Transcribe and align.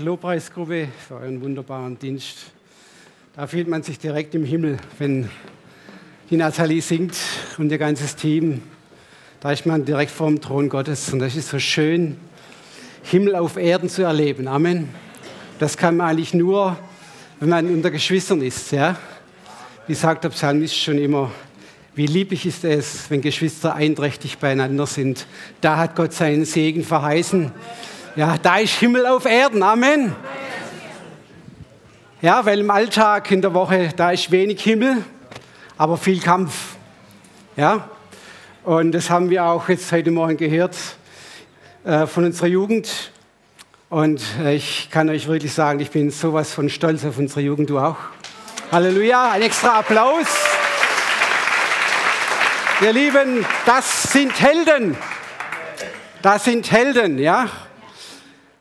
Lobpreisgruppe 0.00 0.88
für 1.06 1.14
euren 1.16 1.42
wunderbaren 1.42 1.98
Dienst. 1.98 2.52
Da 3.36 3.46
fühlt 3.46 3.68
man 3.68 3.82
sich 3.82 3.98
direkt 3.98 4.34
im 4.34 4.44
Himmel, 4.44 4.78
wenn 4.98 5.28
die 6.30 6.36
Nathalie 6.36 6.80
singt 6.80 7.14
und 7.58 7.70
ihr 7.70 7.78
ganzes 7.78 8.16
Team. 8.16 8.62
Da 9.40 9.52
ist 9.52 9.66
man 9.66 9.84
direkt 9.84 10.10
vor 10.10 10.28
dem 10.28 10.40
Thron 10.40 10.68
Gottes 10.68 11.12
und 11.12 11.18
das 11.18 11.36
ist 11.36 11.48
so 11.48 11.58
schön, 11.58 12.16
Himmel 13.02 13.36
auf 13.36 13.56
Erden 13.56 13.88
zu 13.88 14.02
erleben. 14.02 14.48
Amen. 14.48 14.88
Das 15.58 15.76
kann 15.76 15.96
man 15.96 16.10
eigentlich 16.10 16.34
nur, 16.34 16.76
wenn 17.38 17.48
man 17.50 17.66
unter 17.66 17.90
Geschwistern 17.90 18.42
ist. 18.42 18.72
Ja? 18.72 18.96
Wie 19.86 19.94
sagt 19.94 20.24
der 20.24 20.30
Psalmist 20.30 20.76
schon 20.76 20.98
immer, 20.98 21.30
wie 21.94 22.06
lieblich 22.06 22.46
ist 22.46 22.64
es, 22.64 23.10
wenn 23.10 23.20
Geschwister 23.20 23.74
einträchtig 23.74 24.38
beieinander 24.38 24.86
sind. 24.86 25.26
Da 25.60 25.76
hat 25.76 25.96
Gott 25.96 26.12
seinen 26.12 26.44
Segen 26.44 26.84
verheißen. 26.84 27.52
Ja, 28.16 28.36
da 28.42 28.56
ist 28.56 28.74
Himmel 28.74 29.06
auf 29.06 29.24
Erden. 29.24 29.62
Amen. 29.62 30.16
Ja, 32.20 32.44
weil 32.44 32.58
im 32.58 32.70
Alltag 32.70 33.30
in 33.30 33.40
der 33.40 33.54
Woche, 33.54 33.90
da 33.96 34.10
ist 34.10 34.32
wenig 34.32 34.60
Himmel, 34.62 35.04
aber 35.78 35.96
viel 35.96 36.20
Kampf. 36.20 36.74
Ja, 37.56 37.88
und 38.64 38.90
das 38.92 39.10
haben 39.10 39.30
wir 39.30 39.44
auch 39.44 39.68
jetzt 39.68 39.92
heute 39.92 40.10
Morgen 40.10 40.36
gehört 40.36 40.76
äh, 41.84 42.06
von 42.06 42.24
unserer 42.24 42.48
Jugend. 42.48 43.12
Und 43.88 44.20
äh, 44.42 44.56
ich 44.56 44.88
kann 44.90 45.08
euch 45.08 45.28
wirklich 45.28 45.54
sagen, 45.54 45.78
ich 45.78 45.92
bin 45.92 46.10
sowas 46.10 46.52
von 46.52 46.68
stolz 46.68 47.04
auf 47.04 47.16
unsere 47.16 47.42
Jugend, 47.42 47.70
du 47.70 47.78
auch. 47.78 47.96
Halleluja, 48.72 49.30
ein 49.30 49.42
extra 49.42 49.78
Applaus. 49.78 50.26
Ihr 52.80 52.92
Lieben, 52.92 53.46
das 53.66 54.02
sind 54.12 54.40
Helden. 54.40 54.96
Das 56.22 56.44
sind 56.44 56.70
Helden, 56.72 57.20
ja. 57.20 57.48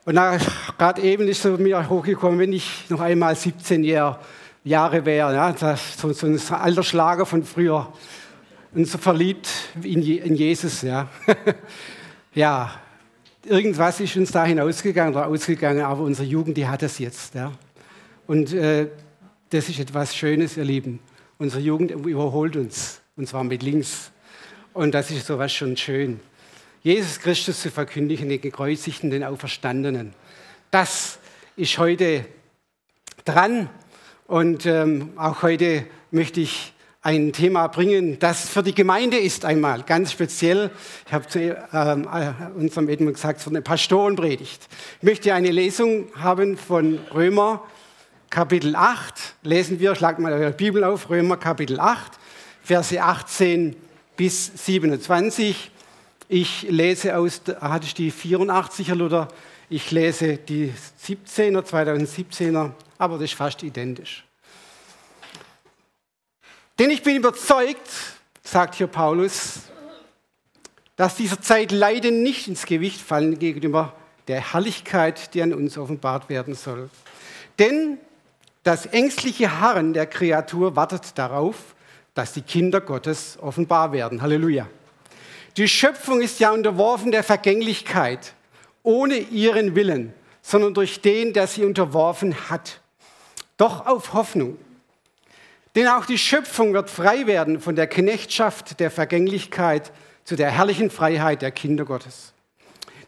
Und 0.09 0.17
gerade 0.79 1.03
eben 1.03 1.27
ist 1.27 1.43
so 1.43 1.51
mir 1.51 1.87
hochgekommen, 1.87 2.39
wenn 2.39 2.51
ich 2.51 2.89
noch 2.89 2.99
einmal 2.99 3.35
17 3.35 3.83
Jahre 3.83 5.05
wäre, 5.05 5.35
ja, 5.35 5.51
das, 5.51 5.99
so, 5.99 6.11
so 6.13 6.25
ein 6.25 6.39
alter 6.49 6.81
Schlager 6.81 7.27
von 7.27 7.43
früher, 7.43 7.93
und 8.73 8.87
so 8.87 8.97
verliebt 8.97 9.47
in, 9.83 10.01
in 10.01 10.33
Jesus. 10.33 10.81
Ja. 10.81 11.09
ja, 12.33 12.71
irgendwas 13.45 13.99
ist 13.99 14.17
uns 14.17 14.31
da 14.31 14.45
hinausgegangen 14.45 15.13
oder 15.13 15.27
ausgegangen, 15.27 15.83
aber 15.83 16.01
unsere 16.01 16.27
Jugend, 16.27 16.57
die 16.57 16.65
hat 16.65 16.81
es 16.81 16.97
jetzt. 16.97 17.35
Ja. 17.35 17.51
Und 18.25 18.51
äh, 18.51 18.87
das 19.51 19.69
ist 19.69 19.79
etwas 19.79 20.15
Schönes, 20.15 20.57
ihr 20.57 20.65
Lieben. 20.65 21.01
Unsere 21.37 21.61
Jugend 21.61 21.91
überholt 21.91 22.55
uns, 22.55 22.99
und 23.15 23.27
zwar 23.27 23.43
mit 23.43 23.61
links. 23.61 24.11
Und 24.73 24.95
das 24.95 25.11
ist 25.11 25.27
sowas 25.27 25.53
schon 25.53 25.77
schön. 25.77 26.19
Jesus 26.81 27.19
Christus 27.19 27.61
zu 27.61 27.71
verkündigen, 27.71 28.29
den 28.29 28.39
Gekreuzigten, 28.39 29.09
den 29.09 29.25
Auferstandenen. 29.25 30.13
Das 30.71 31.19
ist 31.57 31.77
heute 31.77 32.25
dran 33.25 33.69
und 34.27 34.65
ähm, 34.65 35.11
auch 35.17 35.43
heute 35.43 35.85
möchte 36.11 36.39
ich 36.39 36.73
ein 37.01 37.33
Thema 37.33 37.67
bringen, 37.67 38.17
das 38.19 38.47
für 38.47 38.63
die 38.63 38.73
Gemeinde 38.73 39.17
ist 39.17 39.43
einmal 39.43 39.83
ganz 39.83 40.13
speziell. 40.13 40.71
Ich 41.05 41.11
habe 41.11 41.27
zu 41.27 41.39
ähm, 41.39 42.07
äh, 42.13 42.31
unserem 42.57 42.87
Edmund 42.87 43.15
gesagt, 43.15 43.41
für 43.41 43.49
eine 43.49 43.61
Pastorenpredigt. 43.61 44.69
Ich 44.99 45.03
möchte 45.03 45.33
eine 45.33 45.51
Lesung 45.51 46.07
haben 46.15 46.57
von 46.57 46.97
Römer 47.13 47.61
Kapitel 48.29 48.77
8. 48.77 49.35
Lesen 49.43 49.81
wir, 49.81 49.95
schlagt 49.95 50.19
mal 50.19 50.31
eure 50.31 50.51
Bibel 50.51 50.85
auf, 50.85 51.09
Römer 51.09 51.35
Kapitel 51.35 51.79
8, 51.79 52.13
Verse 52.63 53.01
18 53.01 53.75
bis 54.15 54.51
27. 54.65 55.71
Ich 56.31 56.61
lese 56.69 57.17
aus, 57.17 57.41
hatte 57.59 57.87
ich 57.87 57.95
die 57.95 58.11
84er 58.11 58.93
Luther, 58.93 59.29
ich 59.67 59.89
lese 59.89 60.37
die 60.37 60.71
17er, 61.03 61.63
2017er, 61.63 62.69
aber 62.99 63.15
das 63.15 63.31
ist 63.31 63.33
fast 63.33 63.63
identisch. 63.63 64.23
Denn 66.77 66.91
ich 66.91 67.01
bin 67.01 67.15
überzeugt, 67.15 67.89
sagt 68.43 68.75
hier 68.75 68.85
Paulus, 68.85 69.61
dass 70.95 71.15
dieser 71.15 71.41
Zeit 71.41 71.71
Leiden 71.71 72.21
nicht 72.21 72.47
ins 72.47 72.67
Gewicht 72.67 73.01
fallen 73.01 73.39
gegenüber 73.39 73.95
der 74.27 74.53
Herrlichkeit, 74.53 75.33
die 75.33 75.41
an 75.41 75.51
uns 75.51 75.79
offenbart 75.79 76.29
werden 76.29 76.53
soll. 76.53 76.91
Denn 77.57 77.97
das 78.61 78.85
ängstliche 78.85 79.59
Harren 79.59 79.93
der 79.93 80.05
Kreatur 80.05 80.75
wartet 80.75 81.17
darauf, 81.17 81.73
dass 82.13 82.33
die 82.33 82.43
Kinder 82.43 82.81
Gottes 82.81 83.39
offenbar 83.41 83.91
werden. 83.93 84.21
Halleluja. 84.21 84.67
Die 85.59 85.67
Schöpfung 85.67 86.21
ist 86.21 86.39
ja 86.39 86.51
unterworfen 86.51 87.11
der 87.11 87.21
Vergänglichkeit, 87.21 88.33
ohne 88.81 89.17
ihren 89.17 89.75
Willen, 89.75 90.13
sondern 90.41 90.73
durch 90.73 91.01
den, 91.01 91.33
der 91.33 91.47
sie 91.47 91.65
unterworfen 91.65 92.49
hat. 92.49 92.79
Doch 93.57 93.85
auf 93.85 94.13
Hoffnung. 94.13 94.57
Denn 95.75 95.89
auch 95.89 96.05
die 96.05 96.17
Schöpfung 96.17 96.71
wird 96.71 96.89
frei 96.89 97.27
werden 97.27 97.59
von 97.59 97.75
der 97.75 97.87
Knechtschaft 97.87 98.79
der 98.79 98.89
Vergänglichkeit 98.89 99.91
zu 100.23 100.37
der 100.37 100.49
herrlichen 100.49 100.89
Freiheit 100.89 101.41
der 101.41 101.51
Kinder 101.51 101.83
Gottes. 101.83 102.31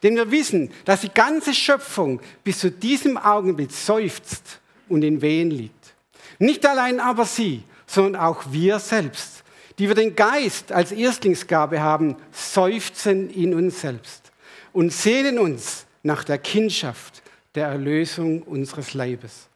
Denn 0.03 0.17
wir 0.17 0.29
wissen, 0.29 0.73
dass 0.83 0.99
die 0.99 1.13
ganze 1.13 1.53
Schöpfung 1.53 2.19
bis 2.43 2.59
zu 2.59 2.69
diesem 2.69 3.15
Augenblick 3.17 3.71
seufzt 3.71 4.59
und 4.89 5.03
in 5.03 5.21
Wehen 5.21 5.51
liegt. 5.51 5.93
Nicht 6.37 6.65
allein 6.65 6.99
aber 6.99 7.23
sie, 7.23 7.63
sondern 7.87 8.21
auch 8.21 8.43
wir 8.49 8.79
selbst 8.79 9.41
die 9.81 9.87
wir 9.87 9.95
den 9.95 10.15
Geist 10.15 10.71
als 10.71 10.91
Erstlingsgabe 10.91 11.81
haben, 11.81 12.15
seufzen 12.31 13.31
in 13.31 13.55
uns 13.55 13.81
selbst 13.81 14.31
und 14.73 14.93
sehnen 14.93 15.39
uns 15.39 15.87
nach 16.03 16.23
der 16.23 16.37
Kindschaft, 16.37 17.23
der 17.55 17.65
Erlösung 17.65 18.43
unseres 18.43 18.93
Leibes. 18.93 19.49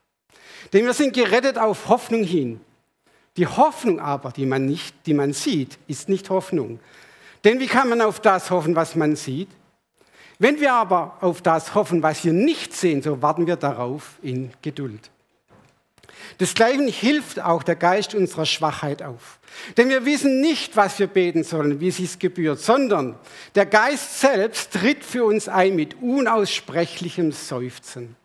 Denn 0.74 0.84
wir 0.84 0.94
sind 0.94 1.13
gerettet 1.13 1.59
auf 1.59 1.90
Hoffnung 1.90 2.24
hin. 2.24 2.59
Die 3.38 3.46
Hoffnung 3.46 4.00
aber, 4.00 4.31
die 4.31 4.47
man, 4.47 4.66
nicht, 4.66 4.96
die 5.06 5.13
man 5.13 5.31
sieht, 5.31 5.78
ist 5.86 6.09
nicht 6.09 6.31
Hoffnung. 6.31 6.80
Denn 7.44 7.59
wie 7.59 7.68
kann 7.68 7.88
man 7.88 8.02
auf 8.02 8.19
das 8.19 8.50
hoffen, 8.50 8.75
was 8.75 8.96
man 8.96 9.16
sieht? 9.16 9.50
Wenn 10.40 10.59
wir 10.59 10.74
aber 10.74 11.19
auf 11.22 11.44
das 11.44 11.75
hoffen, 11.75 12.02
was 12.02 12.25
wir 12.25 12.34
nicht 12.34 12.74
sehen, 12.74 13.03
so 13.03 13.22
warten 13.22 13.46
wir 13.46 13.57
darauf 13.57 14.18
in 14.24 14.50
Geduld. 14.63 15.12
Desgleichen 16.40 16.88
hilft 16.88 17.40
auch 17.40 17.64
der 17.64 17.76
Geist 17.76 18.16
unserer 18.16 18.46
Schwachheit 18.46 19.02
auf. 19.03 19.40
Denn 19.78 19.90
wir 19.90 20.06
wissen 20.06 20.42
nicht, 20.42 20.76
was 20.76 21.00
wir 21.00 21.08
beten 21.08 21.44
sollen, 21.44 21.80
wie 21.80 21.88
es 21.88 21.98
sich 21.98 22.20
gebührt, 22.20 22.59
sondern 22.59 23.18
der 23.56 23.66
Geist 23.66 24.20
selbst 24.20 24.74
tritt 24.74 25.04
für 25.04 25.24
uns 25.24 25.48
ein 25.48 25.75
mit 25.75 26.02
unaussprechlichem 26.02 27.31
Seufzen. 27.31 28.16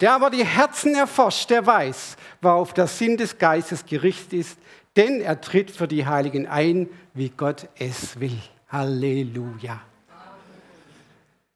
Der 0.00 0.14
aber 0.14 0.30
die 0.30 0.44
Herzen 0.44 0.94
erforscht, 0.94 1.50
der 1.50 1.66
weiß, 1.66 2.16
worauf 2.40 2.72
der 2.72 2.86
Sinn 2.86 3.18
des 3.18 3.36
Geistes 3.36 3.84
gerichtet 3.84 4.32
ist, 4.32 4.58
denn 4.96 5.20
er 5.20 5.40
tritt 5.40 5.70
für 5.70 5.86
die 5.86 6.06
Heiligen 6.06 6.46
ein, 6.46 6.88
wie 7.12 7.28
Gott 7.28 7.68
es 7.78 8.18
will. 8.18 8.38
Halleluja. 8.68 9.82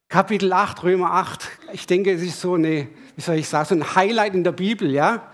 Kapitel 0.08 0.52
8, 0.52 0.82
Römer 0.84 1.12
8. 1.12 1.48
Ich 1.72 1.86
denke, 1.86 2.12
es 2.12 2.22
ist 2.22 2.40
so 2.40 2.54
eine, 2.54 2.88
wie 3.16 3.20
soll 3.20 3.36
ich 3.36 3.48
sagen, 3.48 3.66
so 3.68 3.74
ein 3.74 3.96
Highlight 3.96 4.34
in 4.34 4.44
der 4.44 4.52
Bibel, 4.52 4.90
ja. 4.92 5.32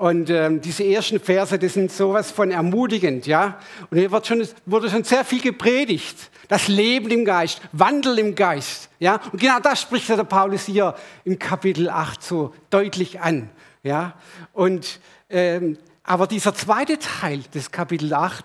Und 0.00 0.30
ähm, 0.30 0.62
diese 0.62 0.82
ersten 0.82 1.20
Verse, 1.20 1.58
das 1.58 1.74
sind 1.74 1.92
sowas 1.92 2.30
von 2.30 2.50
ermutigend, 2.50 3.26
ja. 3.26 3.58
Und 3.90 3.98
hier 3.98 4.10
wird 4.10 4.26
schon, 4.26 4.48
wurde 4.64 4.88
schon 4.88 5.04
sehr 5.04 5.26
viel 5.26 5.42
gepredigt. 5.42 6.30
Das 6.48 6.68
Leben 6.68 7.10
im 7.10 7.26
Geist, 7.26 7.60
Wandel 7.72 8.18
im 8.18 8.34
Geist, 8.34 8.88
ja. 8.98 9.20
Und 9.30 9.38
genau 9.38 9.60
das 9.60 9.82
spricht 9.82 10.08
der 10.08 10.24
Paulus 10.24 10.64
hier 10.64 10.94
im 11.24 11.38
Kapitel 11.38 11.90
8 11.90 12.22
so 12.22 12.54
deutlich 12.70 13.20
an, 13.20 13.50
ja. 13.82 14.14
Und, 14.54 15.00
ähm, 15.28 15.76
aber 16.02 16.26
dieser 16.26 16.54
zweite 16.54 16.98
Teil 16.98 17.42
des 17.52 17.70
Kapitel 17.70 18.14
8, 18.14 18.42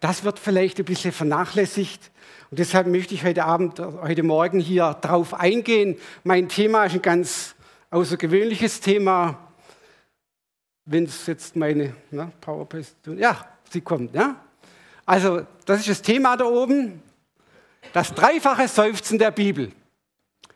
das 0.00 0.24
wird 0.24 0.38
vielleicht 0.38 0.78
ein 0.78 0.86
bisschen 0.86 1.12
vernachlässigt. 1.12 2.10
Und 2.50 2.58
deshalb 2.58 2.86
möchte 2.86 3.12
ich 3.12 3.22
heute 3.22 3.44
Abend, 3.44 3.80
heute 3.80 4.22
Morgen 4.22 4.60
hier 4.60 4.96
drauf 5.02 5.34
eingehen. 5.34 5.98
Mein 6.24 6.48
Thema 6.48 6.86
ist 6.86 6.94
ein 6.94 7.02
ganz 7.02 7.54
außergewöhnliches 7.90 8.80
Thema 8.80 9.45
wenn 10.86 11.04
es 11.04 11.26
jetzt 11.26 11.56
meine 11.56 11.94
na, 12.10 12.30
PowerPoint, 12.40 12.86
ja, 13.18 13.36
sie 13.70 13.80
kommt, 13.80 14.14
ja. 14.14 14.36
Also, 15.04 15.42
das 15.64 15.80
ist 15.80 15.88
das 15.88 16.02
Thema 16.02 16.36
da 16.36 16.44
oben, 16.44 17.02
das 17.92 18.14
dreifache 18.14 18.66
Seufzen 18.68 19.18
der 19.18 19.30
Bibel. 19.30 19.72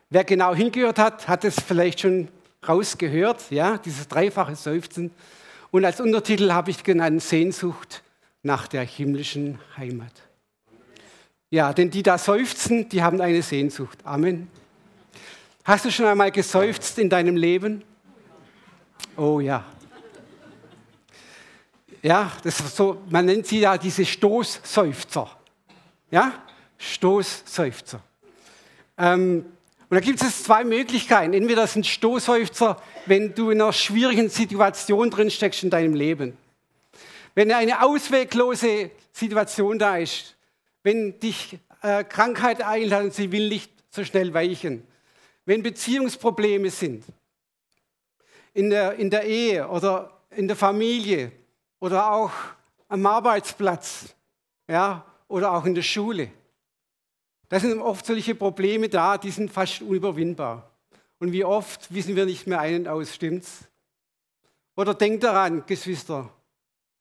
Wer 0.09 0.23
genau 0.23 0.55
hingehört 0.55 0.99
hat, 0.99 1.27
hat 1.27 1.45
es 1.45 1.55
vielleicht 1.55 2.01
schon 2.01 2.27
rausgehört, 2.67 3.49
ja, 3.49 3.77
dieses 3.77 4.07
dreifache 4.07 4.55
Seufzen. 4.55 5.11
Und 5.69 5.85
als 5.85 6.01
Untertitel 6.01 6.51
habe 6.51 6.71
ich 6.71 6.83
genannt 6.83 7.21
Sehnsucht 7.21 8.03
nach 8.43 8.67
der 8.67 8.83
himmlischen 8.83 9.59
Heimat. 9.77 10.11
Ja, 11.49 11.73
denn 11.73 11.89
die 11.89 12.03
da 12.03 12.17
seufzen, 12.17 12.89
die 12.89 13.03
haben 13.03 13.21
eine 13.21 13.41
Sehnsucht. 13.41 13.99
Amen. 14.03 14.49
Hast 15.63 15.85
du 15.85 15.91
schon 15.91 16.05
einmal 16.05 16.31
geseufzt 16.31 16.97
in 16.97 17.09
deinem 17.09 17.35
Leben? 17.35 17.83
Oh 19.17 19.39
ja, 19.39 19.65
ja, 22.01 22.31
das 22.43 22.59
ist 22.59 22.75
so, 22.75 23.01
man 23.09 23.25
nennt 23.25 23.45
sie 23.47 23.59
ja 23.59 23.77
diese 23.77 24.05
Stoßseufzer. 24.05 25.29
Ja, 26.09 26.43
Stoßseufzer. 26.77 28.01
Ähm, 28.97 29.45
Und 29.89 29.95
da 29.95 29.99
gibt 29.99 30.21
es 30.21 30.43
zwei 30.43 30.63
Möglichkeiten. 30.63 31.33
Entweder 31.33 31.67
sind 31.67 31.85
Stoßseufzer, 31.85 32.81
wenn 33.05 33.35
du 33.35 33.49
in 33.49 33.61
einer 33.61 33.73
schwierigen 33.73 34.29
Situation 34.29 35.09
drin 35.11 35.29
steckst 35.29 35.63
in 35.63 35.69
deinem 35.69 35.93
Leben. 35.93 36.37
Wenn 37.35 37.51
eine 37.51 37.83
ausweglose 37.83 38.91
Situation 39.11 39.77
da 39.77 39.97
ist, 39.97 40.35
wenn 40.83 41.19
dich 41.19 41.59
äh, 41.81 42.03
Krankheit 42.03 42.61
einlädt 42.61 43.03
und 43.03 43.13
sie 43.13 43.31
will 43.31 43.49
nicht 43.49 43.71
so 43.89 44.03
schnell 44.03 44.33
weichen, 44.33 44.87
wenn 45.45 45.61
Beziehungsprobleme 45.61 46.69
sind, 46.69 47.03
in 48.53 48.69
der, 48.69 48.95
in 48.95 49.09
der 49.09 49.23
Ehe 49.23 49.67
oder 49.67 50.21
in 50.29 50.47
der 50.47 50.57
Familie 50.57 51.31
oder 51.81 52.09
auch 52.13 52.31
am 52.87 53.05
Arbeitsplatz 53.05 54.15
ja, 54.69 55.05
oder 55.27 55.51
auch 55.51 55.65
in 55.65 55.75
der 55.75 55.81
Schule. 55.81 56.31
Da 57.49 57.59
sind 57.59 57.79
oft 57.81 58.05
solche 58.05 58.35
Probleme 58.35 58.87
da, 58.87 59.17
die 59.17 59.31
sind 59.31 59.51
fast 59.51 59.81
unüberwindbar. 59.81 60.71
Und 61.19 61.33
wie 61.33 61.43
oft 61.43 61.93
wissen 61.93 62.15
wir 62.15 62.25
nicht 62.25 62.47
mehr 62.47 62.61
einen 62.61 62.87
aus, 62.87 63.13
stimmt's? 63.13 63.65
Oder 64.77 64.93
denkt 64.93 65.23
daran, 65.23 65.65
Geschwister, 65.65 66.29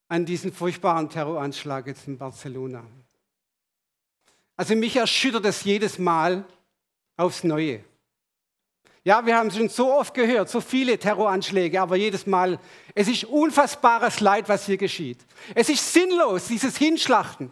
an 0.08 0.26
diesen 0.26 0.52
furchtbaren 0.52 1.08
Terroranschlag 1.08 1.86
jetzt 1.86 2.08
in 2.08 2.18
Barcelona. 2.18 2.84
Also 4.56 4.74
mich 4.74 4.96
erschüttert 4.96 5.44
es 5.46 5.62
jedes 5.62 5.98
Mal 5.98 6.44
aufs 7.16 7.44
Neue. 7.44 7.84
Ja, 9.02 9.24
wir 9.24 9.36
haben 9.36 9.50
schon 9.50 9.70
so 9.70 9.94
oft 9.94 10.12
gehört, 10.12 10.50
so 10.50 10.60
viele 10.60 10.98
Terroranschläge, 10.98 11.80
aber 11.80 11.96
jedes 11.96 12.26
Mal, 12.26 12.58
es 12.94 13.08
ist 13.08 13.24
unfassbares 13.24 14.20
Leid, 14.20 14.48
was 14.48 14.66
hier 14.66 14.76
geschieht. 14.76 15.18
Es 15.54 15.70
ist 15.70 15.92
sinnlos, 15.92 16.48
dieses 16.48 16.76
Hinschlachten. 16.76 17.50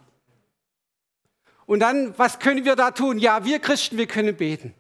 Und 1.65 1.81
dann, 1.81 2.17
was 2.19 2.39
können 2.39 2.65
wir 2.65 2.77
da 2.77 2.91
tun? 2.91 3.19
Ja, 3.19 3.45
wir 3.45 3.61
Christen, 3.61 3.97
wir 3.97 4.07
können 4.07 4.37
beten. 4.37 4.75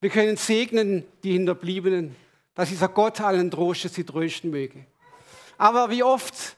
Wir 0.00 0.10
können 0.10 0.36
segnen 0.36 1.04
die 1.22 1.32
Hinterbliebenen, 1.32 2.16
dass 2.54 2.70
dieser 2.70 2.88
Gott 2.88 3.20
allen 3.20 3.50
Trostes 3.50 3.94
sie 3.94 4.04
trösten 4.04 4.50
möge. 4.50 4.86
Aber 5.58 5.90
wie 5.90 6.02
oft, 6.02 6.56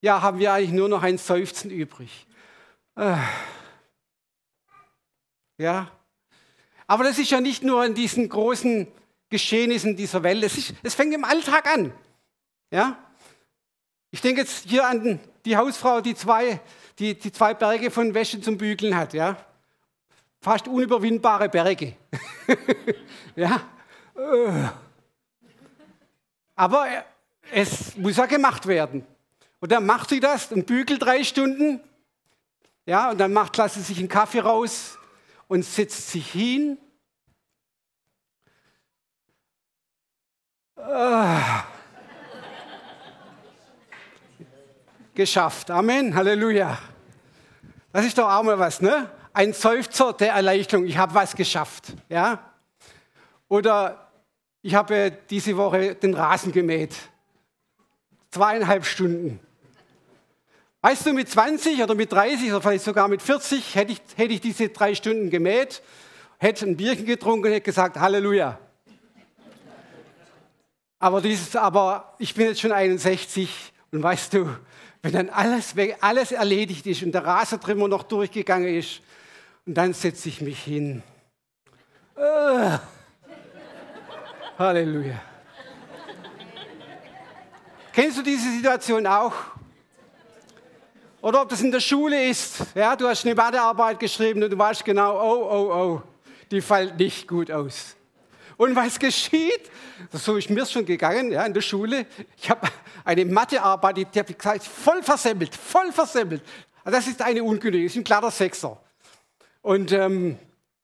ja, 0.00 0.20
haben 0.20 0.38
wir 0.38 0.52
eigentlich 0.52 0.72
nur 0.72 0.88
noch 0.88 1.02
ein 1.02 1.16
Seufzen 1.18 1.70
übrig. 1.70 2.26
Äh. 2.96 3.16
Ja. 5.58 5.90
Aber 6.92 7.04
das 7.04 7.18
ist 7.18 7.30
ja 7.30 7.40
nicht 7.40 7.62
nur 7.62 7.82
in 7.86 7.94
diesen 7.94 8.28
großen 8.28 8.86
Geschehnissen 9.30 9.96
dieser 9.96 10.22
Welt. 10.22 10.44
Es, 10.44 10.58
ist, 10.58 10.74
es 10.82 10.94
fängt 10.94 11.14
im 11.14 11.24
Alltag 11.24 11.66
an. 11.66 11.90
Ja. 12.70 12.98
Ich 14.10 14.20
denke 14.20 14.42
jetzt 14.42 14.68
hier 14.68 14.86
an 14.86 15.18
die 15.46 15.56
Hausfrau, 15.56 16.02
die 16.02 16.14
zwei 16.14 16.60
die, 16.98 17.18
die 17.18 17.32
zwei 17.32 17.54
Berge 17.54 17.90
von 17.90 18.12
Wäsche 18.12 18.42
zum 18.42 18.58
Bügeln 18.58 18.94
hat. 18.94 19.14
Ja? 19.14 19.38
Fast 20.42 20.68
unüberwindbare 20.68 21.48
Berge. 21.48 21.94
ja? 23.36 23.62
Aber 26.54 26.86
es 27.50 27.96
muss 27.96 28.18
ja 28.18 28.26
gemacht 28.26 28.66
werden. 28.66 29.06
Und 29.60 29.72
dann 29.72 29.86
macht 29.86 30.10
sie 30.10 30.20
das 30.20 30.52
und 30.52 30.66
bügelt 30.66 31.02
drei 31.02 31.24
Stunden. 31.24 31.80
Ja, 32.84 33.12
und 33.12 33.18
dann 33.18 33.32
macht, 33.32 33.56
lässt 33.56 33.76
sie 33.76 33.80
sich 33.80 33.98
einen 33.98 34.08
Kaffee 34.08 34.40
raus 34.40 34.98
und 35.48 35.64
setzt 35.64 36.10
sich 36.10 36.30
hin. 36.32 36.78
Ah. 40.84 41.64
geschafft. 45.14 45.70
Amen, 45.70 46.14
Halleluja. 46.14 46.78
Das 47.92 48.04
ist 48.04 48.16
doch 48.16 48.28
auch 48.28 48.42
mal 48.42 48.58
was, 48.58 48.80
ne? 48.80 49.10
Ein 49.32 49.52
Seufzer 49.52 50.12
der 50.12 50.32
Erleichterung. 50.32 50.86
Ich 50.86 50.96
habe 50.96 51.14
was 51.14 51.36
geschafft, 51.36 51.94
ja? 52.08 52.38
Oder 53.48 54.10
ich 54.62 54.74
habe 54.74 55.12
diese 55.30 55.56
Woche 55.56 55.94
den 55.94 56.14
Rasen 56.14 56.52
gemäht. 56.52 56.94
Zweieinhalb 58.30 58.84
Stunden. 58.86 59.40
Weißt 60.80 61.06
du, 61.06 61.12
mit 61.12 61.28
20 61.28 61.82
oder 61.82 61.94
mit 61.94 62.10
30 62.10 62.50
oder 62.50 62.60
vielleicht 62.60 62.84
sogar 62.84 63.08
mit 63.08 63.22
40 63.22 63.74
hätte 63.74 63.92
ich, 63.92 64.00
hätte 64.16 64.34
ich 64.34 64.40
diese 64.40 64.70
drei 64.70 64.94
Stunden 64.94 65.30
gemäht, 65.30 65.82
hätte 66.38 66.66
ein 66.66 66.76
Bierchen 66.76 67.06
getrunken 67.06 67.46
und 67.46 67.52
hätte 67.52 67.64
gesagt, 67.64 67.98
Halleluja. 67.98 68.58
Aber, 71.02 71.20
dieses, 71.20 71.56
aber 71.56 72.14
ich 72.20 72.32
bin 72.32 72.46
jetzt 72.46 72.60
schon 72.60 72.70
61 72.70 73.72
und 73.90 74.04
weißt 74.04 74.34
du, 74.34 74.48
wenn 75.02 75.12
dann 75.12 75.30
alles, 75.30 75.74
alles 76.00 76.30
erledigt 76.30 76.86
ist 76.86 77.02
und 77.02 77.10
der 77.10 77.24
Rasentrimmer 77.24 77.88
noch 77.88 78.04
durchgegangen 78.04 78.72
ist, 78.72 79.00
und 79.66 79.74
dann 79.74 79.94
setze 79.94 80.28
ich 80.28 80.40
mich 80.40 80.62
hin. 80.62 81.02
Uh. 82.16 82.78
Halleluja. 84.56 85.20
Kennst 87.92 88.18
du 88.18 88.22
diese 88.22 88.52
Situation 88.52 89.04
auch? 89.04 89.34
Oder 91.20 91.42
ob 91.42 91.48
das 91.48 91.62
in 91.62 91.72
der 91.72 91.80
Schule 91.80 92.28
ist, 92.28 92.58
ja, 92.76 92.94
du 92.94 93.08
hast 93.08 93.24
eine 93.24 93.34
Mathearbeit 93.34 93.98
geschrieben 93.98 94.40
und 94.40 94.50
du 94.50 94.56
weißt 94.56 94.84
genau, 94.84 95.20
oh, 95.20 95.48
oh, 95.50 95.74
oh, 95.74 96.02
die 96.48 96.60
fällt 96.60 96.96
nicht 96.96 97.26
gut 97.26 97.50
aus. 97.50 97.96
Und 98.56 98.76
was 98.76 98.98
geschieht? 98.98 99.70
So 100.12 100.36
ist 100.36 100.50
mir 100.50 100.66
schon 100.66 100.84
gegangen 100.84 101.32
ja, 101.32 101.44
in 101.44 101.54
der 101.54 101.60
Schule. 101.60 102.06
Ich 102.36 102.50
habe 102.50 102.68
eine 103.04 103.24
Mathearbeit, 103.24 103.96
die 104.14 104.18
habe 104.18 104.30
ich 104.30 104.38
gesagt, 104.38 104.64
voll 104.64 105.02
versemmelt, 105.02 105.54
voll 105.54 105.92
versemmelt. 105.92 106.42
Das 106.84 107.06
ist 107.06 107.22
eine 107.22 107.42
ungültige, 107.44 107.84
das 107.84 107.92
ist 107.92 107.98
ein 107.98 108.04
klarer 108.04 108.30
Sechser. 108.30 108.80
Und 109.62 109.92
ähm, 109.92 110.38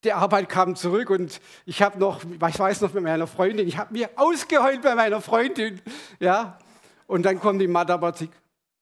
die 0.05 0.12
Arbeit 0.12 0.49
kam 0.49 0.76
zurück 0.76 1.11
und 1.11 1.41
ich 1.67 1.82
habe 1.82 1.99
noch, 1.99 2.23
ich 2.25 2.59
weiß 2.59 2.81
noch 2.81 2.93
mit 2.93 3.03
meiner 3.03 3.26
Freundin, 3.26 3.67
ich 3.67 3.76
habe 3.76 3.93
mir 3.93 4.11
ausgeheult 4.15 4.82
bei 4.82 4.94
meiner 4.94 5.20
Freundin. 5.20 5.81
Ja? 6.20 6.59
Und 7.06 7.25
dann 7.25 7.41
kommt 7.41 7.61
die 7.61 7.67
Mathematik, 7.67 8.31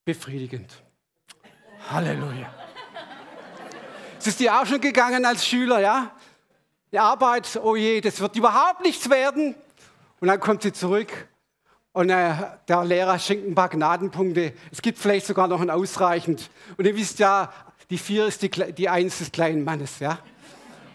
befriedigend. 0.04 0.82
Halleluja. 1.90 2.52
Es 4.18 4.26
ist 4.26 4.40
dir 4.40 4.60
auch 4.60 4.66
schon 4.66 4.80
gegangen 4.80 5.24
als 5.24 5.46
Schüler, 5.46 5.80
ja? 5.80 6.15
Die 6.92 6.98
Arbeit, 6.98 7.58
oh 7.62 7.76
je, 7.76 8.00
das 8.00 8.20
wird 8.20 8.36
überhaupt 8.36 8.82
nichts 8.82 9.10
werden. 9.10 9.54
Und 10.20 10.28
dann 10.28 10.40
kommt 10.40 10.62
sie 10.62 10.72
zurück 10.72 11.28
und 11.92 12.10
äh, 12.10 12.34
der 12.68 12.84
Lehrer 12.84 13.18
schenkt 13.18 13.48
ein 13.48 13.54
paar 13.54 13.70
Gnadenpunkte. 13.70 14.52
Es 14.70 14.82
gibt 14.82 14.98
vielleicht 14.98 15.26
sogar 15.26 15.48
noch 15.48 15.62
ein 15.62 15.70
ausreichend. 15.70 16.50
Und 16.76 16.84
ihr 16.86 16.94
wisst 16.94 17.18
ja, 17.18 17.50
die 17.88 17.96
vier 17.96 18.26
ist 18.26 18.42
die, 18.42 18.50
die 18.50 18.88
eins 18.88 19.18
des 19.18 19.32
kleinen 19.32 19.64
Mannes. 19.64 19.98
Ja? 19.98 20.18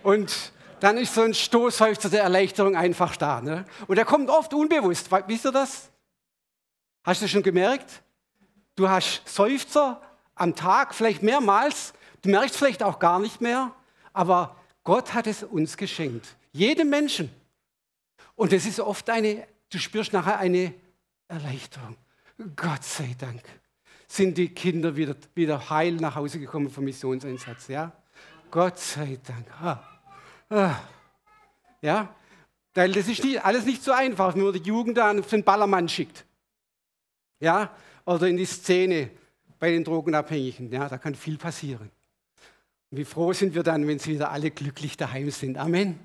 Und 0.04 0.52
dann 0.80 0.98
ist 0.98 1.16
so 1.16 1.22
ein 1.22 1.34
Stoßhäufzer 1.34 2.10
der 2.10 2.22
Erleichterung 2.22 2.76
einfach 2.76 3.16
da. 3.16 3.42
Ne? 3.42 3.66
Und 3.88 3.96
der 3.96 4.06
kommt 4.06 4.30
oft 4.30 4.54
unbewusst. 4.54 5.10
Wisst 5.28 5.46
ihr 5.46 5.52
das? 5.52 5.90
Hast 7.04 7.24
du 7.24 7.28
schon 7.28 7.42
gemerkt? 7.42 8.04
Du 8.76 8.88
hast 8.88 9.28
Seufzer 9.28 10.02
am 10.36 10.56
Tag, 10.56 10.94
vielleicht 10.94 11.24
mehrmals. 11.24 11.94
Du 12.22 12.30
merkst 12.30 12.56
vielleicht 12.56 12.84
auch 12.84 13.00
gar 13.00 13.20
nicht 13.20 13.42
mehr. 13.42 13.72
Aber 14.14 14.56
Gott 14.84 15.14
hat 15.14 15.28
es 15.28 15.44
uns 15.44 15.78
geschenkt. 15.78 16.36
Jedem 16.52 16.90
Menschen. 16.90 17.30
Und 18.36 18.54
es 18.54 18.66
ist 18.66 18.80
oft 18.80 19.10
eine, 19.10 19.48
du 19.70 19.78
spürst 19.78 20.14
nachher 20.14 20.40
eine 20.40 20.74
Erleichterung. 21.28 21.96
Gott 22.56 22.84
sei 22.84 23.16
Dank 23.18 23.44
sind 24.08 24.38
die 24.38 24.50
Kinder 24.50 24.96
wieder, 24.96 25.16
wieder 25.36 25.70
heil 25.70 25.94
nach 25.94 26.16
Hause 26.16 26.40
gekommen 26.40 26.70
vom 26.70 26.84
Missionseinsatz. 26.84 27.68
Ja? 27.70 27.92
Gott 28.50 28.78
sei 28.78 29.20
Dank. 29.26 29.46
Ah. 29.62 29.84
Ah. 30.50 30.76
Ja? 31.82 32.14
Weil 32.74 32.92
das 32.92 33.08
ist 33.08 33.24
nicht, 33.24 33.44
alles 33.44 33.66
nicht 33.66 33.84
so 33.84 33.92
einfach, 33.92 34.36
wenn 34.36 34.44
man 34.44 34.54
die 34.54 34.60
Jugend 34.60 34.98
dann 34.98 35.20
auf 35.20 35.30
den 35.30 35.44
Ballermann 35.44 35.88
schickt. 35.88 36.26
Ja? 37.40 37.74
Oder 38.06 38.28
in 38.28 38.38
die 38.38 38.46
Szene 38.46 39.12
bei 39.60 39.72
den 39.72 39.84
Drogenabhängigen. 39.84 40.72
Ja? 40.72 40.90
Da 40.90 40.98
kann 40.98 41.16
viel 41.16 41.38
passieren. 41.38 41.90
Wie 42.94 43.06
froh 43.06 43.32
sind 43.32 43.56
wir 43.56 43.64
dann, 43.64 43.88
wenn 43.88 44.00
sie 44.00 44.16
wieder 44.16 44.32
alle 44.32 44.52
glücklich 44.52 44.98
daheim 44.98 45.32
sind. 45.32 45.58
Amen. 45.58 45.98
Amen. 45.98 46.00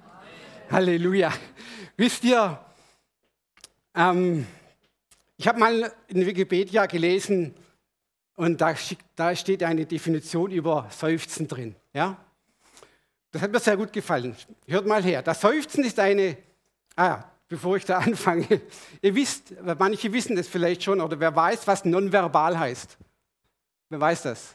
Halleluja. 0.71 1.33
Wisst 1.97 2.23
ihr, 2.23 2.61
ähm, 3.93 4.47
ich 5.37 5.49
habe 5.49 5.59
mal 5.59 5.93
in 6.07 6.25
Wikipedia 6.25 6.87
gelesen 6.87 7.57
und 8.37 8.61
da, 8.61 8.77
da, 9.17 9.35
steht 9.35 9.65
eine 9.65 9.85
Definition 9.85 10.53
über 10.53 10.89
Seufzen 10.97 11.49
drin. 11.49 11.75
Ja? 11.93 12.17
Das 13.33 13.43
hat 13.43 13.51
mir 13.51 13.59
sehr 13.59 13.77
gut 13.77 13.93
gefallen. 13.93 14.37
Hört 14.69 14.87
mal 14.87 15.03
her. 15.03 15.23
Das 15.23 15.41
Seufzen 15.41 15.83
ist 15.83 15.99
eine, 15.99 16.37
ah, 16.95 17.25
bevor 17.49 17.79
ich 17.79 17.85
da 17.85 17.99
anfange, 17.99 18.61
ihr 19.03 19.15
wisst, 19.17 19.55
manche 19.77 20.13
wissen 20.13 20.37
das 20.37 20.47
vielleicht 20.47 20.85
schon 20.85 21.01
oder 21.01 21.19
wer 21.19 21.35
weiß, 21.35 21.67
was 21.67 21.85
nonverbal 21.85 22.57
heißt. 22.57 22.97
Wer 23.89 24.01
weiß 24.01 24.23
das? 24.23 24.55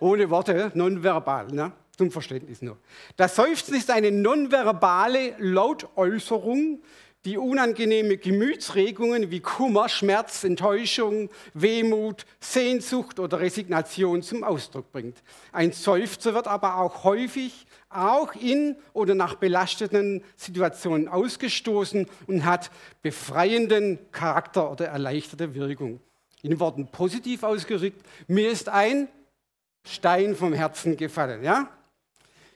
Ohne 0.00 0.30
Worte, 0.30 0.70
nonverbal, 0.74 1.48
ne? 1.48 1.72
zum 1.96 2.10
Verständnis 2.10 2.62
nur. 2.62 2.76
Das 3.16 3.36
Seufzen 3.36 3.74
ist 3.74 3.90
eine 3.90 4.10
nonverbale 4.10 5.34
Lautäußerung, 5.38 6.80
die 7.24 7.38
unangenehme 7.38 8.18
Gemütsregungen 8.18 9.32
wie 9.32 9.40
Kummer, 9.40 9.88
Schmerz, 9.88 10.44
Enttäuschung, 10.44 11.28
Wehmut, 11.54 12.24
Sehnsucht 12.38 13.18
oder 13.18 13.40
Resignation 13.40 14.22
zum 14.22 14.44
Ausdruck 14.44 14.92
bringt. 14.92 15.16
Ein 15.50 15.72
Seufzer 15.72 16.34
wird 16.34 16.46
aber 16.46 16.76
auch 16.76 17.02
häufig 17.02 17.66
auch 17.88 18.32
in 18.34 18.76
oder 18.92 19.16
nach 19.16 19.34
belasteten 19.34 20.22
Situationen 20.36 21.08
ausgestoßen 21.08 22.06
und 22.28 22.44
hat 22.44 22.70
befreienden 23.02 23.98
Charakter 24.12 24.70
oder 24.70 24.86
erleichterte 24.86 25.54
Wirkung. 25.54 26.00
In 26.42 26.60
Worten 26.60 26.86
positiv 26.92 27.42
ausgerückt, 27.42 28.06
mir 28.28 28.50
ist 28.50 28.68
ein 28.68 29.08
Stein 29.86 30.34
vom 30.34 30.52
Herzen 30.52 30.96
gefallen. 30.96 31.42
Ja? 31.42 31.70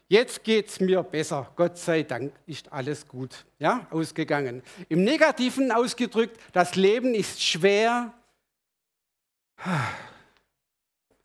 Jetzt 0.09 0.43
geht 0.43 0.69
es 0.69 0.81
mir 0.81 1.05
besser. 1.05 1.53
Gott 1.55 1.79
sei 1.79 2.03
Dank 2.03 2.33
ist 2.45 2.73
alles 2.73 3.07
gut 3.07 3.45
ja, 3.61 3.87
ausgegangen. 3.91 4.63
Im 4.89 5.05
Negativen 5.05 5.71
ausgedrückt, 5.71 6.37
das 6.53 6.75
Leben 6.75 7.15
ist 7.15 7.41
schwer. 7.41 8.13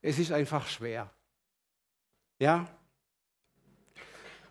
Es 0.03 0.19
ist 0.19 0.31
einfach 0.31 0.67
schwer. 0.67 1.09
Ja? 2.37 2.67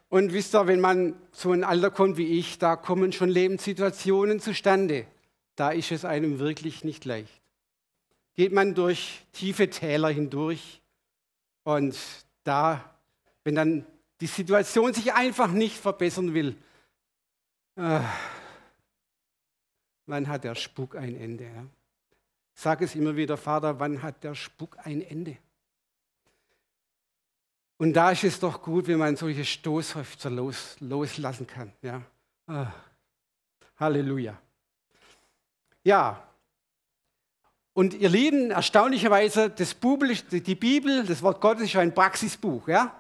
Und 0.08 0.32
wisst 0.32 0.54
ihr, 0.54 0.66
wenn 0.66 0.80
man 0.80 1.14
so 1.30 1.52
ein 1.52 1.62
Alter 1.62 1.90
kommt 1.90 2.16
wie 2.16 2.38
ich, 2.38 2.58
da 2.58 2.75
kommen 2.75 3.12
schon 3.12 3.28
Lebenssituationen 3.28 4.40
zustande. 4.40 5.06
Da 5.54 5.70
ist 5.70 5.92
es 5.92 6.04
einem 6.04 6.40
wirklich 6.40 6.82
nicht 6.82 7.04
leicht. 7.04 7.40
Geht 8.34 8.52
man 8.52 8.75
durch 8.75 9.25
tiefe 9.32 9.70
Täler 9.70 10.08
hindurch 10.08 10.80
und 11.64 11.97
da, 12.44 12.94
wenn 13.42 13.54
dann 13.54 13.87
die 14.21 14.26
Situation 14.26 14.94
sich 14.94 15.12
einfach 15.12 15.50
nicht 15.50 15.76
verbessern 15.76 16.35
will, 16.35 16.56
äh, 17.76 18.00
wann 20.06 20.28
hat 20.28 20.44
der 20.44 20.54
Spuk 20.54 20.94
ein 20.94 21.16
Ende? 21.16 21.44
Ja? 21.44 21.66
Ich 22.56 22.87
es 22.87 22.94
immer 22.94 23.16
wieder, 23.16 23.37
Vater, 23.37 23.80
wann 23.80 24.02
hat 24.02 24.23
der 24.23 24.35
Spuk 24.35 24.78
ein 24.85 25.02
Ende? 25.02 25.37
Und 27.76 27.92
da 27.92 28.12
ist 28.12 28.23
es 28.23 28.38
doch 28.38 28.62
gut, 28.62 28.87
wenn 28.87 28.99
man 28.99 29.16
solche 29.16 29.44
Stoßhäufter 29.44 30.30
los, 30.30 30.76
loslassen 30.80 31.47
kann. 31.47 31.73
Ja? 31.83 32.02
Ah, 32.47 32.73
Halleluja. 33.76 34.38
Ja, 35.83 36.23
und 37.74 37.94
ihr 37.94 38.08
Lieben, 38.08 38.52
erstaunlicherweise, 38.52 39.50
das 39.50 39.74
Bibel, 39.74 40.16
die 40.30 40.54
Bibel, 40.54 41.04
das 41.04 41.22
Wort 41.22 41.40
Gottes 41.40 41.64
ist 41.64 41.76
ein 41.76 41.92
Praxisbuch. 41.92 42.68
Ja? 42.68 42.94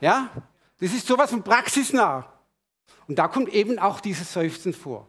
Ja? 0.00 0.30
Das 0.78 0.92
ist 0.92 1.06
sowas 1.06 1.30
von 1.30 1.42
praxisnah. 1.42 2.30
Und 3.08 3.18
da 3.18 3.28
kommt 3.28 3.48
eben 3.48 3.78
auch 3.78 4.00
dieses 4.00 4.32
Seufzen 4.32 4.74
vor. 4.74 5.08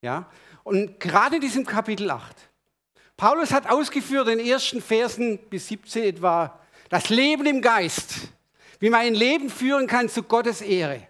Ja? 0.00 0.30
Und 0.62 1.00
gerade 1.00 1.36
in 1.36 1.40
diesem 1.40 1.66
Kapitel 1.66 2.10
8. 2.10 2.36
Paulus 3.16 3.52
hat 3.52 3.68
ausgeführt 3.68 4.28
in 4.28 4.38
den 4.38 4.46
ersten 4.46 4.80
Versen 4.80 5.38
bis 5.50 5.66
17 5.66 6.04
etwa 6.04 6.60
das 6.88 7.08
Leben 7.08 7.44
im 7.46 7.60
Geist, 7.60 8.28
wie 8.78 8.88
man 8.88 9.00
ein 9.00 9.14
Leben 9.14 9.50
führen 9.50 9.88
kann 9.88 10.08
zu 10.08 10.22
Gottes 10.22 10.60
Ehre, 10.60 11.08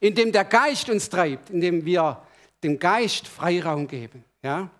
indem 0.00 0.32
der 0.32 0.46
Geist 0.46 0.88
uns 0.88 1.10
treibt, 1.10 1.50
indem 1.50 1.84
wir 1.84 2.22
dem 2.62 2.78
Geist 2.78 3.28
Freiraum 3.28 3.86
geben. 3.86 4.24
Ja? 4.42 4.70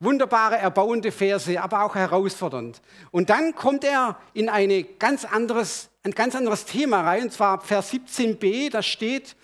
Wunderbare, 0.00 0.58
erbauende 0.58 1.10
Verse, 1.10 1.60
aber 1.60 1.82
auch 1.82 1.96
herausfordernd. 1.96 2.80
Und 3.10 3.30
dann 3.30 3.54
kommt 3.54 3.82
er 3.82 4.16
in 4.32 4.48
eine 4.48 4.84
ganz 4.84 5.24
anderes, 5.24 5.90
ein 6.04 6.12
ganz 6.12 6.36
anderes 6.36 6.64
Thema 6.64 7.02
rein, 7.02 7.24
und 7.24 7.32
zwar 7.32 7.60
Vers 7.60 7.92
17b, 7.92 8.70
da 8.70 8.82
steht, 8.82 9.34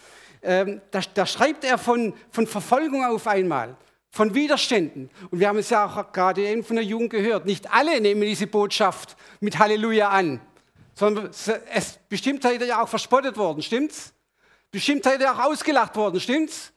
ähm, 0.42 0.80
da, 0.92 1.00
da, 1.14 1.26
schreibt 1.26 1.64
er 1.64 1.76
von, 1.76 2.14
von 2.30 2.46
Verfolgung 2.46 3.04
auf 3.04 3.26
einmal, 3.26 3.76
von 4.10 4.32
Widerständen. 4.34 5.10
Und 5.30 5.40
wir 5.40 5.48
haben 5.48 5.58
es 5.58 5.70
ja 5.70 5.86
auch 5.86 6.12
gerade 6.12 6.46
eben 6.46 6.62
von 6.62 6.76
der 6.76 6.84
Jugend 6.84 7.10
gehört. 7.10 7.46
Nicht 7.46 7.72
alle 7.72 8.00
nehmen 8.00 8.20
diese 8.20 8.46
Botschaft 8.46 9.16
mit 9.40 9.58
Halleluja 9.58 10.08
an, 10.08 10.40
sondern 10.94 11.30
es 11.30 11.98
bestimmt 12.08 12.44
seid 12.44 12.60
ihr 12.60 12.68
ja 12.68 12.82
auch 12.82 12.88
verspottet 12.88 13.36
worden, 13.36 13.60
stimmt's? 13.60 14.12
Bestimmt 14.70 15.02
seid 15.02 15.20
ihr 15.20 15.32
auch 15.32 15.46
ausgelacht 15.46 15.96
worden, 15.96 16.20
stimmt's? 16.20 16.72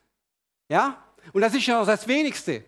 Ja? 0.67 1.03
Und 1.31 1.41
das 1.41 1.53
ist 1.53 1.67
ja 1.67 1.83
das 1.85 2.07
Wenigste. 2.07 2.63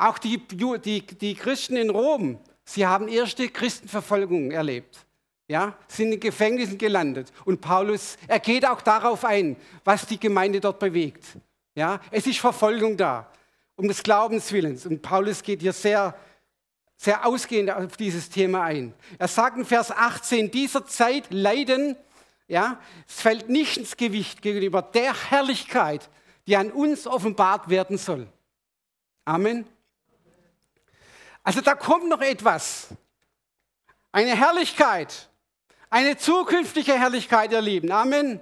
Auch 0.00 0.16
die, 0.16 0.38
die, 0.38 1.02
die 1.02 1.34
Christen 1.34 1.76
in 1.76 1.90
Rom, 1.90 2.38
sie 2.64 2.86
haben 2.86 3.06
erste 3.06 3.46
Christenverfolgung 3.50 4.50
erlebt. 4.50 5.04
Ja, 5.46 5.76
sind 5.88 6.12
in 6.12 6.20
Gefängnissen 6.20 6.78
gelandet. 6.78 7.30
Und 7.44 7.60
Paulus, 7.60 8.16
er 8.26 8.38
geht 8.38 8.64
auch 8.64 8.80
darauf 8.80 9.26
ein, 9.26 9.56
was 9.84 10.06
die 10.06 10.18
Gemeinde 10.18 10.58
dort 10.58 10.78
bewegt. 10.78 11.24
Ja, 11.74 12.00
es 12.10 12.26
ist 12.26 12.38
Verfolgung 12.38 12.96
da 12.96 13.30
um 13.76 13.88
des 13.88 14.02
Glaubens 14.02 14.50
willens. 14.52 14.86
Und 14.86 15.02
Paulus 15.02 15.42
geht 15.42 15.60
hier 15.60 15.74
sehr, 15.74 16.14
sehr 16.96 17.26
ausgehend 17.26 17.70
auf 17.70 17.98
dieses 17.98 18.30
Thema 18.30 18.62
ein. 18.64 18.94
Er 19.18 19.28
sagt 19.28 19.58
in 19.58 19.66
Vers 19.66 19.90
18, 19.90 20.50
dieser 20.50 20.86
Zeit 20.86 21.26
leiden, 21.30 21.94
ja, 22.48 22.80
es 23.06 23.20
fällt 23.20 23.50
nicht 23.50 23.76
ins 23.76 23.98
Gewicht 23.98 24.40
gegenüber 24.40 24.80
der 24.80 25.14
Herrlichkeit, 25.30 26.08
die 26.46 26.56
an 26.56 26.70
uns 26.70 27.06
offenbart 27.06 27.68
werden 27.68 27.98
soll. 27.98 28.26
Amen. 29.26 29.66
Also 31.42 31.60
da 31.60 31.74
kommt 31.74 32.08
noch 32.08 32.20
etwas. 32.20 32.88
Eine 34.12 34.36
Herrlichkeit, 34.36 35.28
eine 35.88 36.16
zukünftige 36.16 36.92
Herrlichkeit, 36.92 37.52
ihr 37.52 37.60
Lieben. 37.60 37.90
Amen. 37.90 38.40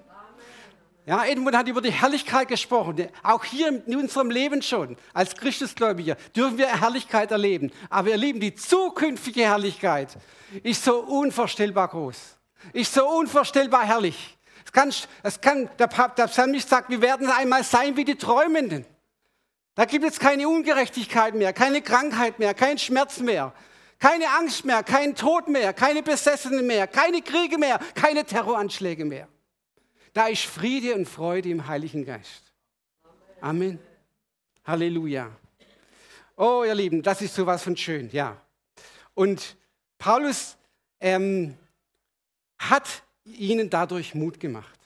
Ja, 1.08 1.24
Edmund 1.24 1.56
hat 1.56 1.66
über 1.68 1.80
die 1.80 1.90
Herrlichkeit 1.90 2.48
gesprochen. 2.48 3.08
Auch 3.22 3.42
hier 3.42 3.68
in 3.86 3.96
unserem 3.96 4.30
Leben 4.30 4.60
schon, 4.60 4.98
als 5.14 5.34
Christusgläubiger, 5.34 6.16
dürfen 6.36 6.58
wir 6.58 6.66
Herrlichkeit 6.66 7.30
erleben. 7.30 7.70
Aber 7.88 8.10
ihr 8.10 8.18
Lieben, 8.18 8.40
die 8.40 8.54
zukünftige 8.54 9.40
Herrlichkeit 9.40 10.18
ist 10.62 10.84
so 10.84 10.98
unvorstellbar 10.98 11.88
groß. 11.88 12.36
Ist 12.74 12.92
so 12.92 13.08
unvorstellbar 13.08 13.86
herrlich. 13.86 14.36
Es 14.66 14.72
kann, 14.72 14.92
es 15.22 15.40
kann, 15.40 15.70
der, 15.78 15.86
Psalmist 15.86 16.68
sagt, 16.68 16.90
wir 16.90 17.00
werden 17.00 17.30
einmal 17.30 17.64
sein 17.64 17.96
wie 17.96 18.04
die 18.04 18.16
Träumenden. 18.16 18.84
Da 19.78 19.84
gibt 19.84 20.04
es 20.04 20.18
keine 20.18 20.48
Ungerechtigkeit 20.48 21.36
mehr, 21.36 21.52
keine 21.52 21.80
Krankheit 21.80 22.40
mehr, 22.40 22.52
keinen 22.52 22.78
Schmerz 22.78 23.20
mehr, 23.20 23.54
keine 24.00 24.28
Angst 24.30 24.64
mehr, 24.64 24.82
keinen 24.82 25.14
Tod 25.14 25.46
mehr, 25.46 25.72
keine 25.72 26.02
Besessenen 26.02 26.66
mehr, 26.66 26.88
keine 26.88 27.22
Kriege 27.22 27.58
mehr, 27.58 27.78
keine 27.94 28.24
Terroranschläge 28.24 29.04
mehr. 29.04 29.28
Da 30.14 30.26
ist 30.26 30.46
Friede 30.46 30.96
und 30.96 31.08
Freude 31.08 31.50
im 31.50 31.64
Heiligen 31.68 32.04
Geist. 32.04 32.52
Amen. 33.40 33.78
Halleluja. 34.64 35.30
Oh, 36.36 36.64
ihr 36.66 36.74
Lieben, 36.74 37.00
das 37.00 37.22
ist 37.22 37.36
sowas 37.36 37.62
von 37.62 37.76
schön, 37.76 38.10
ja. 38.10 38.36
Und 39.14 39.56
Paulus 39.96 40.56
ähm, 40.98 41.56
hat 42.58 43.04
ihnen 43.22 43.70
dadurch 43.70 44.12
Mut 44.12 44.40
gemacht. 44.40 44.80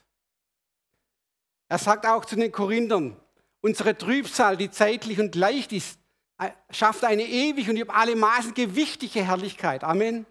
Er 1.70 1.78
sagt 1.78 2.04
auch 2.04 2.26
zu 2.26 2.36
den 2.36 2.52
Korinthern, 2.52 3.16
unsere 3.62 3.96
Trübsal, 3.96 4.58
die 4.58 4.70
zeitlich 4.70 5.18
und 5.18 5.34
leicht 5.34 5.72
ist, 5.72 5.98
äh, 6.38 6.50
schafft 6.70 7.04
eine 7.04 7.22
ewig 7.22 7.70
und 7.70 7.78
über 7.78 7.94
alle 7.94 8.14
Maßen 8.14 8.52
gewichtige 8.52 9.24
Herrlichkeit. 9.24 9.82
Amen. 9.82 10.26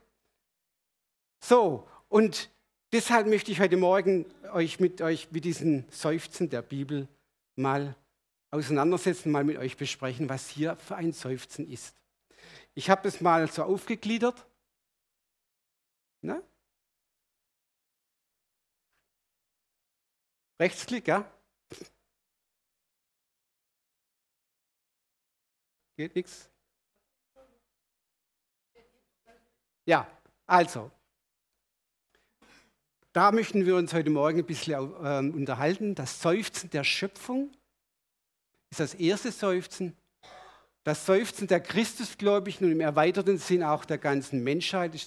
So, 1.39 1.87
und 2.07 2.51
Deshalb 2.93 3.27
möchte 3.27 3.53
ich 3.53 3.61
heute 3.61 3.77
Morgen 3.77 4.25
euch 4.51 4.81
mit 4.81 5.01
euch 5.01 5.31
mit 5.31 5.45
diesen 5.45 5.89
Seufzen 5.91 6.49
der 6.49 6.61
Bibel 6.61 7.07
mal 7.55 7.95
auseinandersetzen, 8.49 9.31
mal 9.31 9.45
mit 9.45 9.57
euch 9.57 9.77
besprechen, 9.77 10.27
was 10.27 10.49
hier 10.49 10.75
für 10.75 10.97
ein 10.97 11.13
Seufzen 11.13 11.69
ist. 11.69 11.95
Ich 12.73 12.89
habe 12.89 13.07
es 13.07 13.21
mal 13.21 13.49
so 13.49 13.63
aufgegliedert. 13.63 14.45
Ne? 16.21 16.43
Rechtsklick, 20.59 21.07
ja? 21.07 21.31
Geht 26.01 26.15
nichts? 26.15 26.49
Ja, 29.85 30.07
also, 30.47 30.89
da 33.13 33.31
möchten 33.31 33.67
wir 33.67 33.75
uns 33.75 33.93
heute 33.93 34.09
Morgen 34.09 34.39
ein 34.39 34.45
bisschen 34.47 34.73
äh, 34.73 35.19
unterhalten. 35.19 35.93
Das 35.93 36.19
Seufzen 36.19 36.71
der 36.71 36.83
Schöpfung 36.83 37.51
ist 38.71 38.79
das 38.79 38.95
erste 38.95 39.31
Seufzen. 39.31 39.95
Das 40.83 41.05
Seufzen 41.05 41.45
der 41.45 41.59
Christusgläubigen 41.59 42.65
und 42.65 42.71
im 42.71 42.81
erweiterten 42.81 43.37
Sinn 43.37 43.61
auch 43.61 43.85
der 43.85 43.99
ganzen 43.99 44.43
Menschheit 44.43 44.99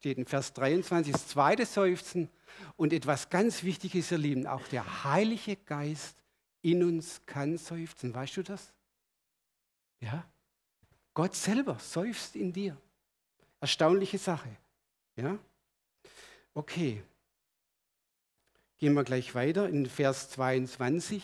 steht 0.00 0.18
in 0.18 0.26
Vers 0.26 0.52
23, 0.52 1.14
das 1.14 1.28
zweite 1.28 1.64
Seufzen. 1.64 2.28
Und 2.76 2.92
etwas 2.92 3.30
ganz 3.30 3.62
Wichtiges, 3.62 4.10
ihr 4.10 4.18
Lieben, 4.18 4.46
auch 4.46 4.68
der 4.68 5.04
Heilige 5.04 5.56
Geist 5.56 6.22
in 6.60 6.84
uns 6.84 7.22
kann 7.24 7.56
seufzen. 7.56 8.12
Weißt 8.14 8.36
du 8.36 8.42
das? 8.42 8.70
Ja? 10.00 10.26
Gott 11.14 11.34
selber 11.34 11.78
seufzt 11.78 12.36
in 12.36 12.52
dir. 12.52 12.76
Erstaunliche 13.60 14.18
Sache. 14.18 14.48
Ja? 15.16 15.38
Okay. 16.54 17.02
Gehen 18.78 18.94
wir 18.94 19.04
gleich 19.04 19.34
weiter 19.34 19.68
in 19.68 19.86
Vers 19.86 20.30
22. 20.30 21.22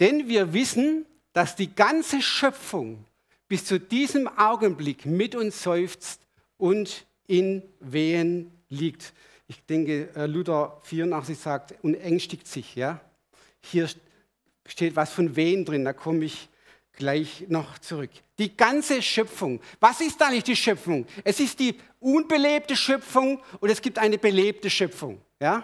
Denn 0.00 0.28
wir 0.28 0.52
wissen, 0.52 1.06
dass 1.32 1.56
die 1.56 1.74
ganze 1.74 2.20
Schöpfung 2.20 3.04
bis 3.48 3.64
zu 3.64 3.78
diesem 3.78 4.28
Augenblick 4.28 5.06
mit 5.06 5.34
uns 5.34 5.62
seufzt 5.62 6.20
und 6.56 7.06
in 7.26 7.62
Wehen 7.80 8.50
liegt. 8.68 9.12
Ich 9.46 9.64
denke, 9.64 10.10
äh, 10.14 10.26
Luther 10.26 10.80
84 10.84 11.38
sagt, 11.38 11.74
und 11.82 11.94
ängstigt 11.94 12.46
sich. 12.46 12.74
Ja? 12.74 13.00
Hier 13.62 13.88
steht 14.66 14.96
was 14.96 15.12
von 15.12 15.36
Wehen 15.36 15.64
drin, 15.64 15.84
da 15.84 15.92
komme 15.92 16.24
ich 16.24 16.48
gleich 16.96 17.44
noch 17.48 17.78
zurück. 17.78 18.10
Die 18.38 18.56
ganze 18.56 19.02
Schöpfung. 19.02 19.60
Was 19.80 20.00
ist 20.00 20.20
eigentlich 20.22 20.44
die 20.44 20.56
Schöpfung? 20.56 21.06
Es 21.24 21.40
ist 21.40 21.58
die 21.58 21.78
unbelebte 22.00 22.76
Schöpfung 22.76 23.40
und 23.60 23.70
es 23.70 23.80
gibt 23.80 23.98
eine 23.98 24.18
belebte 24.18 24.70
Schöpfung. 24.70 25.20
Ja? 25.40 25.62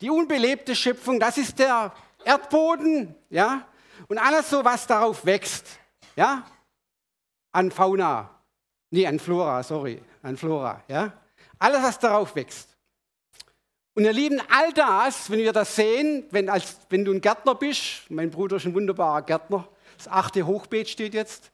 Die 0.00 0.10
unbelebte 0.10 0.74
Schöpfung, 0.74 1.18
das 1.20 1.38
ist 1.38 1.58
der 1.58 1.92
Erdboden, 2.24 3.14
ja, 3.30 3.66
und 4.08 4.18
alles 4.18 4.50
so, 4.50 4.64
was 4.64 4.86
darauf 4.86 5.24
wächst, 5.24 5.66
ja, 6.16 6.44
an 7.52 7.70
Fauna, 7.70 8.30
nee, 8.90 9.06
an 9.06 9.18
Flora, 9.18 9.62
sorry, 9.62 10.00
an 10.22 10.36
Flora, 10.36 10.82
ja, 10.88 11.12
alles, 11.58 11.82
was 11.82 11.98
darauf 11.98 12.34
wächst. 12.34 12.68
Und 13.94 14.04
ihr 14.04 14.12
Lieben, 14.12 14.40
all 14.50 14.72
das, 14.72 15.30
wenn 15.30 15.40
wir 15.40 15.52
das 15.52 15.76
sehen, 15.76 16.24
wenn, 16.30 16.48
als, 16.48 16.78
wenn 16.88 17.04
du 17.04 17.12
ein 17.12 17.20
Gärtner 17.20 17.54
bist, 17.54 18.10
mein 18.10 18.30
Bruder 18.30 18.56
ist 18.56 18.64
ein 18.64 18.74
wunderbarer 18.74 19.22
Gärtner, 19.22 19.68
das 20.00 20.08
achte 20.08 20.46
Hochbeet 20.46 20.88
steht 20.88 21.12
jetzt, 21.12 21.50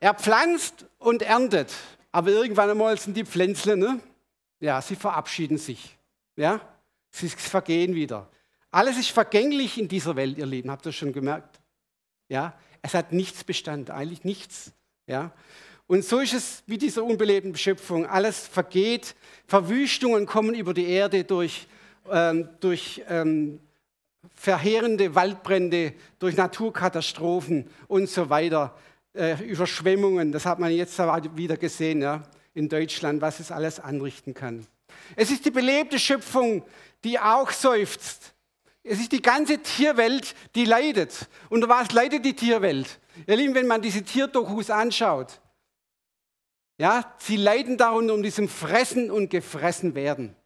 er 0.00 0.14
pflanzt 0.14 0.86
und 0.98 1.20
erntet, 1.20 1.74
aber 2.10 2.30
irgendwann 2.30 2.70
einmal 2.70 2.98
sind 2.98 3.18
die 3.18 3.26
Pflänzle, 3.26 3.76
ne? 3.76 4.00
ja, 4.60 4.80
sie 4.80 4.96
verabschieden 4.96 5.58
sich, 5.58 5.98
ja, 6.36 6.62
sie 7.10 7.28
vergehen 7.28 7.94
wieder. 7.94 8.30
Alles 8.70 8.96
ist 8.96 9.10
vergänglich 9.10 9.76
in 9.78 9.88
dieser 9.88 10.16
Welt, 10.16 10.38
ihr 10.38 10.46
Lieben. 10.46 10.70
Habt 10.70 10.86
ihr 10.86 10.92
schon 10.92 11.12
gemerkt? 11.12 11.60
Ja, 12.28 12.58
es 12.80 12.94
hat 12.94 13.12
nichts 13.12 13.44
Bestand, 13.44 13.90
eigentlich 13.90 14.24
nichts. 14.24 14.72
Ja, 15.06 15.32
und 15.86 16.02
so 16.02 16.20
ist 16.20 16.32
es 16.32 16.62
wie 16.66 16.78
diese 16.78 17.02
unbelebten 17.02 17.54
Schöpfung. 17.56 18.06
Alles 18.06 18.48
vergeht, 18.48 19.14
Verwüstungen 19.46 20.24
kommen 20.24 20.54
über 20.54 20.72
die 20.72 20.88
Erde 20.88 21.24
durch, 21.24 21.66
ähm, 22.10 22.48
durch 22.60 23.02
ähm, 23.06 23.60
verheerende 24.34 25.14
Waldbrände, 25.14 25.94
durch 26.18 26.36
Naturkatastrophen 26.36 27.68
und 27.88 28.08
so 28.08 28.30
weiter, 28.30 28.74
äh, 29.14 29.42
Überschwemmungen. 29.44 30.32
Das 30.32 30.46
hat 30.46 30.58
man 30.58 30.72
jetzt 30.72 30.98
wieder 30.98 31.56
gesehen 31.56 32.02
ja, 32.02 32.22
in 32.54 32.68
Deutschland, 32.68 33.20
was 33.20 33.40
es 33.40 33.50
alles 33.50 33.80
anrichten 33.80 34.34
kann. 34.34 34.66
Es 35.16 35.30
ist 35.30 35.44
die 35.44 35.50
belebte 35.50 35.98
Schöpfung, 35.98 36.62
die 37.02 37.18
auch 37.18 37.50
seufzt 37.50 38.34
es 38.86 39.00
ist 39.00 39.12
die 39.12 39.22
ganze 39.22 39.58
Tierwelt, 39.58 40.34
die 40.54 40.66
leidet. 40.66 41.28
Und 41.48 41.66
was 41.68 41.90
leidet 41.92 42.24
die 42.24 42.34
Tierwelt? 42.34 43.00
Ihr 43.26 43.36
Lieben, 43.36 43.54
wenn 43.54 43.66
man 43.66 43.80
diese 43.80 44.02
Tierdokus 44.02 44.68
anschaut, 44.68 45.40
ja, 46.76 47.14
sie 47.18 47.36
leiden 47.36 47.78
darunter 47.78 48.12
um 48.12 48.22
diesem 48.22 48.48
Fressen 48.48 49.10
und 49.10 49.30
gefressen 49.30 49.94
werden. 49.94 50.36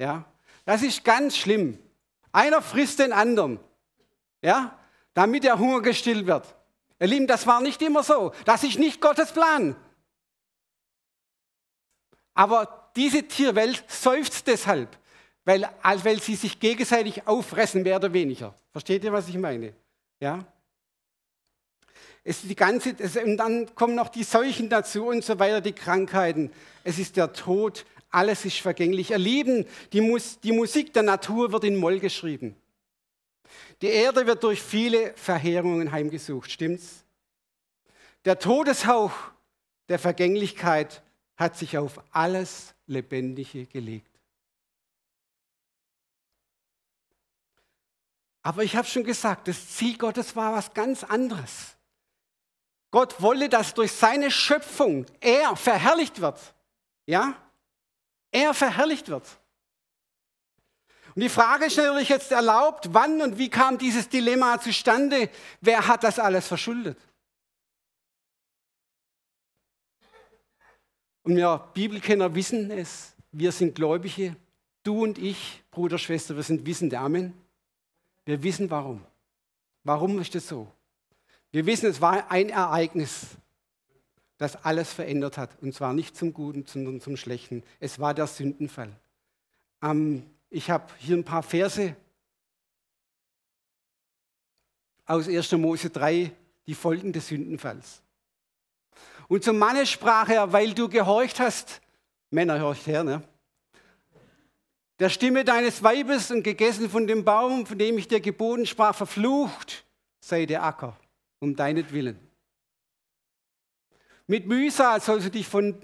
Ja, 0.00 0.24
das 0.64 0.82
ist 0.82 1.04
ganz 1.04 1.36
schlimm. 1.36 1.78
Einer 2.32 2.62
frisst 2.62 2.98
den 2.98 3.12
anderen, 3.12 3.58
ja, 4.42 4.78
damit 5.14 5.44
der 5.44 5.58
Hunger 5.58 5.82
gestillt 5.82 6.26
wird. 6.26 6.54
Ihr 7.00 7.06
Lieben, 7.06 7.26
das 7.26 7.46
war 7.46 7.60
nicht 7.60 7.80
immer 7.82 8.02
so. 8.02 8.32
Das 8.44 8.62
ist 8.62 8.78
nicht 8.78 9.00
Gottes 9.00 9.32
Plan. 9.32 9.74
Aber 12.34 12.90
diese 12.94 13.22
Tierwelt 13.26 13.84
seufzt 13.88 14.46
deshalb 14.46 14.96
weil, 15.44 15.68
weil 15.82 16.20
sie 16.20 16.36
sich 16.36 16.60
gegenseitig 16.60 17.26
auffressen, 17.26 17.82
mehr 17.82 17.96
oder 17.96 18.12
weniger. 18.12 18.54
Versteht 18.72 19.04
ihr, 19.04 19.12
was 19.12 19.28
ich 19.28 19.36
meine? 19.36 19.74
Ja? 20.20 20.44
Es 22.22 22.42
die 22.42 22.54
ganze, 22.54 22.94
es, 22.98 23.16
und 23.16 23.38
dann 23.38 23.74
kommen 23.74 23.94
noch 23.94 24.08
die 24.08 24.24
Seuchen 24.24 24.68
dazu 24.68 25.06
und 25.06 25.24
so 25.24 25.38
weiter, 25.38 25.60
die 25.60 25.72
Krankheiten. 25.72 26.52
Es 26.84 26.98
ist 26.98 27.16
der 27.16 27.32
Tod, 27.32 27.86
alles 28.10 28.44
ist 28.44 28.58
vergänglich. 28.58 29.10
Ihr 29.10 29.18
die, 29.92 30.00
Mus, 30.00 30.38
die 30.40 30.52
Musik 30.52 30.92
der 30.92 31.02
Natur 31.02 31.52
wird 31.52 31.64
in 31.64 31.76
Moll 31.76 32.00
geschrieben. 32.00 32.56
Die 33.82 33.88
Erde 33.88 34.26
wird 34.26 34.42
durch 34.42 34.60
viele 34.60 35.14
Verheerungen 35.14 35.90
heimgesucht, 35.90 36.50
stimmt's? 36.50 37.04
Der 38.24 38.38
Todeshauch 38.38 39.12
der 39.88 39.98
Vergänglichkeit 39.98 41.02
hat 41.36 41.56
sich 41.56 41.78
auf 41.78 42.00
alles 42.10 42.74
Lebendige 42.86 43.66
gelegt. 43.66 44.10
Aber 48.42 48.62
ich 48.62 48.76
habe 48.76 48.86
schon 48.86 49.04
gesagt, 49.04 49.48
das 49.48 49.76
Ziel 49.76 49.96
Gottes 49.96 50.34
war 50.36 50.52
was 50.54 50.72
ganz 50.72 51.04
anderes. 51.04 51.76
Gott 52.90 53.20
wolle, 53.20 53.48
dass 53.48 53.74
durch 53.74 53.92
seine 53.92 54.30
Schöpfung 54.30 55.06
er 55.20 55.56
verherrlicht 55.56 56.20
wird. 56.20 56.54
Ja? 57.06 57.34
Er 58.32 58.54
verherrlicht 58.54 59.08
wird. 59.08 59.26
Und 61.14 61.22
die 61.22 61.28
Frage 61.28 61.66
ist 61.66 61.76
natürlich 61.76 62.08
jetzt 62.08 62.30
erlaubt, 62.30 62.88
wann 62.92 63.20
und 63.20 63.36
wie 63.36 63.50
kam 63.50 63.78
dieses 63.78 64.08
Dilemma 64.08 64.60
zustande? 64.60 65.28
Wer 65.60 65.86
hat 65.88 66.04
das 66.04 66.18
alles 66.18 66.46
verschuldet? 66.46 66.98
Und 71.22 71.36
wir 71.36 71.68
Bibelkenner 71.74 72.34
wissen 72.34 72.70
es, 72.70 73.12
wir 73.32 73.52
sind 73.52 73.74
Gläubige, 73.74 74.36
du 74.82 75.02
und 75.02 75.18
ich, 75.18 75.62
Bruder, 75.70 75.98
Schwester, 75.98 76.36
wir 76.36 76.42
sind 76.42 76.64
wissende 76.64 76.98
Amen. 76.98 77.34
Wir 78.24 78.42
wissen 78.42 78.70
warum. 78.70 79.04
Warum 79.84 80.20
ist 80.20 80.34
das 80.34 80.46
so? 80.46 80.70
Wir 81.50 81.66
wissen, 81.66 81.90
es 81.90 82.00
war 82.00 82.30
ein 82.30 82.50
Ereignis, 82.50 83.26
das 84.40 84.64
alles 84.64 84.90
verändert 84.90 85.36
hat. 85.36 85.50
Und 85.60 85.74
zwar 85.74 85.92
nicht 85.92 86.16
zum 86.16 86.32
Guten, 86.32 86.64
sondern 86.64 86.98
zum 87.02 87.18
Schlechten. 87.18 87.62
Es 87.78 87.98
war 87.98 88.14
der 88.14 88.26
Sündenfall. 88.26 88.90
Ähm, 89.82 90.24
ich 90.48 90.70
habe 90.70 90.86
hier 90.98 91.14
ein 91.14 91.24
paar 91.24 91.42
Verse 91.42 91.94
aus 95.04 95.28
1. 95.28 95.52
Mose 95.52 95.90
3, 95.90 96.32
die 96.66 96.74
Folgen 96.74 97.12
des 97.12 97.28
Sündenfalls. 97.28 98.00
Und 99.28 99.44
zum 99.44 99.58
Manne 99.58 99.84
sprach 99.84 100.30
er, 100.30 100.50
weil 100.50 100.72
du 100.72 100.88
gehorcht 100.88 101.38
hast, 101.38 101.82
Männer 102.30 102.62
horcht 102.62 102.86
her, 102.86 103.04
ne? 103.04 103.22
der 105.00 105.10
Stimme 105.10 105.44
deines 105.44 105.82
Weibes 105.82 106.30
und 106.30 106.44
gegessen 106.44 106.88
von 106.88 107.06
dem 107.06 107.26
Baum, 107.26 107.66
von 107.66 107.76
dem 107.76 107.98
ich 107.98 108.08
dir 108.08 108.20
geboten 108.20 108.64
sprach, 108.64 108.94
verflucht 108.94 109.84
sei 110.20 110.46
der 110.46 110.62
Acker 110.62 110.96
um 111.40 111.54
deinetwillen. 111.54 112.29
Mit 114.30 114.46
Mühsal 114.46 115.00
sollst 115.00 115.26
du 115.26 115.30
dich 115.32 115.48
von, 115.48 115.74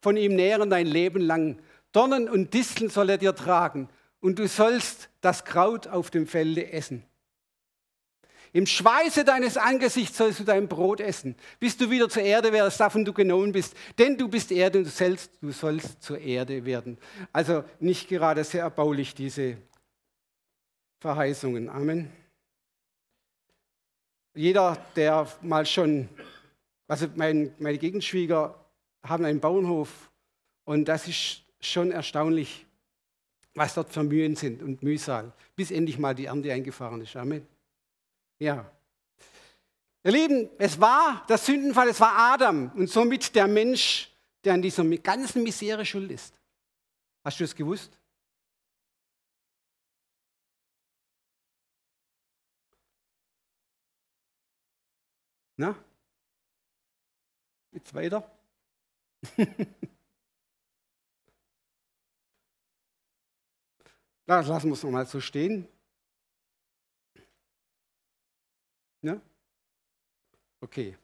von 0.00 0.16
ihm 0.16 0.34
nähren 0.34 0.68
dein 0.70 0.88
Leben 0.88 1.20
lang. 1.20 1.62
Dornen 1.92 2.28
und 2.28 2.52
Disteln 2.52 2.90
soll 2.90 3.10
er 3.10 3.16
dir 3.16 3.32
tragen 3.32 3.88
und 4.18 4.40
du 4.40 4.48
sollst 4.48 5.08
das 5.20 5.44
Kraut 5.44 5.86
auf 5.86 6.10
dem 6.10 6.26
Felde 6.26 6.72
essen. 6.72 7.04
Im 8.52 8.66
Schweiße 8.66 9.24
deines 9.24 9.56
Angesichts 9.56 10.18
sollst 10.18 10.40
du 10.40 10.44
dein 10.44 10.66
Brot 10.66 11.00
essen, 11.00 11.36
bis 11.60 11.76
du 11.76 11.90
wieder 11.90 12.08
zur 12.08 12.24
Erde 12.24 12.52
werdest, 12.52 12.80
davon 12.80 13.04
du 13.04 13.12
genommen 13.12 13.52
bist. 13.52 13.76
Denn 13.96 14.18
du 14.18 14.26
bist 14.26 14.50
Erde 14.50 14.78
und 14.78 14.84
du, 14.86 14.90
selbst, 14.90 15.30
du 15.40 15.52
sollst 15.52 16.02
zur 16.02 16.18
Erde 16.18 16.64
werden. 16.64 16.98
Also 17.32 17.62
nicht 17.78 18.08
gerade 18.08 18.42
sehr 18.42 18.62
erbaulich, 18.62 19.14
diese 19.14 19.58
Verheißungen. 20.98 21.68
Amen. 21.68 22.10
Jeder, 24.34 24.76
der 24.96 25.28
mal 25.40 25.64
schon, 25.64 26.08
also 26.92 27.08
mein, 27.14 27.54
meine 27.58 27.78
Gegenschwieger 27.78 28.54
haben 29.02 29.24
einen 29.24 29.40
Bauernhof 29.40 30.10
und 30.64 30.84
das 30.84 31.08
ist 31.08 31.42
schon 31.58 31.90
erstaunlich, 31.90 32.66
was 33.54 33.72
dort 33.72 33.90
für 33.90 34.02
Mühen 34.02 34.36
sind 34.36 34.62
und 34.62 34.82
Mühsal, 34.82 35.32
bis 35.56 35.70
endlich 35.70 35.98
mal 35.98 36.14
die 36.14 36.26
Ernte 36.26 36.52
eingefahren 36.52 37.00
ist. 37.00 37.16
Amen. 37.16 37.46
Ja. 38.38 38.70
Ihr 40.04 40.12
Lieben, 40.12 40.50
es 40.58 40.78
war 40.78 41.24
der 41.30 41.38
Sündenfall, 41.38 41.88
es 41.88 41.98
war 41.98 42.14
Adam 42.14 42.70
und 42.74 42.90
somit 42.90 43.34
der 43.34 43.48
Mensch, 43.48 44.10
der 44.44 44.52
an 44.52 44.60
dieser 44.60 44.84
ganzen 44.98 45.42
Misere 45.44 45.86
schuld 45.86 46.10
ist. 46.10 46.34
Hast 47.24 47.40
du 47.40 47.44
es 47.44 47.54
gewusst? 47.54 47.98
Na? 55.56 55.74
Jetzt 57.82 57.94
weiter. 57.94 58.30
Das 64.24 64.46
lassen 64.46 64.68
wir 64.68 64.74
es 64.74 64.82
nochmal 64.84 65.04
so 65.04 65.20
stehen. 65.20 65.66
Ja? 69.02 69.20
Okay. 70.60 70.96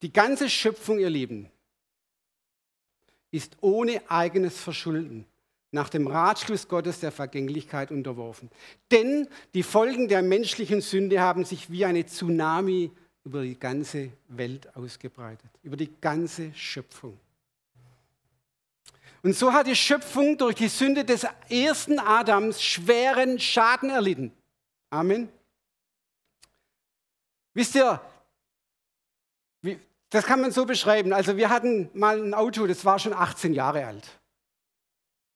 Die 0.00 0.12
ganze 0.12 0.48
Schöpfung, 0.48 0.98
ihr 0.98 1.10
Lieben, 1.10 1.50
ist 3.30 3.58
ohne 3.60 4.10
eigenes 4.10 4.58
Verschulden 4.58 5.26
nach 5.72 5.90
dem 5.90 6.06
Ratschluss 6.06 6.66
Gottes 6.68 7.00
der 7.00 7.12
Vergänglichkeit 7.12 7.90
unterworfen. 7.90 8.50
Denn 8.90 9.28
die 9.52 9.62
Folgen 9.62 10.08
der 10.08 10.22
menschlichen 10.22 10.80
Sünde 10.80 11.20
haben 11.20 11.44
sich 11.44 11.70
wie 11.70 11.84
eine 11.84 12.06
Tsunami 12.06 12.90
über 13.24 13.42
die 13.42 13.58
ganze 13.58 14.10
Welt 14.28 14.74
ausgebreitet, 14.76 15.50
über 15.62 15.76
die 15.76 15.90
ganze 16.00 16.52
Schöpfung. 16.54 17.18
Und 19.22 19.36
so 19.36 19.52
hat 19.52 19.68
die 19.68 19.76
Schöpfung 19.76 20.36
durch 20.36 20.56
die 20.56 20.68
Sünde 20.68 21.04
des 21.04 21.24
ersten 21.48 22.00
Adams 22.00 22.60
schweren 22.60 23.38
Schaden 23.38 23.90
erlitten. 23.90 24.32
Amen. 24.90 25.28
Wisst 27.54 27.76
ihr, 27.76 28.00
das 30.10 30.26
kann 30.26 30.40
man 30.40 30.50
so 30.50 30.66
beschreiben. 30.66 31.12
Also 31.12 31.36
wir 31.36 31.48
hatten 31.48 31.88
mal 31.94 32.20
ein 32.20 32.34
Auto, 32.34 32.66
das 32.66 32.84
war 32.84 32.98
schon 32.98 33.12
18 33.12 33.54
Jahre 33.54 33.86
alt. 33.86 34.06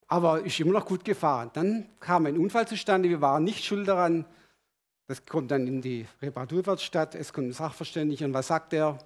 Aber 0.09 0.43
ist 0.43 0.59
immer 0.61 0.73
noch 0.73 0.87
gut 0.87 1.05
gefahren. 1.05 1.51
Dann 1.53 1.89
kam 2.01 2.27
ein 2.27 2.39
Unfall 2.39 2.67
zustande, 2.67 3.09
wir 3.09 3.21
waren 3.21 3.45
nicht 3.45 3.65
schuld 3.65 3.89
daran. 3.89 4.25
Das 5.07 5.25
kommt 5.25 5.51
dann 5.51 5.67
in 5.67 5.81
die 5.81 6.07
Reparaturwerkstatt, 6.21 7.15
es 7.15 7.33
kommt 7.33 7.49
ein 7.49 7.53
Sachverständiger 7.53 8.27
und 8.27 8.35
was 8.35 8.49
sagt 8.49 8.73
er? 8.73 8.99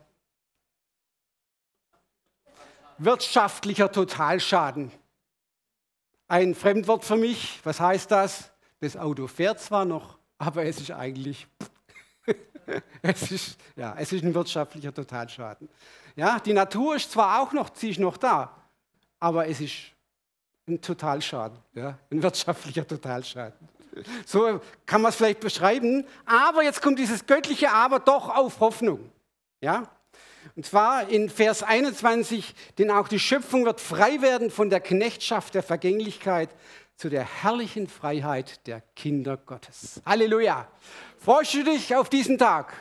Wirtschaftlicher 2.98 3.90
Totalschaden. 3.92 4.90
Ein 6.28 6.54
Fremdwort 6.54 7.04
für 7.04 7.16
mich, 7.16 7.60
was 7.64 7.80
heißt 7.80 8.10
das? 8.10 8.50
Das 8.80 8.96
Auto 8.96 9.26
fährt 9.26 9.60
zwar 9.60 9.84
noch, 9.84 10.18
aber 10.38 10.64
es 10.64 10.80
ist 10.80 10.90
eigentlich 10.90 11.46
es, 13.02 13.30
ist, 13.30 13.58
ja, 13.76 13.94
es 13.98 14.12
ist 14.12 14.24
ein 14.24 14.34
wirtschaftlicher 14.34 14.94
Totalschaden. 14.94 15.68
Ja, 16.16 16.38
die 16.38 16.52
Natur 16.52 16.96
ist 16.96 17.10
zwar 17.10 17.40
auch 17.40 17.52
noch, 17.52 17.74
sie 17.74 17.90
ist 17.90 18.00
noch 18.00 18.16
da, 18.16 18.54
aber 19.18 19.46
es 19.46 19.60
ist 19.60 19.74
ein 20.68 20.80
Totalschaden, 20.80 21.58
ja, 21.74 21.98
ein 22.10 22.22
wirtschaftlicher 22.22 22.86
Totalschaden. 22.86 23.68
So 24.26 24.60
kann 24.86 25.02
man 25.02 25.10
es 25.10 25.16
vielleicht 25.16 25.40
beschreiben, 25.40 26.06
aber 26.24 26.62
jetzt 26.62 26.82
kommt 26.82 26.98
dieses 26.98 27.26
göttliche 27.26 27.70
Aber 27.70 27.98
doch 27.98 28.28
auf 28.28 28.60
Hoffnung. 28.60 29.10
Ja? 29.60 29.90
Und 30.56 30.66
zwar 30.66 31.08
in 31.08 31.28
Vers 31.28 31.62
21, 31.62 32.54
denn 32.78 32.90
auch 32.90 33.08
die 33.08 33.18
Schöpfung 33.18 33.64
wird 33.64 33.80
frei 33.80 34.20
werden 34.22 34.50
von 34.50 34.70
der 34.70 34.80
Knechtschaft 34.80 35.54
der 35.54 35.62
Vergänglichkeit 35.62 36.50
zu 36.96 37.08
der 37.08 37.24
herrlichen 37.24 37.88
Freiheit 37.88 38.66
der 38.66 38.82
Kinder 38.94 39.36
Gottes. 39.36 40.02
Halleluja. 40.04 40.68
Freust 41.18 41.54
du 41.54 41.64
dich 41.64 41.94
auf 41.96 42.08
diesen 42.08 42.38
Tag, 42.38 42.72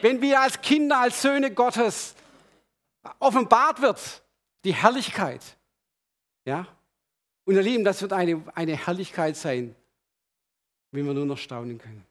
wenn 0.00 0.20
wir 0.20 0.40
als 0.40 0.60
Kinder, 0.60 0.98
als 0.98 1.22
Söhne 1.22 1.52
Gottes 1.52 2.14
offenbart 3.18 3.80
wird, 3.82 4.22
die 4.64 4.74
Herrlichkeit? 4.74 5.42
Ja? 6.44 6.66
Und 7.44 7.54
ihr 7.54 7.62
Lieben, 7.62 7.84
das 7.84 8.02
wird 8.02 8.12
eine, 8.12 8.42
eine 8.54 8.76
Herrlichkeit 8.76 9.36
sein, 9.36 9.74
wenn 10.92 11.06
wir 11.06 11.14
nur 11.14 11.26
noch 11.26 11.38
staunen 11.38 11.78
können. 11.78 12.06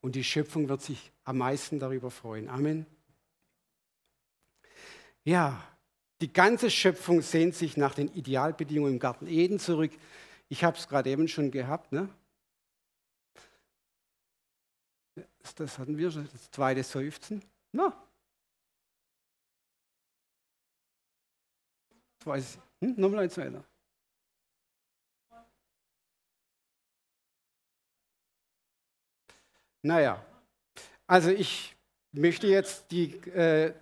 Und 0.00 0.14
die 0.14 0.24
Schöpfung 0.24 0.68
wird 0.68 0.80
sich 0.80 1.12
am 1.24 1.38
meisten 1.38 1.78
darüber 1.78 2.10
freuen. 2.10 2.48
Amen. 2.48 2.86
Ja, 5.24 5.62
die 6.20 6.32
ganze 6.32 6.70
Schöpfung 6.70 7.20
sehnt 7.20 7.54
sich 7.54 7.76
nach 7.76 7.94
den 7.94 8.08
Idealbedingungen 8.14 8.94
im 8.94 8.98
Garten 8.98 9.26
Eden 9.26 9.58
zurück. 9.58 9.92
Ich 10.48 10.64
habe 10.64 10.76
es 10.76 10.88
gerade 10.88 11.10
eben 11.10 11.28
schon 11.28 11.50
gehabt. 11.50 11.92
Ne? 11.92 12.08
Das 15.56 15.78
hatten 15.78 15.96
wir 15.98 16.10
schon, 16.10 16.28
das 16.32 16.50
zweite 16.50 16.82
Seufzen. 16.82 17.44
Na. 17.72 17.92
Weiß, 22.24 22.58
hm? 22.80 22.94
Nochmal 22.96 23.24
ein 23.24 23.30
zweiter. 23.30 23.64
Naja, 29.82 30.24
also 31.06 31.30
ich 31.30 31.74
möchte 32.12 32.46
jetzt 32.46 32.90
die, 32.90 33.14
äh, 33.30 33.74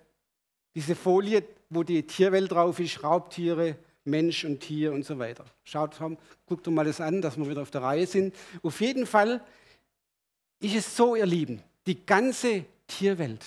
diese 0.75 0.95
Folie, 0.95 1.43
wo 1.69 1.83
die 1.83 2.03
Tierwelt 2.03 2.51
drauf 2.51 2.79
ist, 2.79 3.03
Raubtiere, 3.03 3.77
Mensch 4.03 4.43
und 4.43 4.59
Tier 4.59 4.91
und 4.93 5.05
so 5.05 5.19
weiter. 5.19 5.45
Schaut, 5.63 5.99
guckt 6.45 6.65
doch 6.65 6.71
mal 6.71 6.85
das 6.85 6.99
an, 6.99 7.21
dass 7.21 7.37
wir 7.37 7.47
wieder 7.47 7.61
auf 7.61 7.71
der 7.71 7.83
Reihe 7.83 8.07
sind. 8.07 8.35
Auf 8.63 8.81
jeden 8.81 9.05
Fall 9.05 9.41
ist 10.59 10.75
es 10.75 10.95
so, 10.95 11.15
ihr 11.15 11.25
Lieben, 11.25 11.61
die 11.85 12.03
ganze 12.05 12.65
Tierwelt. 12.87 13.45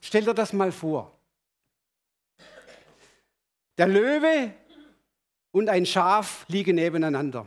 Stellt 0.00 0.26
dir 0.26 0.34
das 0.34 0.52
mal 0.52 0.72
vor. 0.72 1.12
Der 3.78 3.88
Löwe 3.88 4.54
und 5.50 5.68
ein 5.68 5.84
Schaf 5.84 6.46
liegen 6.48 6.76
nebeneinander 6.76 7.46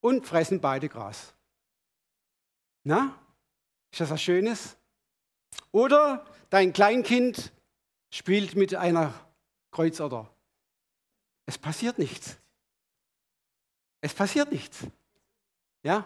und 0.00 0.26
fressen 0.26 0.60
beide 0.60 0.88
Gras. 0.88 1.34
Na, 2.84 3.14
ist 3.90 4.00
das 4.00 4.10
was 4.10 4.22
Schönes? 4.22 4.76
Oder 5.72 6.24
dein 6.48 6.72
Kleinkind 6.72 7.52
spielt 8.10 8.56
mit 8.56 8.74
einer 8.74 9.14
Kreuzotter. 9.70 10.28
Es 11.46 11.58
passiert 11.58 11.98
nichts. 11.98 12.36
Es 14.00 14.14
passiert 14.14 14.50
nichts. 14.50 14.78
Ja? 15.82 16.04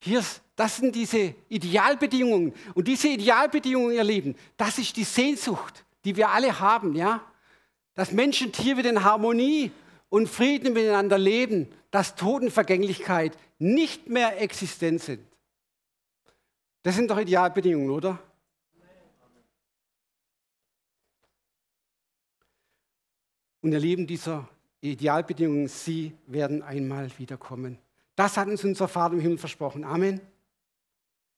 Hier, 0.00 0.22
das 0.54 0.76
sind 0.76 0.94
diese 0.94 1.34
Idealbedingungen. 1.48 2.54
Und 2.74 2.86
diese 2.88 3.08
Idealbedingungen, 3.08 3.94
ihr 3.94 4.04
Lieben, 4.04 4.36
das 4.56 4.78
ist 4.78 4.96
die 4.96 5.04
Sehnsucht, 5.04 5.84
die 6.04 6.16
wir 6.16 6.30
alle 6.30 6.60
haben. 6.60 6.94
Ja? 6.94 7.24
Dass 7.94 8.12
Menschen 8.12 8.48
und 8.48 8.52
Tiere 8.54 8.78
wieder 8.78 8.90
in 8.90 9.02
Harmonie 9.02 9.72
und 10.08 10.28
Frieden 10.28 10.72
miteinander 10.72 11.18
leben, 11.18 11.68
dass 11.90 12.14
Totenvergänglichkeit 12.14 13.36
nicht 13.58 14.08
mehr 14.08 14.40
existent 14.40 15.02
sind. 15.02 15.26
Das 16.86 16.94
sind 16.94 17.10
doch 17.10 17.18
Idealbedingungen, 17.18 17.90
oder? 17.90 18.16
Und 23.60 23.72
ihr 23.72 23.80
Lieben, 23.80 24.06
dieser 24.06 24.48
Idealbedingungen, 24.80 25.66
sie 25.66 26.16
werden 26.28 26.62
einmal 26.62 27.10
wiederkommen. 27.18 27.76
Das 28.14 28.36
hat 28.36 28.46
uns 28.46 28.62
unser 28.62 28.86
Vater 28.86 29.14
im 29.14 29.20
Himmel 29.20 29.36
versprochen. 29.36 29.82
Amen. 29.82 30.20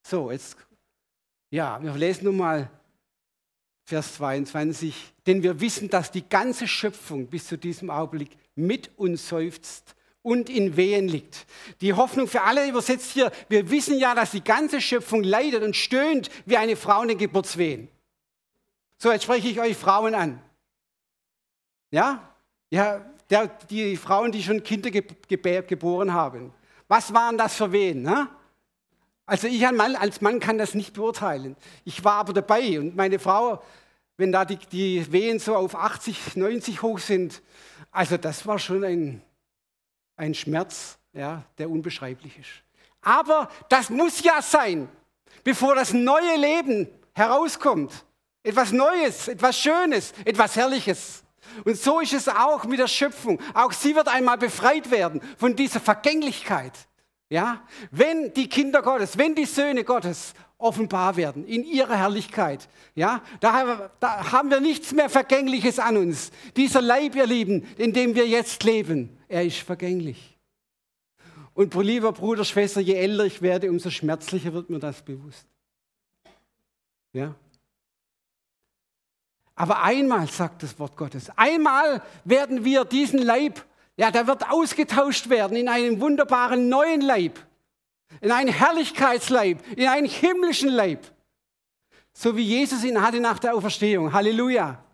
So, 0.03 0.31
jetzt, 0.31 0.59
ja, 1.49 1.83
wir 1.83 1.95
lesen 1.95 2.27
nun 2.27 2.37
mal 2.37 2.69
Vers 3.85 4.17
22. 4.17 5.15
Denn 5.27 5.43
wir 5.43 5.59
wissen, 5.59 5.89
dass 5.89 6.11
die 6.11 6.29
ganze 6.29 6.69
Schöpfung 6.69 7.27
bis 7.27 7.47
zu 7.47 7.57
diesem 7.57 7.89
Augenblick 7.89 8.37
mit 8.55 8.91
uns 8.99 9.27
seufzt 9.27 9.97
und 10.29 10.51
in 10.51 10.77
Wehen 10.77 11.09
liegt. 11.09 11.47
Die 11.81 11.95
Hoffnung 11.95 12.29
für 12.29 12.43
alle 12.43 12.69
übersetzt 12.69 13.13
hier, 13.13 13.33
wir 13.49 13.71
wissen 13.71 13.99
ja, 13.99 14.15
dass 14.15 14.33
die 14.33 14.45
ganze 14.45 14.81
Schöpfung 14.81 15.23
leidet 15.23 15.63
und 15.63 15.75
stöhnt 15.75 16.29
wie 16.47 16.57
eine 16.57 16.77
Frau 16.77 17.03
in 17.03 17.09
den 17.09 17.19
Geburtswehen. 17.19 17.89
So, 18.99 19.11
jetzt 19.11 19.25
spreche 19.25 19.49
ich 19.49 19.61
euch 19.61 19.77
Frauen 19.77 20.15
an. 20.15 20.43
Ja? 21.91 22.35
Ja, 22.71 23.05
der, 23.31 23.47
die 23.71 23.97
Frauen, 23.97 24.33
die 24.33 24.43
schon 24.43 24.63
Kinder 24.63 24.91
ge 24.91 25.05
ge 25.27 25.63
geboren 25.63 26.13
haben. 26.13 26.53
Was 26.89 27.15
waren 27.15 27.39
das 27.39 27.57
für 27.57 27.73
Wehen? 27.73 28.03
Ne? 28.03 28.29
Also 29.27 29.47
ich 29.47 29.67
als 29.67 30.21
Mann 30.21 30.41
kann 30.41 30.59
das 30.59 30.75
nicht 30.75 30.95
beurteilen. 30.95 31.57
Ich 31.85 32.03
war 32.03 32.15
aber 32.15 32.33
dabei 32.33 32.79
und 32.79 32.97
meine 32.97 33.19
Frau, 33.19 33.63
wenn 34.17 34.33
da 34.33 34.45
die, 34.45 34.57
die 34.57 35.13
Wehen 35.13 35.39
so 35.39 35.55
auf 35.55 35.75
80, 35.75 36.37
90 36.37 36.83
hoch 36.83 36.99
sind, 36.99 37.43
also 37.91 38.17
das 38.17 38.47
war 38.47 38.59
schon 38.59 38.85
ein, 38.85 39.23
ein 40.19 40.35
Schmerz, 40.35 40.99
ja, 41.15 41.45
der 41.57 41.71
unbeschreiblich 41.71 42.39
ist. 42.39 42.51
Aber 43.01 43.49
das 43.71 43.89
muss 43.89 44.23
ja 44.23 44.43
sein, 44.43 44.89
bevor 45.45 45.75
das 45.75 45.95
neue 45.95 46.37
Leben 46.37 46.89
herauskommt. 47.15 48.05
Etwas 48.43 48.73
Neues, 48.73 49.29
etwas 49.29 49.59
Schönes, 49.59 50.13
etwas 50.25 50.57
Herrliches. 50.57 51.25
Und 51.65 51.77
so 51.77 52.01
ist 52.01 52.13
es 52.13 52.29
auch 52.29 52.65
mit 52.65 52.79
der 52.79 52.89
Schöpfung. 52.89 53.41
Auch 53.55 53.73
sie 53.73 53.95
wird 53.95 54.09
einmal 54.09 54.39
befreit 54.39 54.91
werden 54.91 55.21
von 55.39 55.57
dieser 55.57 55.81
Vergänglichkeit. 55.81 56.73
Ja? 57.29 57.63
Wenn 57.91 58.33
die 58.35 58.49
Kinder 58.49 58.83
Gottes, 58.83 59.17
wenn 59.17 59.35
die 59.35 59.47
Söhne 59.47 59.85
Gottes 59.85 60.35
offenbar 60.59 61.17
werden 61.17 61.47
in 61.47 61.65
ihrer 61.65 61.97
Herrlichkeit, 61.97 62.69
ja, 62.95 63.23
da, 63.41 63.91
da 64.01 64.33
haben 64.33 64.51
wir 64.51 64.61
nichts 64.61 64.93
mehr 64.93 65.09
Vergängliches 65.09 65.79
an 65.79 65.97
uns. 65.97 66.33
Dieser 66.57 66.83
Leib, 66.83 67.15
ihr 67.15 67.27
Lieben, 67.27 67.67
in 67.79 67.93
dem 67.93 68.17
wir 68.17 68.27
jetzt 68.27 68.65
leben, 68.65 69.17
er 69.29 69.45
ist 69.45 69.59
vergänglich. 69.59 70.37
Und 71.55 71.75
lieber 71.75 72.13
Bruder, 72.13 72.45
Schwester, 72.45 72.81
je 72.81 72.95
älter 72.95 73.25
ich 73.25 73.41
werde, 73.41 73.71
umso 73.71 73.91
schmerzlicher 73.91 74.53
wird 74.53 74.69
mir 74.69 74.79
das 74.79 75.03
bewusst. 75.03 75.47
Ja? 77.13 77.35
Aber 79.55 79.83
einmal, 79.83 80.29
sagt 80.29 80.63
das 80.63 80.79
Wort 80.79 80.97
Gottes, 80.97 81.31
einmal 81.37 82.03
werden 82.25 82.65
wir 82.65 82.85
diesen 82.85 83.19
Leib, 83.19 83.65
ja, 83.97 84.13
der 84.13 84.29
wird 84.29 84.49
ausgetauscht 84.49 85.29
werden 85.29 85.57
in 85.57 85.69
einen 85.69 86.01
wunderbaren 86.01 86.69
neuen 86.69 87.01
Leib, 87.01 87.41
in 88.21 88.33
einen 88.33 88.53
Herrlichkeitsleib, 88.53 89.63
in 89.77 89.89
einen 89.89 90.07
himmlischen 90.07 90.71
Leib. 90.71 91.05
So 92.13 92.37
wie 92.37 92.43
Jesus 92.43 92.85
ihn 92.85 93.01
hatte 93.01 93.21
nach 93.21 93.39
der 93.39 93.55
Auferstehung. 93.55 94.13
Halleluja. 94.13 94.85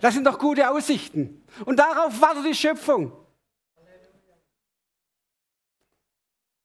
Das 0.00 0.14
sind 0.14 0.24
doch 0.24 0.38
gute 0.38 0.70
Aussichten. 0.70 1.42
Und 1.64 1.78
darauf 1.78 2.20
wartet 2.20 2.44
die 2.44 2.54
Schöpfung. 2.54 3.12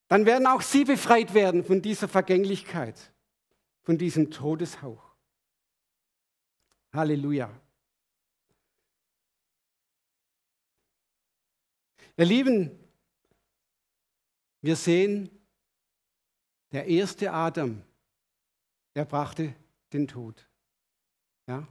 Dann 0.08 0.26
werden 0.28 0.46
auch 0.46 0.62
sie 0.62 0.84
befreit 0.86 1.34
werden 1.34 1.63
von 1.63 1.82
dieser 1.82 2.08
Vergänglichkeit, 2.08 3.12
von 3.82 3.98
diesem 3.98 4.30
Todeshauch. 4.30 5.02
Halleluja. 6.94 7.50
Ihr 12.16 12.26
Lieben, 12.26 12.80
wir 14.62 14.76
sehen, 14.76 15.32
der 16.74 16.88
erste 16.88 17.32
Adam, 17.32 17.82
der 18.96 19.06
brachte 19.06 19.56
den 19.94 20.08
Tod. 20.08 20.46
Ja? 21.48 21.68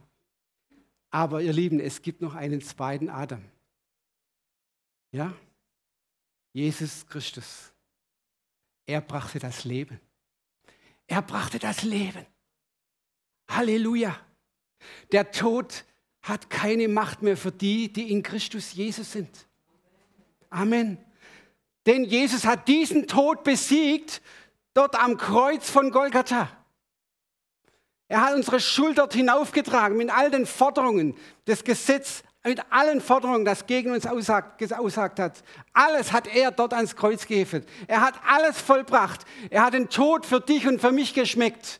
Aber 1.11 1.41
ihr 1.41 1.53
Lieben, 1.53 1.79
es 1.79 2.01
gibt 2.01 2.21
noch 2.21 2.33
einen 2.33 2.61
zweiten 2.61 3.09
Adam. 3.09 3.43
Ja? 5.11 5.33
Jesus 6.53 7.05
Christus. 7.05 7.73
Er 8.85 9.01
brachte 9.01 9.39
das 9.39 9.65
Leben. 9.65 9.99
Er 11.07 11.21
brachte 11.21 11.59
das 11.59 11.83
Leben. 11.83 12.25
Halleluja. 13.49 14.17
Der 15.11 15.31
Tod 15.31 15.85
hat 16.21 16.49
keine 16.49 16.87
Macht 16.87 17.21
mehr 17.21 17.35
für 17.37 17.51
die, 17.51 17.91
die 17.91 18.11
in 18.11 18.23
Christus 18.23 18.73
Jesus 18.73 19.11
sind. 19.11 19.47
Amen. 20.49 20.97
Denn 21.85 22.05
Jesus 22.05 22.45
hat 22.45 22.67
diesen 22.67 23.07
Tod 23.07 23.43
besiegt, 23.43 24.21
dort 24.73 24.99
am 24.99 25.17
Kreuz 25.17 25.69
von 25.69 25.91
Golgatha. 25.91 26.49
Er 28.07 28.21
hat 28.21 28.35
unsere 28.35 28.59
Schuld 28.59 28.97
dort 28.97 29.13
hinaufgetragen 29.13 29.97
mit 29.97 30.09
all 30.11 30.29
den 30.29 30.45
Forderungen 30.45 31.15
des 31.47 31.63
Gesetzes, 31.63 32.23
mit 32.43 32.61
allen 32.69 32.99
Forderungen, 32.99 33.45
das 33.45 33.65
gegen 33.65 33.91
uns 33.91 34.05
aussagt, 34.05 34.71
aussagt 34.73 35.19
hat. 35.19 35.43
Alles 35.71 36.11
hat 36.11 36.27
er 36.27 36.51
dort 36.51 36.73
ans 36.73 36.95
Kreuz 36.95 37.25
geheftet. 37.25 37.67
Er 37.87 38.01
hat 38.01 38.15
alles 38.27 38.59
vollbracht. 38.59 39.21
Er 39.49 39.63
hat 39.63 39.73
den 39.73 39.89
Tod 39.89 40.25
für 40.25 40.41
dich 40.41 40.67
und 40.67 40.81
für 40.81 40.91
mich 40.91 41.13
geschmeckt. 41.13 41.79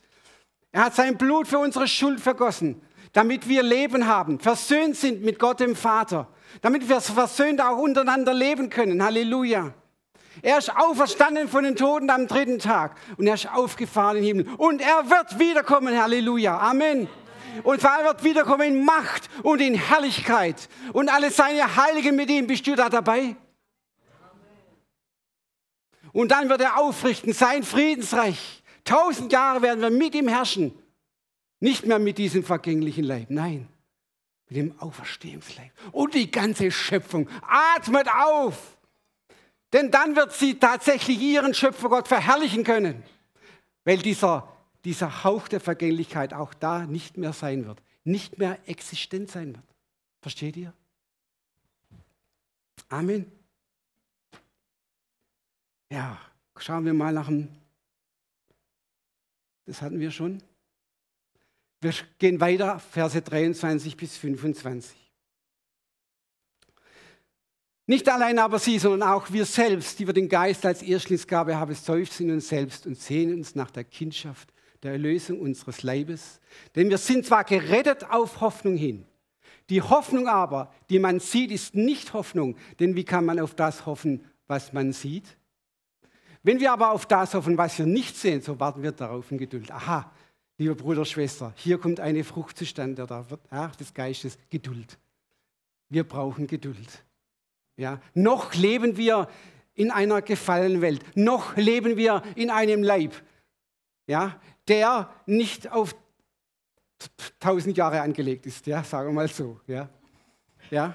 Er 0.72 0.86
hat 0.86 0.94
sein 0.94 1.18
Blut 1.18 1.46
für 1.46 1.58
unsere 1.58 1.86
Schuld 1.86 2.18
vergossen, 2.18 2.80
damit 3.12 3.48
wir 3.48 3.62
Leben 3.62 4.08
haben, 4.08 4.40
versöhnt 4.40 4.96
sind 4.96 5.22
mit 5.22 5.38
Gott 5.38 5.60
dem 5.60 5.76
Vater, 5.76 6.26
damit 6.62 6.88
wir 6.88 7.00
versöhnt 7.00 7.60
auch 7.60 7.78
untereinander 7.78 8.34
leben 8.34 8.70
können. 8.70 9.04
Halleluja. 9.04 9.72
Er 10.42 10.58
ist 10.58 10.74
auferstanden 10.74 11.48
von 11.48 11.64
den 11.64 11.76
Toten 11.76 12.10
am 12.10 12.26
dritten 12.26 12.58
Tag 12.58 12.96
und 13.16 13.26
er 13.26 13.34
ist 13.34 13.50
aufgefahren 13.50 14.18
in 14.18 14.22
den 14.24 14.36
Himmel. 14.36 14.54
Und 14.56 14.80
er 14.80 15.08
wird 15.08 15.38
wiederkommen. 15.38 16.00
Halleluja. 16.00 16.58
Amen. 16.58 17.08
Und 17.62 17.80
zwar 17.80 18.00
er 18.00 18.06
wird 18.06 18.24
wiederkommen 18.24 18.68
in 18.68 18.84
Macht 18.84 19.28
und 19.42 19.60
in 19.60 19.74
Herrlichkeit. 19.74 20.68
Und 20.92 21.08
alle 21.08 21.30
seine 21.30 21.76
Heiligen 21.76 22.16
mit 22.16 22.30
ihm. 22.30 22.46
Bist 22.46 22.66
du 22.66 22.74
da 22.74 22.88
dabei? 22.88 23.36
Und 26.12 26.30
dann 26.30 26.48
wird 26.48 26.60
er 26.60 26.78
aufrichten 26.78 27.32
sein 27.32 27.62
Friedensreich. 27.62 28.62
Tausend 28.84 29.32
Jahre 29.32 29.62
werden 29.62 29.80
wir 29.80 29.90
mit 29.90 30.14
ihm 30.14 30.28
herrschen. 30.28 30.72
Nicht 31.60 31.86
mehr 31.86 31.98
mit 31.98 32.18
diesem 32.18 32.44
vergänglichen 32.44 33.04
Leib, 33.04 33.30
nein, 33.30 33.68
mit 34.48 34.58
dem 34.58 34.78
Auferstehungsleib. 34.80 35.72
Und 35.92 36.14
die 36.14 36.30
ganze 36.30 36.70
Schöpfung 36.70 37.28
atmet 37.42 38.06
auf. 38.08 38.73
Denn 39.74 39.90
dann 39.90 40.16
wird 40.16 40.32
sie 40.32 40.58
tatsächlich 40.58 41.20
ihren 41.20 41.52
Schöpfer 41.52 41.90
Gott 41.90 42.08
verherrlichen 42.08 42.64
können. 42.64 43.02
Weil 43.84 43.98
dieser 43.98 44.54
dieser 44.84 45.24
Hauch 45.24 45.48
der 45.48 45.60
Vergänglichkeit 45.60 46.34
auch 46.34 46.54
da 46.54 46.86
nicht 46.86 47.16
mehr 47.16 47.32
sein 47.32 47.66
wird, 47.66 47.82
nicht 48.04 48.38
mehr 48.38 48.58
existent 48.68 49.30
sein 49.30 49.54
wird. 49.54 49.64
Versteht 50.20 50.56
ihr? 50.56 50.72
Amen. 52.88 53.30
Ja, 55.90 56.20
schauen 56.56 56.84
wir 56.84 56.94
mal 56.94 57.12
nach 57.12 57.26
dem. 57.26 57.48
Das 59.66 59.80
hatten 59.80 59.98
wir 59.98 60.10
schon. 60.10 60.42
Wir 61.80 61.94
gehen 62.18 62.40
weiter, 62.40 62.78
Verse 62.78 63.20
23 63.20 63.96
bis 63.96 64.16
25. 64.16 65.03
Nicht 67.86 68.08
allein 68.08 68.38
aber 68.38 68.58
sie, 68.58 68.78
sondern 68.78 69.08
auch 69.08 69.30
wir 69.30 69.44
selbst, 69.44 69.98
die 69.98 70.06
wir 70.06 70.14
den 70.14 70.28
Geist 70.28 70.64
als 70.64 70.82
Erstlingsgabe 70.82 71.56
haben, 71.56 71.74
seufzen 71.74 72.30
uns 72.30 72.48
selbst 72.48 72.86
und 72.86 72.98
sehen 72.98 73.34
uns 73.34 73.54
nach 73.54 73.70
der 73.70 73.84
Kindschaft 73.84 74.52
der 74.82 74.92
Erlösung 74.92 75.40
unseres 75.40 75.82
Leibes. 75.82 76.40
Denn 76.76 76.88
wir 76.88 76.98
sind 76.98 77.26
zwar 77.26 77.44
gerettet 77.44 78.10
auf 78.10 78.40
Hoffnung 78.40 78.76
hin, 78.76 79.06
die 79.70 79.80
Hoffnung 79.80 80.28
aber, 80.28 80.72
die 80.90 80.98
man 80.98 81.20
sieht, 81.20 81.50
ist 81.50 81.74
nicht 81.74 82.12
Hoffnung, 82.12 82.56
denn 82.80 82.96
wie 82.96 83.04
kann 83.04 83.24
man 83.24 83.40
auf 83.40 83.54
das 83.54 83.86
hoffen, 83.86 84.24
was 84.46 84.72
man 84.72 84.92
sieht? 84.92 85.36
Wenn 86.42 86.60
wir 86.60 86.72
aber 86.72 86.90
auf 86.90 87.06
das 87.06 87.32
hoffen, 87.32 87.56
was 87.56 87.78
wir 87.78 87.86
nicht 87.86 88.16
sehen, 88.16 88.42
so 88.42 88.60
warten 88.60 88.82
wir 88.82 88.92
darauf 88.92 89.30
in 89.30 89.38
Geduld. 89.38 89.70
Aha, 89.70 90.12
lieber 90.58 90.74
Bruder, 90.74 91.06
Schwester, 91.06 91.54
hier 91.56 91.78
kommt 91.78 92.00
eine 92.00 92.24
Frucht 92.24 92.58
zustande 92.58 93.06
da 93.06 93.30
wird, 93.30 93.40
ja, 93.50 93.68
des 93.68 93.94
Geistes, 93.94 94.36
Geduld. 94.50 94.98
Wir 95.88 96.04
brauchen 96.04 96.46
Geduld. 96.46 97.02
Ja, 97.76 98.00
noch 98.14 98.54
leben 98.54 98.96
wir 98.96 99.28
in 99.74 99.90
einer 99.90 100.22
gefallenen 100.22 100.80
Welt, 100.80 101.04
noch 101.16 101.56
leben 101.56 101.96
wir 101.96 102.22
in 102.36 102.50
einem 102.50 102.82
Leib, 102.82 103.12
ja, 104.06 104.40
der 104.68 105.10
nicht 105.26 105.70
auf 105.72 105.94
tausend 107.40 107.76
Jahre 107.76 108.00
angelegt 108.00 108.46
ist, 108.46 108.66
ja, 108.66 108.84
sagen 108.84 109.08
wir 109.08 109.12
mal 109.12 109.28
so. 109.28 109.60
Ja. 109.66 109.88
Ja. 110.70 110.94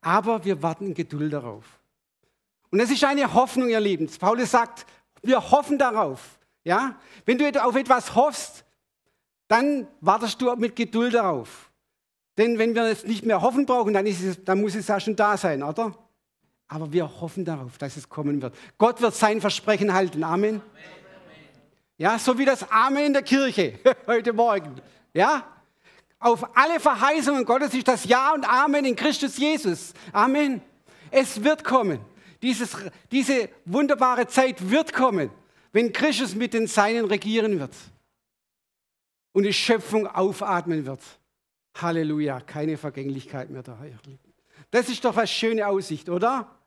Aber 0.00 0.44
wir 0.44 0.62
warten 0.62 0.86
in 0.86 0.94
Geduld 0.94 1.32
darauf. 1.32 1.64
Und 2.70 2.80
es 2.80 2.90
ist 2.90 3.02
eine 3.04 3.32
Hoffnung, 3.34 3.68
ihr 3.68 3.80
Lieben. 3.80 4.08
Paulus 4.18 4.50
sagt, 4.50 4.86
wir 5.22 5.50
hoffen 5.50 5.78
darauf. 5.78 6.38
Ja? 6.62 6.96
Wenn 7.24 7.38
du 7.38 7.64
auf 7.64 7.76
etwas 7.76 8.14
hoffst, 8.14 8.64
dann 9.48 9.88
wartest 10.00 10.40
du 10.40 10.54
mit 10.56 10.76
Geduld 10.76 11.14
darauf. 11.14 11.70
Denn 12.38 12.58
wenn 12.58 12.74
wir 12.74 12.84
es 12.84 13.04
nicht 13.04 13.26
mehr 13.26 13.42
hoffen 13.42 13.66
brauchen, 13.66 13.92
dann, 13.92 14.06
es, 14.06 14.42
dann 14.44 14.60
muss 14.60 14.74
es 14.74 14.86
ja 14.86 15.00
schon 15.00 15.16
da 15.16 15.36
sein, 15.36 15.62
oder? 15.62 15.92
Aber 16.70 16.92
wir 16.92 17.20
hoffen 17.20 17.44
darauf, 17.44 17.78
dass 17.78 17.96
es 17.96 18.08
kommen 18.08 18.40
wird. 18.40 18.54
Gott 18.78 19.02
wird 19.02 19.12
sein 19.16 19.40
Versprechen 19.40 19.92
halten. 19.92 20.22
Amen. 20.22 20.62
Ja, 21.98 22.16
so 22.16 22.38
wie 22.38 22.44
das 22.44 22.70
Amen 22.70 23.06
in 23.06 23.12
der 23.12 23.22
Kirche 23.22 23.80
heute 24.06 24.32
Morgen. 24.32 24.80
Ja? 25.12 25.44
Auf 26.20 26.56
alle 26.56 26.78
Verheißungen 26.78 27.44
Gottes 27.44 27.74
ist 27.74 27.88
das 27.88 28.04
Ja 28.04 28.32
und 28.32 28.48
Amen 28.48 28.84
in 28.84 28.94
Christus 28.94 29.36
Jesus. 29.36 29.92
Amen. 30.12 30.62
Es 31.10 31.42
wird 31.42 31.64
kommen. 31.64 31.98
Dieses, 32.40 32.76
diese 33.10 33.48
wunderbare 33.64 34.28
Zeit 34.28 34.70
wird 34.70 34.92
kommen, 34.92 35.28
wenn 35.72 35.92
Christus 35.92 36.36
mit 36.36 36.54
den 36.54 36.68
Seinen 36.68 37.04
regieren 37.04 37.58
wird 37.58 37.74
und 39.32 39.42
die 39.42 39.52
Schöpfung 39.52 40.06
aufatmen 40.06 40.86
wird. 40.86 41.00
Halleluja, 41.74 42.40
keine 42.40 42.76
Vergänglichkeit 42.76 43.50
mehr 43.50 43.64
da. 43.64 43.76
Das 44.70 44.88
ist 44.88 45.04
doch 45.04 45.16
eine 45.16 45.26
schöne 45.26 45.66
Aussicht, 45.66 46.08
oder? 46.08 46.59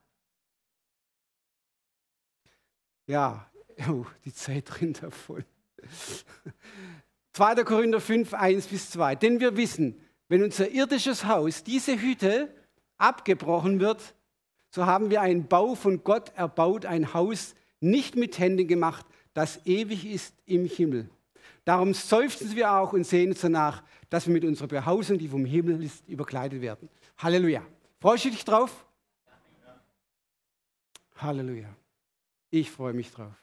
Ja, 3.08 3.50
Oh, 3.90 4.06
die 4.26 4.34
Zeit 4.34 4.66
drin 4.68 4.94
davon. 4.94 5.44
2. 7.34 7.56
Korinther 7.64 8.00
5, 8.00 8.34
1 8.34 8.68
bis 8.68 8.92
2. 8.92 9.16
Denn 9.16 9.40
wir 9.40 9.58
wissen, 9.58 10.00
wenn 10.30 10.44
unser 10.44 10.70
irdisches 10.70 11.26
Haus, 11.26 11.64
diese 11.64 12.00
Hütte, 12.00 12.54
abgebrochen 12.98 13.80
wird, 13.80 14.16
so 14.70 14.86
haben 14.86 15.10
wir 15.10 15.22
einen 15.22 15.48
Bau 15.48 15.76
von 15.76 16.04
Gott 16.04 16.32
erbaut, 16.36 16.86
ein 16.86 17.14
Haus 17.14 17.54
nicht 17.80 18.16
mit 18.16 18.40
Händen 18.40 18.68
gemacht, 18.68 19.06
das 19.34 19.66
ewig 19.66 20.06
ist 20.06 20.34
im 20.46 20.66
Himmel. 20.66 21.10
Darum 21.66 21.94
seufzen 21.94 22.56
wir 22.56 22.72
auch 22.72 22.94
und 22.94 23.06
sehen 23.06 23.32
uns 23.32 23.42
danach, 23.42 23.84
dass 24.10 24.28
wir 24.28 24.34
mit 24.34 24.46
unserer 24.46 24.68
Behausung, 24.68 25.18
die 25.18 25.28
vom 25.28 25.46
Himmel 25.46 25.84
ist, 25.84 26.08
überkleidet 26.08 26.62
werden. 26.62 26.90
Halleluja. 27.18 27.62
Freust 28.00 28.26
du 28.26 28.30
dich 28.30 28.46
drauf? 28.46 28.86
Halleluja. 31.18 31.76
Ich 32.56 32.70
freue 32.70 32.94
mich 32.94 33.10
drauf. 33.10 33.34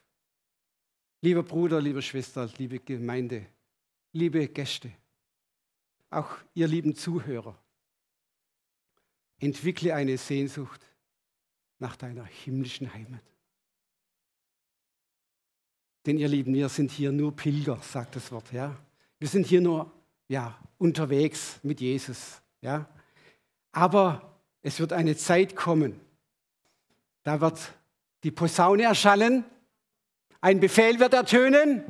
Lieber 1.20 1.42
Bruder, 1.42 1.80
liebe 1.80 2.00
Schwester, 2.00 2.48
liebe 2.58 2.78
Gemeinde, 2.78 3.44
liebe 4.12 4.46
Gäste, 4.46 4.92
auch 6.10 6.36
ihr 6.54 6.68
lieben 6.68 6.94
Zuhörer, 6.94 7.60
entwickle 9.40 9.96
eine 9.96 10.16
Sehnsucht 10.16 10.80
nach 11.80 11.96
deiner 11.96 12.24
himmlischen 12.24 12.94
Heimat. 12.94 13.24
Denn 16.06 16.16
ihr 16.16 16.28
Lieben, 16.28 16.54
wir 16.54 16.68
sind 16.68 16.92
hier 16.92 17.10
nur 17.10 17.34
Pilger, 17.34 17.78
sagt 17.82 18.14
das 18.14 18.30
Wort, 18.30 18.52
ja. 18.52 18.78
Wir 19.18 19.26
sind 19.26 19.44
hier 19.44 19.60
nur 19.60 19.92
ja, 20.28 20.56
unterwegs 20.78 21.58
mit 21.64 21.80
Jesus, 21.80 22.40
ja. 22.60 22.88
Aber 23.72 24.40
es 24.62 24.78
wird 24.78 24.92
eine 24.92 25.16
Zeit 25.16 25.56
kommen, 25.56 26.00
da 27.24 27.40
wird 27.40 27.74
die 28.22 28.30
Posaune 28.30 28.84
erschallen 28.84 29.44
ein 30.40 30.60
Befehl 30.60 30.98
wird 30.98 31.14
ertönen 31.14 31.84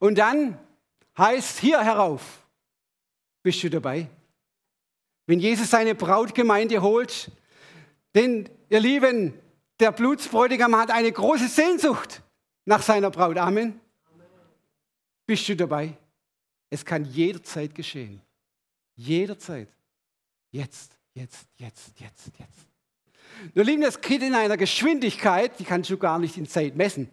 und 0.00 0.18
dann 0.18 0.58
heißt 1.16 1.58
hier 1.58 1.82
herauf, 1.82 2.46
bist 3.42 3.62
du 3.62 3.70
dabei? 3.70 4.08
Wenn 5.26 5.40
Jesus 5.40 5.70
seine 5.70 5.94
Brautgemeinde 5.94 6.82
holt, 6.82 7.30
denn 8.14 8.48
ihr 8.68 8.80
Lieben, 8.80 9.34
der 9.78 9.92
Blutsbräutigam 9.92 10.74
hat 10.76 10.90
eine 10.90 11.12
große 11.12 11.48
Sehnsucht 11.48 12.22
nach 12.64 12.82
seiner 12.82 13.10
Braut. 13.10 13.36
Amen. 13.36 13.80
Bist 15.26 15.48
du 15.48 15.54
dabei? 15.54 15.96
Es 16.70 16.84
kann 16.84 17.04
jederzeit 17.04 17.74
geschehen. 17.74 18.20
Jederzeit. 18.96 19.68
Jetzt, 20.50 20.98
jetzt, 21.14 21.46
jetzt, 21.56 22.00
jetzt, 22.00 22.30
jetzt. 22.38 22.67
Nur 23.54 23.64
lieben 23.64 23.82
das 23.82 24.00
Kind 24.00 24.22
in 24.22 24.34
einer 24.34 24.56
Geschwindigkeit, 24.56 25.58
die 25.58 25.64
kannst 25.64 25.90
du 25.90 25.98
gar 25.98 26.18
nicht 26.18 26.36
in 26.36 26.46
Zeit 26.46 26.76
messen. 26.76 27.10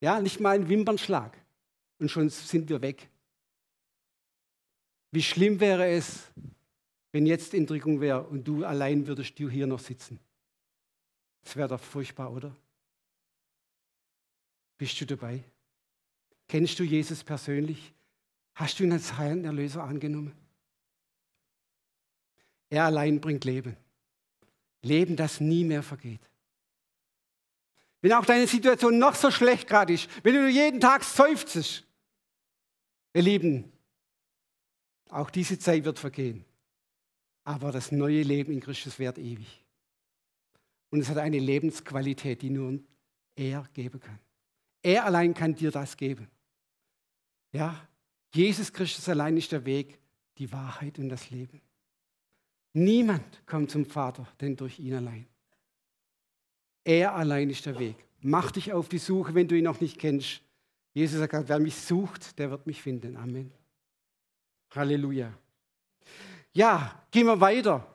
Ja, 0.00 0.20
nicht 0.20 0.40
mal 0.40 0.56
ein 0.56 0.68
Wimpernschlag. 0.68 1.36
Und 1.98 2.10
schon 2.10 2.28
sind 2.28 2.68
wir 2.68 2.82
weg. 2.82 3.08
Wie 5.12 5.22
schlimm 5.22 5.60
wäre 5.60 5.88
es, 5.88 6.30
wenn 7.12 7.26
jetzt 7.26 7.54
Entrückung 7.54 8.00
wäre 8.00 8.22
und 8.24 8.44
du 8.44 8.64
allein 8.64 9.06
würdest 9.06 9.38
du 9.38 9.48
hier 9.48 9.66
noch 9.66 9.78
sitzen. 9.78 10.18
Das 11.44 11.54
wäre 11.56 11.68
doch 11.68 11.80
furchtbar, 11.80 12.32
oder? 12.32 12.56
Bist 14.78 15.00
du 15.00 15.06
dabei? 15.06 15.44
Kennst 16.48 16.78
du 16.78 16.82
Jesus 16.82 17.22
persönlich? 17.22 17.92
Hast 18.54 18.78
du 18.78 18.84
ihn 18.84 18.92
als 18.92 19.16
Herrn 19.16 19.44
Erlöser 19.44 19.84
angenommen? 19.84 20.34
Er 22.70 22.86
allein 22.86 23.20
bringt 23.20 23.44
Leben. 23.44 23.76
Leben, 24.82 25.16
das 25.16 25.40
nie 25.40 25.64
mehr 25.64 25.82
vergeht. 25.82 26.20
Wenn 28.00 28.12
auch 28.12 28.26
deine 28.26 28.46
Situation 28.48 28.98
noch 28.98 29.14
so 29.14 29.30
schlecht 29.30 29.68
gerade 29.68 29.94
ist, 29.94 30.08
wenn 30.24 30.34
du 30.34 30.48
jeden 30.48 30.80
Tag 30.80 31.04
seufzest, 31.04 31.86
ihr 33.14 33.22
Lieben, 33.22 33.72
auch 35.08 35.30
diese 35.30 35.58
Zeit 35.58 35.84
wird 35.84 35.98
vergehen. 35.98 36.44
Aber 37.44 37.70
das 37.70 37.92
neue 37.92 38.22
Leben 38.22 38.52
in 38.52 38.60
Christus 38.60 38.98
währt 38.98 39.18
ewig. 39.18 39.64
Und 40.90 41.00
es 41.00 41.08
hat 41.08 41.18
eine 41.18 41.38
Lebensqualität, 41.38 42.42
die 42.42 42.50
nur 42.50 42.80
er 43.36 43.68
geben 43.72 44.00
kann. 44.00 44.18
Er 44.82 45.04
allein 45.04 45.32
kann 45.32 45.54
dir 45.54 45.70
das 45.70 45.96
geben. 45.96 46.28
Ja, 47.52 47.88
Jesus 48.34 48.72
Christus 48.72 49.08
allein 49.08 49.36
ist 49.36 49.52
der 49.52 49.64
Weg, 49.64 49.98
die 50.38 50.50
Wahrheit 50.50 50.98
und 50.98 51.08
das 51.08 51.30
Leben. 51.30 51.60
Niemand 52.74 53.46
kommt 53.46 53.70
zum 53.70 53.84
Vater, 53.84 54.26
denn 54.40 54.56
durch 54.56 54.78
ihn 54.78 54.94
allein. 54.94 55.26
Er 56.84 57.14
allein 57.14 57.50
ist 57.50 57.66
der 57.66 57.78
Weg. 57.78 57.96
Mach 58.20 58.50
dich 58.50 58.72
auf 58.72 58.88
die 58.88 58.98
Suche, 58.98 59.34
wenn 59.34 59.48
du 59.48 59.56
ihn 59.56 59.64
noch 59.64 59.80
nicht 59.80 59.98
kennst. 59.98 60.42
Jesus 60.94 61.18
sagt, 61.18 61.48
wer 61.48 61.58
mich 61.58 61.74
sucht, 61.74 62.38
der 62.38 62.50
wird 62.50 62.66
mich 62.66 62.80
finden. 62.80 63.16
Amen. 63.16 63.52
Halleluja. 64.74 65.32
Ja, 66.52 67.02
gehen 67.10 67.26
wir 67.26 67.40
weiter. 67.40 67.86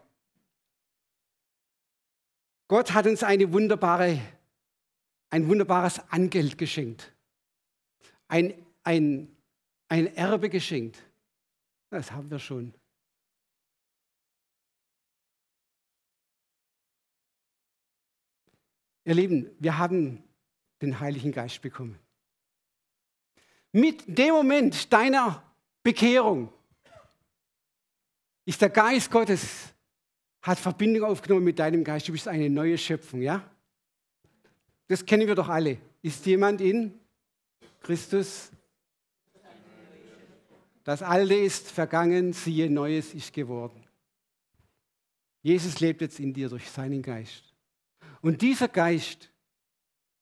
Gott 2.67 2.93
hat 2.93 3.07
uns 3.07 3.23
eine 3.23 3.51
wunderbare, 3.51 4.19
ein 5.29 5.47
wunderbares 5.47 5.99
Angeld 6.09 6.57
geschenkt. 6.57 7.13
Ein, 8.27 8.53
ein, 8.83 9.29
ein 9.87 10.13
Erbe 10.15 10.49
geschenkt. 10.49 11.01
Das 11.89 12.11
haben 12.11 12.29
wir 12.29 12.39
schon. 12.39 12.73
Ihr 19.07 19.13
Lieben, 19.13 19.49
wir 19.57 19.77
haben 19.77 20.21
den 20.81 20.99
Heiligen 20.99 21.31
Geist 21.31 21.61
bekommen. 21.61 21.97
Mit 23.71 24.03
dem 24.05 24.33
Moment 24.33 24.91
deiner 24.91 25.41
Bekehrung 25.81 26.51
ist 28.43 28.61
der 28.61 28.67
Geist 28.67 29.09
Gottes, 29.09 29.73
hat 30.41 30.59
Verbindung 30.59 31.05
aufgenommen 31.09 31.45
mit 31.45 31.57
deinem 31.57 31.85
Geist. 31.85 32.09
Du 32.09 32.11
bist 32.11 32.27
eine 32.27 32.49
neue 32.49 32.77
Schöpfung, 32.77 33.21
ja? 33.21 33.49
Das 34.89 35.05
kennen 35.05 35.25
wir 35.25 35.35
doch 35.35 35.47
alle. 35.47 35.77
Ist 36.01 36.25
jemand 36.25 36.59
in 36.59 36.99
Christus? 37.79 38.51
Das 40.83 41.01
Alte 41.01 41.33
ist 41.33 41.71
vergangen, 41.71 42.33
siehe, 42.33 42.69
Neues 42.69 43.13
ist 43.13 43.31
geworden. 43.31 43.85
Jesus 45.43 45.79
lebt 45.79 46.01
jetzt 46.01 46.19
in 46.19 46.33
dir 46.33 46.49
durch 46.49 46.69
seinen 46.69 47.01
Geist. 47.01 47.46
Und 48.21 48.41
dieser 48.41 48.67
Geist 48.67 49.31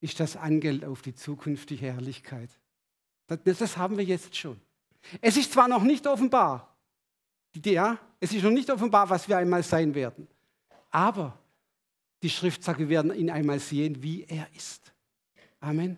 ist 0.01 0.19
das 0.19 0.35
Angeld 0.35 0.85
auf 0.85 1.01
die 1.01 1.15
zukünftige 1.15 1.87
Herrlichkeit. 1.87 2.49
Das, 3.27 3.57
das 3.57 3.77
haben 3.77 3.97
wir 3.97 4.03
jetzt 4.03 4.35
schon. 4.35 4.59
Es 5.21 5.37
ist 5.37 5.53
zwar 5.53 5.67
noch 5.67 5.83
nicht 5.83 6.05
offenbar, 6.07 6.75
ja, 7.63 7.97
es 8.19 8.33
ist 8.33 8.43
noch 8.43 8.51
nicht 8.51 8.69
offenbar, 8.69 9.09
was 9.09 9.27
wir 9.27 9.37
einmal 9.37 9.63
sein 9.63 9.95
werden, 9.95 10.27
aber 10.91 11.37
die 12.23 12.29
Schrift 12.29 12.63
sagt, 12.63 12.79
wir 12.79 12.89
werden 12.89 13.13
ihn 13.13 13.29
einmal 13.29 13.59
sehen, 13.59 14.01
wie 14.01 14.23
er 14.23 14.47
ist. 14.55 14.93
Amen. 15.59 15.97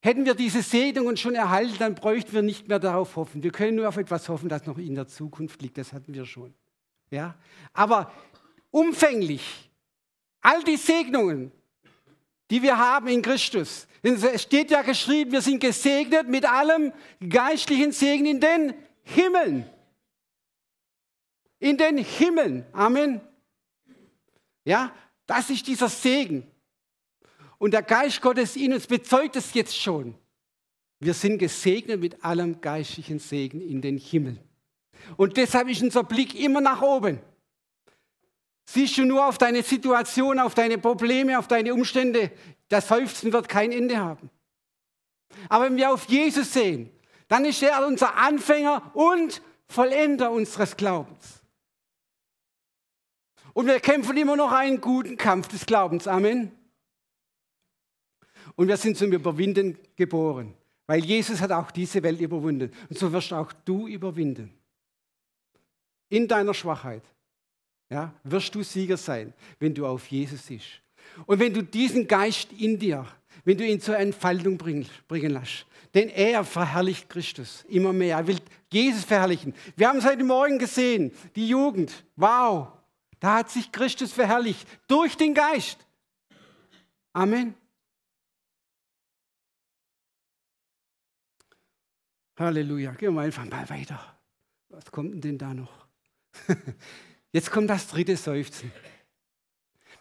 Hätten 0.00 0.24
wir 0.24 0.34
diese 0.34 0.62
Segnungen 0.62 1.16
schon 1.16 1.34
erhalten, 1.34 1.76
dann 1.78 1.94
bräuchten 1.94 2.32
wir 2.32 2.42
nicht 2.42 2.68
mehr 2.68 2.78
darauf 2.78 3.16
hoffen. 3.16 3.42
Wir 3.42 3.50
können 3.50 3.76
nur 3.76 3.88
auf 3.88 3.96
etwas 3.96 4.28
hoffen, 4.28 4.48
das 4.48 4.66
noch 4.66 4.78
in 4.78 4.94
der 4.94 5.08
Zukunft 5.08 5.60
liegt. 5.62 5.78
Das 5.78 5.92
hatten 5.92 6.14
wir 6.14 6.24
schon. 6.24 6.54
Ja? 7.10 7.34
Aber 7.72 8.12
umfänglich 8.70 9.70
All 10.46 10.62
die 10.62 10.76
Segnungen, 10.76 11.50
die 12.52 12.62
wir 12.62 12.78
haben 12.78 13.08
in 13.08 13.20
Christus. 13.20 13.88
Es 14.00 14.42
steht 14.42 14.70
ja 14.70 14.82
geschrieben, 14.82 15.32
wir 15.32 15.42
sind 15.42 15.58
gesegnet 15.58 16.28
mit 16.28 16.44
allem 16.44 16.92
geistlichen 17.28 17.90
Segen 17.90 18.26
in 18.26 18.38
den 18.38 18.74
Himmeln. 19.02 19.68
In 21.58 21.76
den 21.76 21.98
Himmeln. 21.98 22.64
Amen. 22.72 23.20
Ja, 24.64 24.94
das 25.26 25.50
ist 25.50 25.66
dieser 25.66 25.88
Segen. 25.88 26.48
Und 27.58 27.72
der 27.72 27.82
Geist 27.82 28.20
Gottes 28.20 28.54
in 28.54 28.72
uns 28.72 28.86
bezeugt 28.86 29.34
es 29.34 29.52
jetzt 29.52 29.76
schon. 29.76 30.14
Wir 31.00 31.14
sind 31.14 31.38
gesegnet 31.38 31.98
mit 31.98 32.24
allem 32.24 32.60
geistlichen 32.60 33.18
Segen 33.18 33.60
in 33.60 33.82
den 33.82 33.98
Himmeln. 33.98 34.38
Und 35.16 35.38
deshalb 35.38 35.68
ist 35.68 35.82
unser 35.82 36.04
Blick 36.04 36.38
immer 36.38 36.60
nach 36.60 36.82
oben. 36.82 37.18
Siehst 38.68 38.98
du 38.98 39.04
nur 39.04 39.26
auf 39.26 39.38
deine 39.38 39.62
Situation, 39.62 40.38
auf 40.40 40.54
deine 40.54 40.76
Probleme, 40.76 41.38
auf 41.38 41.46
deine 41.46 41.72
Umstände, 41.72 42.32
das 42.68 42.88
Seufzen 42.88 43.32
wird 43.32 43.48
kein 43.48 43.70
Ende 43.70 43.96
haben. 43.98 44.28
Aber 45.48 45.66
wenn 45.66 45.76
wir 45.76 45.92
auf 45.92 46.06
Jesus 46.06 46.52
sehen, 46.52 46.90
dann 47.28 47.44
ist 47.44 47.62
er 47.62 47.86
unser 47.86 48.16
Anfänger 48.16 48.90
und 48.94 49.40
Vollender 49.68 50.30
unseres 50.30 50.76
Glaubens. 50.76 51.42
Und 53.52 53.66
wir 53.66 53.80
kämpfen 53.80 54.16
immer 54.16 54.36
noch 54.36 54.52
einen 54.52 54.80
guten 54.80 55.16
Kampf 55.16 55.48
des 55.48 55.64
Glaubens. 55.64 56.06
Amen. 56.06 56.52
Und 58.54 58.68
wir 58.68 58.76
sind 58.76 58.96
zum 58.96 59.12
Überwinden 59.12 59.78
geboren, 59.96 60.54
weil 60.86 61.04
Jesus 61.04 61.40
hat 61.40 61.52
auch 61.52 61.70
diese 61.70 62.02
Welt 62.02 62.20
überwunden. 62.20 62.72
Und 62.88 62.98
so 62.98 63.12
wirst 63.12 63.32
auch 63.32 63.52
du 63.64 63.86
überwinden. 63.86 64.52
In 66.08 66.28
deiner 66.28 66.54
Schwachheit 66.54 67.02
ja, 67.90 68.12
wirst 68.24 68.54
du 68.54 68.62
Sieger 68.62 68.96
sein, 68.96 69.32
wenn 69.58 69.74
du 69.74 69.86
auf 69.86 70.06
Jesus 70.08 70.46
siehst. 70.46 70.82
Und 71.26 71.38
wenn 71.38 71.54
du 71.54 71.62
diesen 71.62 72.06
Geist 72.06 72.52
in 72.52 72.78
dir, 72.78 73.06
wenn 73.44 73.56
du 73.56 73.66
ihn 73.66 73.80
zur 73.80 73.96
Entfaltung 73.96 74.58
bringen, 74.58 74.86
bringen 75.06 75.30
lässt. 75.30 75.66
Denn 75.94 76.08
er 76.08 76.44
verherrlicht 76.44 77.08
Christus 77.08 77.64
immer 77.68 77.92
mehr. 77.92 78.18
Er 78.18 78.26
will 78.26 78.38
Jesus 78.72 79.04
verherrlichen. 79.04 79.54
Wir 79.76 79.88
haben 79.88 79.98
es 79.98 80.04
heute 80.04 80.24
Morgen 80.24 80.58
gesehen, 80.58 81.12
die 81.36 81.48
Jugend. 81.48 82.04
Wow, 82.16 82.68
da 83.20 83.36
hat 83.36 83.50
sich 83.50 83.70
Christus 83.72 84.12
verherrlicht 84.12 84.66
durch 84.88 85.16
den 85.16 85.32
Geist. 85.32 85.78
Amen. 87.12 87.54
Halleluja. 92.38 92.92
Gehen 92.92 93.14
wir 93.14 93.22
einfach 93.22 93.46
mal 93.46 93.68
weiter. 93.70 94.18
Was 94.68 94.90
kommt 94.90 95.24
denn 95.24 95.38
da 95.38 95.54
noch? 95.54 95.86
Jetzt 97.32 97.50
kommt 97.50 97.70
das 97.70 97.88
dritte 97.88 98.16
Seufzen. 98.16 98.72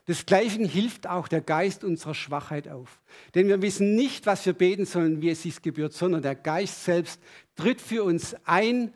Desgleichen 0.08 0.66
hilft 0.66 1.08
auch 1.08 1.28
der 1.28 1.42
Geist 1.42 1.84
unserer 1.84 2.14
Schwachheit 2.14 2.68
auf. 2.68 3.02
Denn 3.34 3.48
wir 3.48 3.62
wissen 3.62 3.96
nicht, 3.96 4.28
was 4.28 4.46
wir 4.46 4.54
beten 4.54 4.86
sollen, 4.86 5.22
wie 5.22 5.32
es 5.32 5.42
sich 5.42 5.62
gebührt, 5.62 5.94
sondern 5.94 6.22
der 6.22 6.36
Geist 6.36 6.84
selbst 6.84 7.20
tritt 7.56 7.82
für 7.82 8.04
uns 8.04 8.36
ein 8.46 8.94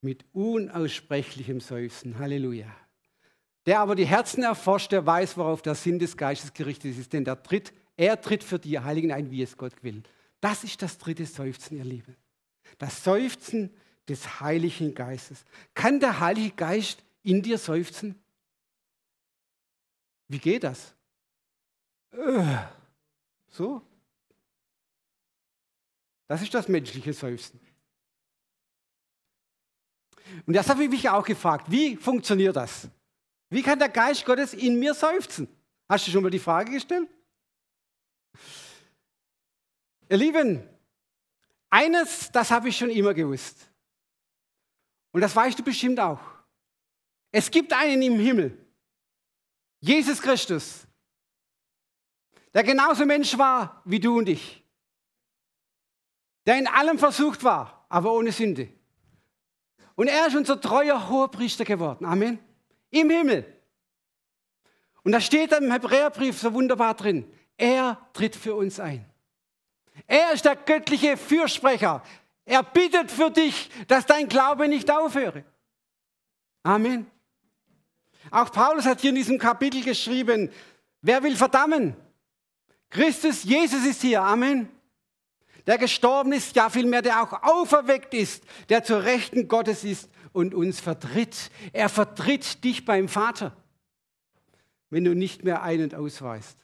mit 0.00 0.24
unaussprechlichem 0.32 1.60
Seufzen. 1.60 2.18
Halleluja. 2.18 2.74
Der 3.66 3.80
aber 3.80 3.94
die 3.94 4.06
Herzen 4.06 4.42
erforscht, 4.42 4.92
der 4.92 5.04
weiß, 5.04 5.36
worauf 5.36 5.60
der 5.60 5.74
Sinn 5.74 5.98
des 5.98 6.16
Geistes 6.16 6.54
gerichtet 6.54 6.96
ist. 6.96 7.12
Denn 7.12 7.24
der 7.24 7.42
tritt, 7.42 7.74
er 7.98 8.18
tritt 8.18 8.42
für 8.42 8.58
die 8.58 8.78
Heiligen 8.78 9.12
ein, 9.12 9.30
wie 9.30 9.42
es 9.42 9.58
Gott 9.58 9.82
will. 9.82 10.02
Das 10.40 10.64
ist 10.64 10.80
das 10.80 10.96
dritte 10.96 11.26
Seufzen, 11.26 11.76
ihr 11.76 11.84
Lieben. 11.84 12.16
Das 12.78 13.04
Seufzen 13.04 13.70
des 14.08 14.40
Heiligen 14.40 14.94
Geistes. 14.94 15.44
Kann 15.74 16.00
der 16.00 16.20
Heilige 16.20 16.54
Geist 16.54 17.04
in 17.22 17.42
dir 17.42 17.58
seufzen? 17.58 18.20
Wie 20.28 20.38
geht 20.38 20.64
das? 20.64 20.94
Äh, 22.12 22.58
so? 23.48 23.82
Das 26.26 26.42
ist 26.42 26.52
das 26.52 26.68
menschliche 26.68 27.12
Seufzen. 27.12 27.58
Und 30.46 30.54
das 30.54 30.68
habe 30.68 30.84
ich 30.84 30.90
mich 30.90 31.08
auch 31.08 31.24
gefragt. 31.24 31.70
Wie 31.70 31.96
funktioniert 31.96 32.56
das? 32.56 32.88
Wie 33.48 33.62
kann 33.62 33.78
der 33.78 33.88
Geist 33.88 34.26
Gottes 34.26 34.52
in 34.52 34.78
mir 34.78 34.92
seufzen? 34.92 35.48
Hast 35.88 36.06
du 36.06 36.10
schon 36.10 36.22
mal 36.22 36.30
die 36.30 36.38
Frage 36.38 36.72
gestellt? 36.72 37.08
Ihr 40.10 40.16
Lieben, 40.18 40.68
eines, 41.70 42.30
das 42.30 42.50
habe 42.50 42.68
ich 42.68 42.76
schon 42.76 42.90
immer 42.90 43.14
gewusst. 43.14 43.70
Und 45.12 45.22
das 45.22 45.34
weißt 45.34 45.58
du 45.58 45.62
bestimmt 45.62 45.98
auch. 45.98 46.20
Es 47.30 47.50
gibt 47.50 47.72
einen 47.72 48.02
im 48.02 48.18
Himmel, 48.18 48.66
Jesus 49.80 50.20
Christus, 50.20 50.86
der 52.54 52.62
genauso 52.64 53.04
Mensch 53.04 53.36
war 53.36 53.82
wie 53.84 54.00
du 54.00 54.18
und 54.18 54.28
ich, 54.28 54.64
der 56.46 56.58
in 56.58 56.66
allem 56.66 56.98
versucht 56.98 57.44
war, 57.44 57.86
aber 57.88 58.12
ohne 58.12 58.32
Sünde. 58.32 58.68
Und 59.94 60.08
er 60.08 60.28
ist 60.28 60.36
unser 60.36 60.60
treuer 60.60 61.08
Hohepriester 61.08 61.64
geworden. 61.64 62.04
Amen. 62.04 62.38
Im 62.90 63.10
Himmel. 63.10 63.44
Und 65.02 65.12
da 65.12 65.20
steht 65.20 65.52
im 65.52 65.70
Hebräerbrief 65.70 66.38
so 66.38 66.52
wunderbar 66.54 66.94
drin, 66.94 67.30
er 67.56 68.08
tritt 68.12 68.36
für 68.36 68.54
uns 68.54 68.78
ein. 68.78 69.04
Er 70.06 70.32
ist 70.32 70.44
der 70.44 70.56
göttliche 70.56 71.16
Fürsprecher. 71.16 72.02
Er 72.44 72.62
bittet 72.62 73.10
für 73.10 73.30
dich, 73.30 73.70
dass 73.88 74.06
dein 74.06 74.28
Glaube 74.28 74.68
nicht 74.68 74.90
aufhöre. 74.90 75.44
Amen. 76.62 77.10
Auch 78.30 78.50
Paulus 78.52 78.84
hat 78.84 79.00
hier 79.00 79.10
in 79.10 79.16
diesem 79.16 79.38
Kapitel 79.38 79.82
geschrieben, 79.82 80.50
wer 81.02 81.22
will 81.22 81.36
verdammen? 81.36 81.96
Christus, 82.90 83.44
Jesus 83.44 83.84
ist 83.84 84.02
hier. 84.02 84.22
Amen. 84.22 84.68
Der 85.66 85.78
gestorben 85.78 86.32
ist, 86.32 86.56
ja 86.56 86.70
vielmehr, 86.70 87.02
der 87.02 87.22
auch 87.22 87.42
auferweckt 87.42 88.14
ist, 88.14 88.42
der 88.70 88.84
zur 88.84 89.04
Rechten 89.04 89.48
Gottes 89.48 89.84
ist 89.84 90.08
und 90.32 90.54
uns 90.54 90.80
vertritt. 90.80 91.50
Er 91.72 91.88
vertritt 91.88 92.64
dich 92.64 92.84
beim 92.84 93.08
Vater, 93.08 93.54
wenn 94.88 95.04
du 95.04 95.14
nicht 95.14 95.44
mehr 95.44 95.62
ein- 95.62 95.82
und 95.82 95.94
ausweist. 95.94 96.56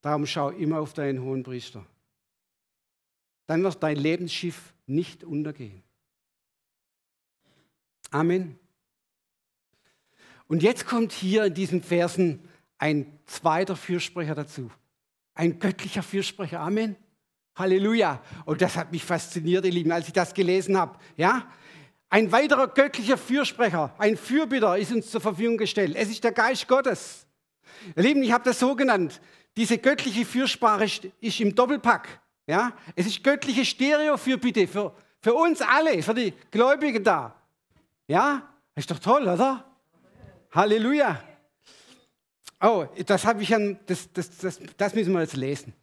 Darum 0.00 0.24
schau 0.24 0.50
immer 0.50 0.80
auf 0.80 0.94
deinen 0.94 1.20
hohen 1.20 1.42
Priester. 1.42 1.84
Dann 3.46 3.62
wird 3.62 3.82
dein 3.82 3.96
Lebensschiff 3.96 4.72
nicht 4.86 5.24
untergehen. 5.24 5.82
Amen. 8.10 8.58
Und 10.48 10.62
jetzt 10.62 10.86
kommt 10.86 11.12
hier 11.12 11.44
in 11.46 11.54
diesen 11.54 11.82
Versen 11.82 12.48
ein 12.78 13.18
zweiter 13.26 13.76
Fürsprecher 13.76 14.34
dazu. 14.34 14.70
Ein 15.34 15.58
göttlicher 15.58 16.02
Fürsprecher. 16.02 16.60
Amen. 16.60 16.96
Halleluja. 17.56 18.22
Und 18.44 18.62
das 18.62 18.76
hat 18.76 18.92
mich 18.92 19.04
fasziniert, 19.04 19.64
ihr 19.64 19.72
Lieben, 19.72 19.92
als 19.92 20.06
ich 20.06 20.12
das 20.12 20.34
gelesen 20.34 20.76
habe. 20.76 20.98
Ja? 21.16 21.50
Ein 22.08 22.30
weiterer 22.30 22.68
göttlicher 22.68 23.18
Fürsprecher, 23.18 23.92
ein 23.98 24.16
Fürbitter 24.16 24.78
ist 24.78 24.92
uns 24.92 25.10
zur 25.10 25.20
Verfügung 25.20 25.56
gestellt. 25.56 25.96
Es 25.96 26.08
ist 26.08 26.22
der 26.22 26.32
Geist 26.32 26.68
Gottes. 26.68 27.26
Ihr 27.96 28.02
Lieben, 28.02 28.22
ich 28.22 28.30
habe 28.30 28.44
das 28.44 28.60
so 28.60 28.76
genannt. 28.76 29.20
Diese 29.56 29.78
göttliche 29.78 30.24
Fürsprache 30.24 31.10
ist 31.20 31.40
im 31.40 31.54
Doppelpack. 31.54 32.20
Ja? 32.46 32.72
Es 32.94 33.06
ist 33.06 33.24
göttliche 33.24 33.64
Stereo-Fürbitte 33.64 34.68
für, 34.68 34.94
für 35.20 35.34
uns 35.34 35.60
alle, 35.62 36.02
für 36.02 36.14
die 36.14 36.32
Gläubigen 36.50 37.02
da. 37.02 37.34
Ja? 38.06 38.42
Ist 38.76 38.90
doch 38.90 38.98
toll, 38.98 39.22
oder? 39.22 39.65
Halleluja. 40.52 41.22
Oh, 42.60 42.86
das 43.04 43.24
habe 43.24 43.42
ich 43.42 43.54
an, 43.54 43.78
das, 43.86 44.10
das, 44.12 44.36
das, 44.38 44.60
das 44.76 44.94
müssen 44.94 45.12
wir 45.12 45.20
jetzt 45.20 45.36
lesen. 45.36 45.74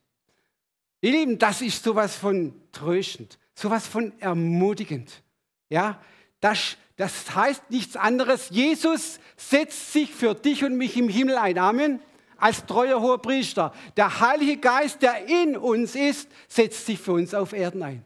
Ihr 1.01 1.11
Lieben, 1.11 1.37
das 1.37 1.61
ist 1.61 1.83
sowas 1.83 2.15
von 2.15 2.53
tröstend, 2.71 3.37
sowas 3.53 3.85
von 3.85 4.17
ermutigend. 4.19 5.21
Ja, 5.69 6.01
das, 6.39 6.77
das 6.95 7.35
heißt 7.35 7.69
nichts 7.69 7.95
anderes. 7.95 8.49
Jesus 8.49 9.19
setzt 9.35 9.91
sich 9.93 10.11
für 10.11 10.33
dich 10.33 10.63
und 10.63 10.77
mich 10.77 10.97
im 10.97 11.09
Himmel 11.09 11.37
ein. 11.37 11.57
Amen. 11.57 11.99
Als 12.37 12.65
treuer 12.65 13.01
hoher 13.01 13.21
Priester. 13.21 13.73
Der 13.95 14.19
Heilige 14.19 14.57
Geist, 14.57 15.01
der 15.01 15.27
in 15.27 15.55
uns 15.55 15.95
ist, 15.95 16.29
setzt 16.47 16.85
sich 16.85 16.99
für 16.99 17.13
uns 17.13 17.33
auf 17.33 17.53
Erden 17.53 17.83
ein. 17.83 18.05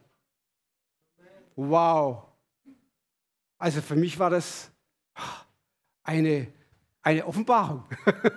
Wow. 1.56 2.22
Also 3.58 3.80
für 3.80 3.96
mich 3.96 4.18
war 4.18 4.30
das 4.30 4.70
eine, 6.08 6.50
eine 7.02 7.26
Offenbarung. 7.26 7.84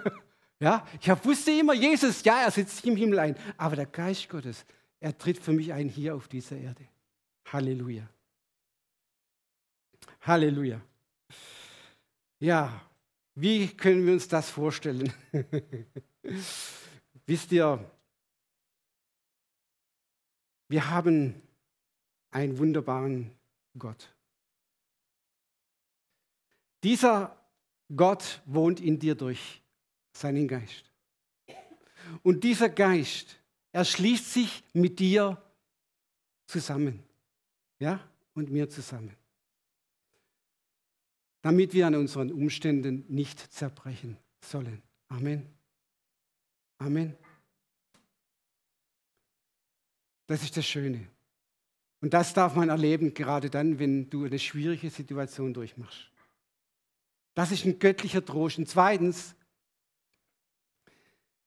ja, 0.59 0.85
ich 0.99 1.07
wusste 1.25 1.51
immer, 1.51 1.73
Jesus, 1.73 2.21
ja, 2.23 2.41
er 2.41 2.51
sitzt 2.51 2.85
im 2.85 2.97
Himmel 2.97 3.19
ein. 3.19 3.35
Aber 3.57 3.77
der 3.77 3.85
Geist 3.85 4.27
Gottes, 4.27 4.65
er 4.99 5.17
tritt 5.17 5.39
für 5.39 5.53
mich 5.53 5.71
ein 5.71 5.87
hier 5.87 6.15
auf 6.15 6.27
dieser 6.27 6.57
Erde. 6.57 6.85
Halleluja. 7.45 8.07
Halleluja. 10.21 10.81
Ja, 12.39 12.81
wie 13.35 13.69
können 13.69 14.05
wir 14.05 14.13
uns 14.13 14.27
das 14.27 14.49
vorstellen? 14.49 15.13
Wisst 17.25 17.51
ihr, 17.53 17.89
wir 20.67 20.89
haben 20.89 21.41
einen 22.31 22.57
wunderbaren 22.57 23.31
Gott. 23.77 24.13
Dieser 26.83 27.40
Gott 27.95 28.41
wohnt 28.45 28.79
in 28.79 28.99
dir 28.99 29.15
durch 29.15 29.61
seinen 30.13 30.47
Geist. 30.47 30.91
Und 32.23 32.43
dieser 32.43 32.69
Geist, 32.69 33.37
er 33.71 33.85
schließt 33.85 34.33
sich 34.33 34.63
mit 34.73 34.99
dir 34.99 35.41
zusammen. 36.47 37.03
Ja, 37.79 37.99
und 38.33 38.51
mir 38.51 38.69
zusammen 38.69 39.15
damit 41.41 41.73
wir 41.73 41.87
an 41.87 41.95
unseren 41.95 42.31
Umständen 42.31 43.05
nicht 43.07 43.39
zerbrechen 43.51 44.17
sollen. 44.39 44.81
Amen. 45.09 45.47
Amen. 46.77 47.15
Das 50.27 50.43
ist 50.43 50.55
das 50.55 50.65
Schöne. 50.65 51.07
Und 51.99 52.13
das 52.13 52.33
darf 52.33 52.55
man 52.55 52.69
erleben, 52.69 53.13
gerade 53.13 53.49
dann, 53.49 53.77
wenn 53.77 54.09
du 54.09 54.23
eine 54.25 54.39
schwierige 54.39 54.89
Situation 54.89 55.53
durchmachst. 55.53 56.09
Das 57.33 57.51
ist 57.51 57.65
ein 57.65 57.79
göttlicher 57.79 58.23
Trost. 58.23 58.57
Und 58.57 58.67
zweitens, 58.67 59.35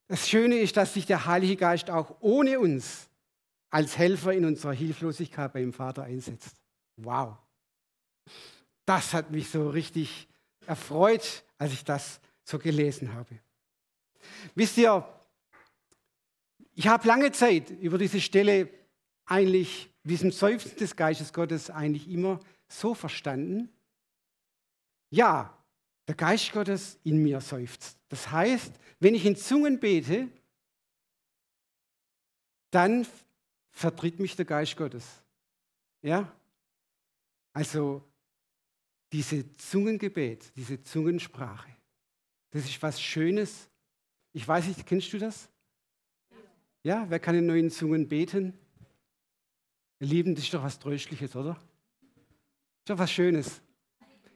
das 0.09 0.28
Schöne 0.28 0.59
ist, 0.59 0.76
dass 0.76 0.95
sich 0.95 1.07
der 1.07 1.26
Heilige 1.26 1.57
Geist 1.57 1.91
auch 1.91 2.16
ohne 2.20 2.61
uns 2.61 3.09
als 3.70 3.99
Helfer 3.99 4.32
in 4.32 4.45
unserer 4.45 4.72
Hilflosigkeit 4.72 5.53
beim 5.53 5.72
Vater 5.72 6.05
einsetzt. 6.05 6.57
Wow. 6.97 7.37
Das 8.87 9.12
hat 9.12 9.30
mich 9.30 9.51
so 9.51 9.68
richtig 9.68 10.28
erfreut, 10.66 11.45
als 11.59 11.72
ich 11.72 11.85
das 11.85 12.20
so 12.45 12.59
gelesen 12.59 13.14
habe. 13.14 13.41
Wisst 14.55 14.76
ihr, 14.78 15.07
ich 16.74 16.87
habe 16.87 17.07
lange 17.09 17.32
Zeit 17.32 17.70
über 17.70 17.99
diese 17.99 18.20
Stelle 18.20 18.68
eigentlich, 19.26 19.91
diesem 20.03 20.30
Seufzen 20.30 20.76
des 20.76 20.97
Geistes 20.97 21.32
Gottes 21.32 21.70
eigentlich 21.70 22.09
immer 22.09 22.41
so 22.68 22.95
verstanden. 22.95 23.70
Ja, 25.11 25.57
der 26.07 26.14
Geist 26.14 26.52
Gottes 26.52 26.98
in 27.05 27.22
mir 27.22 27.40
seufzt. 27.40 27.98
Das 28.09 28.30
heißt, 28.30 28.72
wenn 29.00 29.14
ich 29.14 29.24
in 29.24 29.36
Zungen 29.36 29.80
bete, 29.80 30.28
dann 32.70 33.07
vertritt 33.70 34.18
mich 34.18 34.36
der 34.36 34.44
Geist 34.44 34.76
Gottes. 34.76 35.22
Ja? 36.02 36.30
Also 37.52 38.02
diese 39.12 39.57
Zungengebet, 39.57 40.52
diese 40.57 40.82
Zungensprache, 40.82 41.70
das 42.50 42.64
ist 42.64 42.82
was 42.82 43.00
Schönes. 43.00 43.68
Ich 44.32 44.46
weiß 44.46 44.66
nicht, 44.66 44.86
kennst 44.86 45.12
du 45.12 45.18
das? 45.18 45.48
Ja, 46.82 47.07
wer 47.09 47.18
kann 47.18 47.34
in 47.34 47.46
neuen 47.46 47.70
Zungen 47.70 48.09
beten? 48.09 48.52
Ihr 50.00 50.07
Lieben, 50.09 50.34
das 50.34 50.44
ist 50.44 50.55
doch 50.55 50.62
was 50.62 50.78
Tröstliches, 50.78 51.34
oder? 51.34 51.55
Das 51.55 51.62
ist 52.80 52.90
doch 52.90 52.98
was 52.98 53.11
Schönes. 53.11 53.62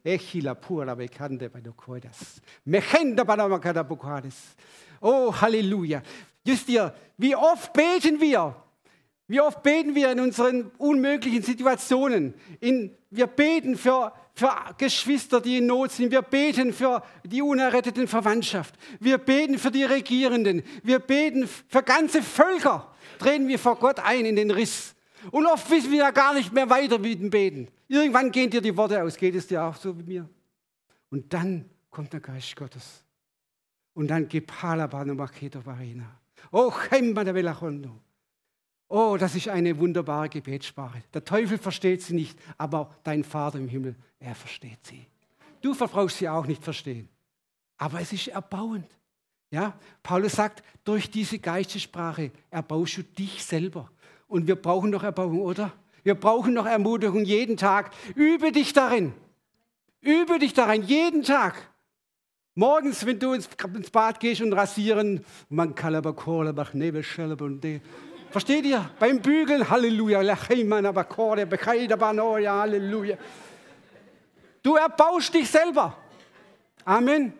Echila 0.04 0.54
pura 0.54 0.94
bekannte 0.94 1.50
bei 1.50 1.60
Dokoidas. 1.60 2.40
Mechenda 2.64 3.24
banamakada 3.24 3.82
bukades. 3.82 4.56
Oh, 5.00 5.32
Halleluja. 5.32 6.02
Wisst 6.44 6.68
ihr, 6.68 6.94
wie 7.16 7.36
oft 7.36 7.72
beten 7.72 8.20
wir? 8.20 8.54
Wie 9.26 9.40
oft 9.40 9.62
beten 9.62 9.94
wir 9.94 10.10
in 10.10 10.20
unseren 10.20 10.70
unmöglichen 10.78 11.42
Situationen? 11.42 12.32
In, 12.60 12.96
wir 13.10 13.26
beten 13.26 13.76
für, 13.76 14.14
für 14.32 14.50
Geschwister, 14.78 15.42
die 15.42 15.58
in 15.58 15.66
Not 15.66 15.92
sind. 15.92 16.10
Wir 16.10 16.22
beten 16.22 16.72
für 16.72 17.02
die 17.24 17.42
unerretteten 17.42 18.08
Verwandtschaft. 18.08 18.74
Wir 19.00 19.18
beten 19.18 19.58
für 19.58 19.70
die 19.70 19.84
Regierenden. 19.84 20.62
Wir 20.82 20.98
beten 20.98 21.46
für 21.46 21.82
ganze 21.82 22.22
Völker. 22.22 22.90
Drehen 23.18 23.48
wir 23.48 23.58
vor 23.58 23.76
Gott 23.76 24.00
ein 24.00 24.24
in 24.24 24.36
den 24.36 24.50
Riss. 24.50 24.94
Und 25.30 25.44
oft 25.44 25.70
wissen 25.70 25.90
wir 25.90 25.98
ja 25.98 26.10
gar 26.10 26.32
nicht 26.32 26.54
mehr 26.54 26.70
weiter 26.70 26.98
mit 26.98 27.20
dem 27.20 27.28
Beten. 27.28 27.68
Irgendwann 27.88 28.30
gehen 28.30 28.50
dir 28.50 28.60
die 28.60 28.76
Worte 28.76 29.02
aus. 29.02 29.16
Geht 29.16 29.34
es 29.34 29.46
dir 29.46 29.64
auch 29.64 29.74
so 29.74 29.98
wie 29.98 30.02
mir? 30.02 30.28
Und 31.10 31.32
dann 31.32 31.68
kommt 31.90 32.12
der 32.12 32.20
Geist 32.20 32.54
Gottes. 32.54 33.02
Und 33.94 34.08
dann 34.08 34.28
gibt 34.28 34.62
Halabano 34.62 35.14
Maketo 35.14 35.64
Varena. 35.64 36.20
Oh. 36.52 36.72
Oh, 38.90 39.16
das 39.18 39.34
ist 39.34 39.48
eine 39.48 39.78
wunderbare 39.78 40.28
Gebetssprache. 40.28 41.02
Der 41.12 41.24
Teufel 41.24 41.58
versteht 41.58 42.02
sie 42.02 42.14
nicht, 42.14 42.38
aber 42.56 42.94
dein 43.02 43.24
Vater 43.24 43.58
im 43.58 43.68
Himmel, 43.68 43.96
er 44.18 44.34
versteht 44.34 44.86
sie. 44.86 45.06
Du 45.60 45.74
verbrauchst 45.74 46.18
sie 46.18 46.28
auch 46.28 46.46
nicht 46.46 46.62
verstehen. 46.62 47.08
Aber 47.76 48.00
es 48.00 48.12
ist 48.12 48.28
erbauend. 48.28 48.86
Ja, 49.50 49.78
Paulus 50.02 50.32
sagt, 50.32 50.62
durch 50.84 51.10
diese 51.10 51.38
Geistessprache 51.38 52.30
erbaust 52.50 52.98
du 52.98 53.02
dich 53.02 53.42
selber. 53.44 53.90
Und 54.26 54.46
wir 54.46 54.56
brauchen 54.56 54.90
noch 54.90 55.02
Erbauung, 55.02 55.40
oder? 55.40 55.72
Wir 56.08 56.14
brauchen 56.14 56.54
noch 56.54 56.64
Ermutigung 56.64 57.26
jeden 57.26 57.58
Tag. 57.58 57.90
Übe 58.14 58.50
dich 58.50 58.72
darin. 58.72 59.12
Übe 60.00 60.38
dich 60.38 60.54
darin, 60.54 60.82
jeden 60.82 61.22
Tag. 61.22 61.68
Morgens, 62.54 63.04
wenn 63.04 63.18
du 63.18 63.34
ins, 63.34 63.46
ins 63.74 63.90
Bad 63.90 64.18
gehst 64.18 64.40
und 64.40 64.54
rasieren, 64.54 65.22
man 65.50 65.74
kann 65.74 65.94
aber 65.94 66.14
Kohle, 66.14 66.48
aber 66.48 66.66
Nebelschelbe 66.72 67.44
und 67.44 67.60
die. 67.60 67.82
Versteht 68.30 68.64
ihr? 68.64 68.88
Beim 68.98 69.20
Bügeln, 69.20 69.68
Halleluja, 69.68 70.22
Halleluja. 72.60 73.18
Du 74.62 74.76
erbaust 74.76 75.34
dich 75.34 75.50
selber. 75.50 75.94
Amen. 76.86 77.34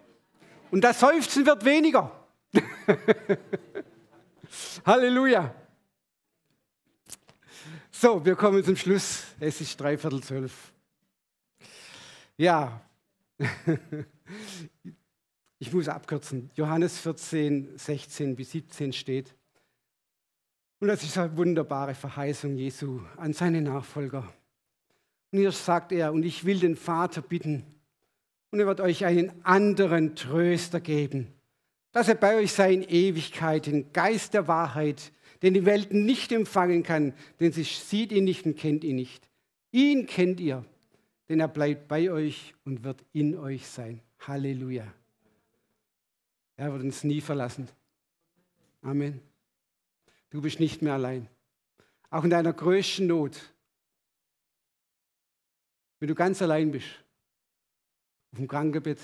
Und 0.70 0.84
das 0.84 1.00
Seufzen 1.00 1.46
wird 1.46 1.64
weniger. 1.64 2.12
Halleluja. 4.84 5.54
So, 8.00 8.24
wir 8.24 8.36
kommen 8.36 8.62
zum 8.62 8.76
Schluss. 8.76 9.24
Es 9.40 9.60
ist 9.60 9.80
dreiviertel 9.80 10.22
zwölf. 10.22 10.72
Ja, 12.36 12.80
ich 15.58 15.72
muss 15.72 15.88
abkürzen. 15.88 16.48
Johannes 16.54 16.96
14, 16.98 17.76
16 17.76 18.36
bis 18.36 18.52
17 18.52 18.92
steht. 18.92 19.34
Und 20.78 20.86
das 20.86 21.02
ist 21.02 21.18
eine 21.18 21.36
wunderbare 21.36 21.96
Verheißung 21.96 22.56
Jesu 22.56 23.00
an 23.16 23.32
seine 23.32 23.62
Nachfolger. 23.62 24.32
Und 25.32 25.40
hier 25.40 25.50
sagt 25.50 25.90
er, 25.90 26.12
und 26.12 26.22
ich 26.22 26.44
will 26.44 26.60
den 26.60 26.76
Vater 26.76 27.20
bitten, 27.20 27.64
und 28.52 28.60
er 28.60 28.68
wird 28.68 28.80
euch 28.80 29.06
einen 29.06 29.44
anderen 29.44 30.14
Tröster 30.14 30.78
geben, 30.78 31.34
dass 31.90 32.06
er 32.06 32.14
bei 32.14 32.36
euch 32.36 32.52
sei 32.52 32.74
in 32.74 32.84
Ewigkeit, 32.84 33.66
den 33.66 33.92
Geist 33.92 34.34
der 34.34 34.46
Wahrheit, 34.46 35.10
den 35.42 35.54
die 35.54 35.64
Welt 35.64 35.92
nicht 35.92 36.32
empfangen 36.32 36.82
kann, 36.82 37.14
denn 37.40 37.52
sie 37.52 37.64
sieht 37.64 38.12
ihn 38.12 38.24
nicht 38.24 38.44
und 38.46 38.56
kennt 38.56 38.84
ihn 38.84 38.96
nicht. 38.96 39.28
Ihn 39.70 40.06
kennt 40.06 40.40
ihr, 40.40 40.64
denn 41.28 41.40
er 41.40 41.48
bleibt 41.48 41.88
bei 41.88 42.10
euch 42.10 42.54
und 42.64 42.84
wird 42.84 43.04
in 43.12 43.36
euch 43.36 43.66
sein. 43.66 44.00
Halleluja. 44.26 44.92
Er 46.56 46.72
wird 46.72 46.82
uns 46.82 47.04
nie 47.04 47.20
verlassen. 47.20 47.68
Amen. 48.82 49.20
Du 50.30 50.40
bist 50.42 50.58
nicht 50.60 50.82
mehr 50.82 50.94
allein. 50.94 51.28
Auch 52.10 52.24
in 52.24 52.30
deiner 52.30 52.52
größten 52.52 53.06
Not. 53.06 53.38
Wenn 56.00 56.08
du 56.08 56.14
ganz 56.14 56.40
allein 56.42 56.70
bist, 56.70 56.88
auf 58.32 58.38
dem 58.38 58.48
Krankenbett, 58.48 58.98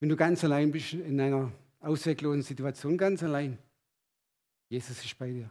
wenn 0.00 0.08
du 0.08 0.16
ganz 0.16 0.42
allein 0.44 0.70
bist 0.70 0.94
in 0.94 1.20
einer 1.20 1.52
ausweglosen 1.80 2.42
Situation, 2.42 2.96
ganz 2.96 3.22
allein, 3.22 3.58
Jesus 4.68 5.04
ist 5.04 5.18
bei 5.18 5.30
dir. 5.30 5.50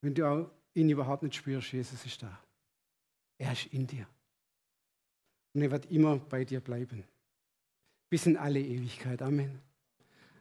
Wenn 0.00 0.14
du 0.14 0.50
ihn 0.74 0.90
überhaupt 0.90 1.22
nicht 1.22 1.34
spürst, 1.34 1.72
Jesus 1.72 2.04
ist 2.04 2.22
da. 2.22 2.38
Er 3.38 3.52
ist 3.52 3.66
in 3.66 3.86
dir. 3.86 4.06
Und 5.52 5.62
er 5.62 5.70
wird 5.70 5.90
immer 5.90 6.16
bei 6.16 6.44
dir 6.44 6.60
bleiben. 6.60 7.04
Bis 8.08 8.26
in 8.26 8.36
alle 8.36 8.60
Ewigkeit. 8.60 9.20
Amen. 9.22 9.60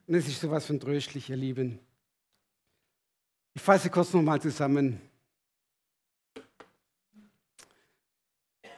Und 0.08 0.16
es 0.16 0.28
ist 0.28 0.40
sowas 0.40 0.66
von 0.66 0.80
tröstlich, 0.80 1.30
ihr 1.30 1.38
Lieben. 1.38 1.80
Ich 3.54 3.62
fasse 3.62 3.90
kurz 3.90 4.14
nochmal 4.14 4.42
zusammen. 4.42 5.02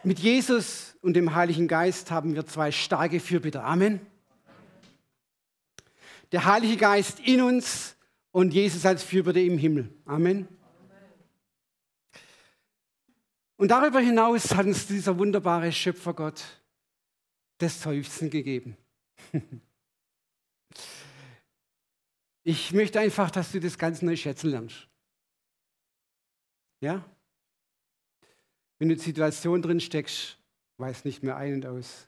Mit 0.03 0.20
Jesus 0.20 0.95
und 1.01 1.15
dem 1.15 1.36
Heiligen 1.36 1.68
Geist 1.68 2.11
haben 2.11 2.34
wir 2.34 2.45
zwei 2.45 2.72
starke 2.72 3.20
Fürbitter. 3.20 3.65
Amen. 3.65 3.99
Der 6.32 6.45
Heilige 6.45 6.78
Geist 6.78 7.19
in 7.19 7.41
uns 7.41 7.95
und 8.32 8.53
Jesus 8.53 8.86
als 8.86 9.03
Fürbitter 9.03 9.41
im 9.41 9.57
Himmel. 9.57 9.89
Amen. 10.05 10.47
Und 13.55 13.69
darüber 13.71 13.99
hinaus 13.99 14.53
hat 14.53 14.65
uns 14.65 14.86
dieser 14.88 15.17
wunderbare 15.17 15.71
Schöpfergott 15.71 16.43
das 17.57 17.82
Seufzen 17.82 18.30
gegeben. 18.30 18.78
Ich 22.49 22.71
möchte 22.71 22.97
einfach, 23.01 23.30
dass 23.30 23.51
du 23.51 23.59
das 23.59 23.78
ganz 23.78 24.01
neu 24.01 24.15
schätzen 24.15 24.51
lernst. 24.51 24.88
Ja? 26.80 27.03
Wenn 28.80 28.88
du 28.88 28.93
in 28.93 29.01
Situation 29.01 29.61
drin 29.61 29.82
steckst, 29.82 30.38
weiß 30.78 31.03
nicht 31.03 31.23
mehr 31.23 31.36
ein 31.36 31.55
und 31.55 31.65
aus. 31.65 32.07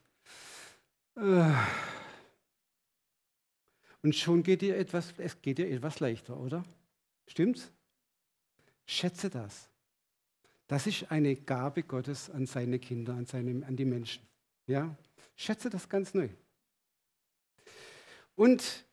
Und 4.01 4.15
schon 4.15 4.43
geht 4.43 4.61
dir 4.61 4.77
etwas, 4.77 5.13
es 5.17 5.41
geht 5.41 5.57
dir 5.57 5.69
etwas 5.69 5.99
leichter, 5.99 6.37
oder? 6.37 6.63
Stimmt's? 7.27 7.71
Schätze 8.85 9.29
das. 9.29 9.69
Das 10.67 10.87
ist 10.87 11.11
eine 11.11 11.35
Gabe 11.35 11.83
Gottes 11.83 12.29
an 12.29 12.45
seine 12.45 12.79
Kinder, 12.79 13.13
an, 13.13 13.25
seine, 13.25 13.65
an 13.65 13.75
die 13.75 13.85
Menschen. 13.85 14.25
Ja? 14.67 14.95
Schätze 15.35 15.69
das 15.69 15.89
ganz 15.89 16.13
neu. 16.13 16.29
Und 18.35 18.85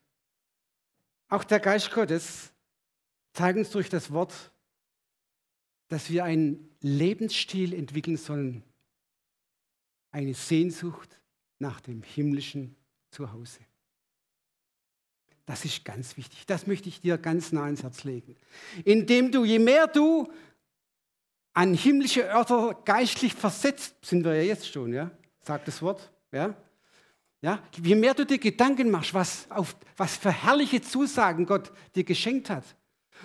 auch 1.28 1.44
der 1.44 1.60
Geist 1.60 1.92
Gottes 1.92 2.52
zeigt 3.32 3.58
uns 3.58 3.70
durch 3.70 3.88
das 3.88 4.10
Wort, 4.10 4.50
dass 5.88 6.10
wir 6.10 6.24
einen 6.24 6.74
Lebensstil 6.80 7.74
entwickeln 7.74 8.16
sollen, 8.16 8.64
eine 10.10 10.34
Sehnsucht 10.34 11.20
nach 11.58 11.80
dem 11.80 12.02
himmlischen 12.02 12.74
Zuhause. 13.10 13.60
Das 15.46 15.64
ist 15.64 15.84
ganz 15.84 16.16
wichtig. 16.16 16.44
Das 16.46 16.66
möchte 16.66 16.88
ich 16.88 17.00
dir 17.00 17.18
ganz 17.18 17.52
nah 17.52 17.68
ins 17.68 17.82
Herz 17.82 18.04
legen. 18.04 18.36
Indem 18.84 19.30
du, 19.30 19.44
je 19.44 19.60
mehr 19.60 19.86
du 19.86 20.30
an 21.54 21.72
himmlische 21.72 22.28
Örter 22.28 22.76
geistlich 22.84 23.32
versetzt 23.32 23.94
sind 24.02 24.24
wir 24.24 24.34
ja 24.34 24.42
jetzt 24.42 24.70
schon, 24.70 24.92
ja? 24.92 25.10
Sagt 25.42 25.68
das 25.68 25.80
Wort, 25.80 26.10
ja? 26.32 26.54
Ja? 27.40 27.62
Je 27.80 27.94
mehr 27.94 28.12
du 28.12 28.26
dir 28.26 28.38
Gedanken 28.38 28.90
machst, 28.90 29.14
was, 29.14 29.50
auf, 29.50 29.76
was 29.96 30.16
für 30.16 30.32
herrliche 30.32 30.82
Zusagen 30.82 31.46
Gott 31.46 31.72
dir 31.94 32.04
geschenkt 32.04 32.50
hat. 32.50 32.64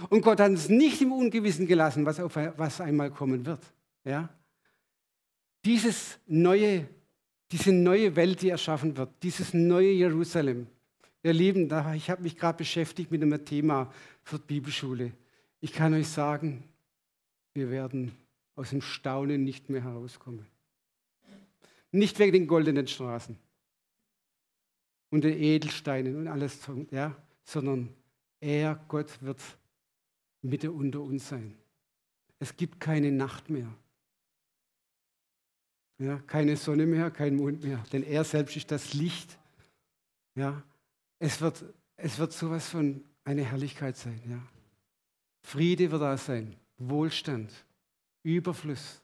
Und 0.10 0.22
Gott 0.22 0.40
hat 0.40 0.52
uns 0.52 0.70
nicht 0.70 1.02
im 1.02 1.12
Ungewissen 1.12 1.68
gelassen, 1.68 2.06
was, 2.06 2.20
auf, 2.20 2.36
was 2.36 2.80
einmal 2.82 3.12
kommen 3.12 3.46
wird. 3.46 3.62
Ja? 4.04 4.30
Dieses 5.66 6.20
neue, 6.28 6.88
diese 7.52 7.72
neue 7.72 8.16
Welt, 8.16 8.42
die 8.42 8.50
erschaffen 8.50 8.96
wird, 8.96 9.10
dieses 9.24 9.54
neue 9.54 9.92
Jerusalem. 9.92 10.68
Ihr 11.24 11.34
Lieben, 11.34 11.70
ich 11.96 12.10
habe 12.10 12.24
mich 12.24 12.36
gerade 12.36 12.58
beschäftigt 12.58 13.12
mit 13.12 13.22
einem 13.22 13.46
Thema 13.46 13.94
für 14.24 14.40
die 14.40 14.46
Bibelschule. 14.46 15.12
Ich 15.60 15.72
kann 15.72 15.94
euch 15.94 16.08
sagen, 16.08 16.64
wir 17.54 17.70
werden 17.70 18.16
aus 18.56 18.72
dem 18.72 18.82
Staunen 18.82 19.44
nicht 19.44 19.70
mehr 19.70 19.84
herauskommen. 19.84 20.48
Nicht 21.92 22.18
wegen 22.18 22.32
den 22.32 22.48
goldenen 22.48 22.88
Straßen 22.88 23.38
und 25.12 25.24
den 25.24 25.38
Edelsteinen 25.38 26.16
und 26.16 26.28
alles, 26.28 26.60
ja, 26.90 27.16
sondern 27.44 27.90
er, 28.40 28.84
Gott, 28.88 29.22
wird 29.22 29.40
Mitte 30.42 30.72
unter 30.72 31.02
uns 31.02 31.30
sein. 31.30 31.56
Es 32.40 32.56
gibt 32.56 32.80
keine 32.80 33.12
Nacht 33.12 33.50
mehr. 33.50 33.68
Ja, 36.00 36.18
keine 36.26 36.58
Sonne 36.58 36.88
mehr, 36.88 37.12
kein 37.12 37.36
Mond 37.36 37.64
mehr, 37.64 37.84
denn 37.94 38.02
er 38.02 38.24
selbst 38.24 38.56
ist 38.56 38.72
das 38.72 38.96
Licht. 38.96 39.38
Ja, 40.34 40.64
es 41.22 41.40
wird, 41.40 41.64
es 41.98 42.18
wird 42.18 42.34
sowas 42.34 42.68
von 42.68 43.04
eine 43.24 43.44
Herrlichkeit 43.44 43.96
sein. 43.96 44.20
Ja. 44.28 44.42
Friede 45.44 45.92
wird 45.92 46.02
da 46.02 46.18
sein, 46.18 46.56
Wohlstand, 46.80 47.52
Überfluss. 48.24 49.02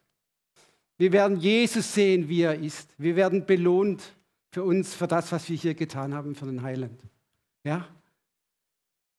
Wir 0.96 1.12
werden 1.12 1.38
Jesus 1.38 1.94
sehen, 1.94 2.28
wie 2.28 2.42
er 2.42 2.56
ist. 2.56 2.90
Wir 2.98 3.14
werden 3.14 3.46
belohnt 3.46 4.02
für 4.50 4.64
uns, 4.64 4.94
für 4.94 5.06
das, 5.06 5.30
was 5.30 5.48
wir 5.48 5.56
hier 5.56 5.74
getan 5.74 6.12
haben, 6.12 6.34
für 6.34 6.46
den 6.46 6.62
Heiland. 6.62 7.00
Ja? 7.62 7.86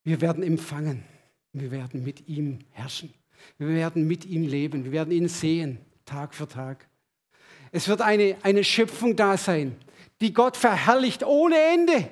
Wir 0.03 0.19
werden 0.19 0.43
empfangen. 0.43 1.05
Wir 1.53 1.71
werden 1.71 2.03
mit 2.03 2.27
ihm 2.27 2.59
herrschen. 2.71 3.13
Wir 3.57 3.69
werden 3.69 4.07
mit 4.07 4.25
ihm 4.25 4.43
leben. 4.43 4.83
Wir 4.83 4.91
werden 4.91 5.13
ihn 5.13 5.29
sehen, 5.29 5.77
Tag 6.03 6.33
für 6.33 6.49
Tag. 6.49 6.85
Es 7.71 7.87
wird 7.87 8.01
eine, 8.01 8.35
eine 8.43 8.65
Schöpfung 8.65 9.15
da 9.15 9.37
sein, 9.37 9.77
die 10.19 10.33
Gott 10.33 10.57
verherrlicht 10.57 11.23
ohne 11.23 11.55
Ende. 11.73 12.09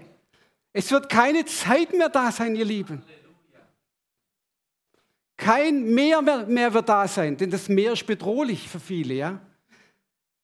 Es 0.77 0.91
wird 0.91 1.09
keine 1.09 1.43
Zeit 1.45 1.91
mehr 1.91 2.07
da 2.07 2.31
sein, 2.31 2.55
ihr 2.55 2.63
Lieben. 2.63 3.01
Kein 5.35 5.95
Meer 5.95 6.21
mehr 6.21 6.71
wird 6.71 6.87
da 6.87 7.07
sein, 7.07 7.35
denn 7.35 7.49
das 7.49 7.67
Meer 7.67 7.93
ist 7.93 8.05
bedrohlich 8.05 8.69
für 8.69 8.79
viele. 8.79 9.15
Ja? 9.15 9.41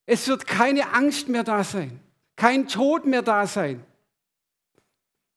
Es 0.07 0.27
wird 0.27 0.47
keine 0.47 0.91
Angst 0.91 1.29
mehr 1.29 1.43
da 1.43 1.63
sein, 1.63 1.99
kein 2.35 2.67
Tod 2.67 3.05
mehr 3.05 3.21
da 3.21 3.45
sein, 3.45 3.85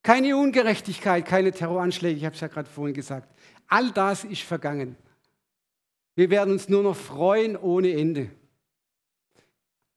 keine 0.03 0.34
Ungerechtigkeit, 0.34 1.26
keine 1.26 1.53
Terroranschläge, 1.53 2.16
ich 2.16 2.24
habe 2.24 2.34
es 2.34 2.40
ja 2.40 2.49
gerade 2.49 2.70
vorhin 2.70 2.94
gesagt. 2.94 3.28
All 3.66 3.90
das 3.90 4.24
ist 4.24 4.44
vergangen. 4.44 4.97
Wir 6.14 6.30
werden 6.30 6.55
uns 6.55 6.70
nur 6.70 6.82
noch 6.82 6.97
freuen 6.97 7.59
ohne 7.59 7.92
Ende. 7.92 8.30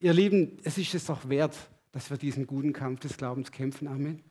Ihr 0.01 0.11
Lieben, 0.11 0.57
es 0.65 0.77
ist 0.77 0.93
es 0.93 1.05
doch 1.05 1.29
wert, 1.29 1.55
dass 1.93 2.09
wir 2.09 2.17
diesen 2.17 2.45
guten 2.45 2.73
Kampf 2.73 2.99
des 2.99 3.15
Glaubens 3.15 3.49
kämpfen. 3.49 3.87
Amen. 3.87 4.28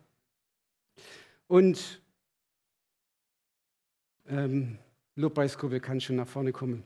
Und 1.49 2.01
ähm, 4.29 4.79
Lobpreisgruppe 5.17 5.81
kann 5.81 6.01
schon 6.01 6.17
nach 6.17 6.29
vorne 6.29 6.53
kommen. 6.53 6.85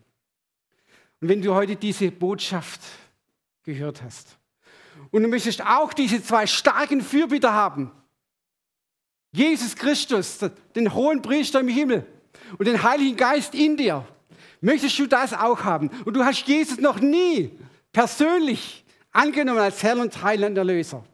Und 1.20 1.28
wenn 1.28 1.42
du 1.42 1.54
heute 1.54 1.76
diese 1.76 2.10
Botschaft 2.10 2.80
gehört 3.64 4.02
hast. 4.02 4.38
Und 5.10 5.22
du 5.22 5.28
möchtest 5.28 5.64
auch 5.64 5.92
diese 5.92 6.22
zwei 6.22 6.46
starken 6.46 7.00
Fürbitter 7.00 7.52
haben. 7.52 7.92
Jesus 9.32 9.76
Christus, 9.76 10.38
den 10.74 10.92
hohen 10.92 11.22
Priester 11.22 11.60
im 11.60 11.68
Himmel 11.68 12.06
und 12.58 12.66
den 12.66 12.82
Heiligen 12.82 13.16
Geist 13.16 13.54
in 13.54 13.76
dir. 13.76 14.06
Möchtest 14.60 14.98
du 14.98 15.06
das 15.06 15.32
auch 15.32 15.64
haben? 15.64 15.88
Und 16.04 16.14
du 16.14 16.24
hast 16.24 16.46
Jesus 16.46 16.78
noch 16.78 17.00
nie 17.00 17.50
persönlich 17.92 18.84
angenommen 19.10 19.60
als 19.60 19.82
Herr 19.82 19.98
und 19.98 20.22
Heiland 20.22 20.58
Erlöser. 20.58 21.04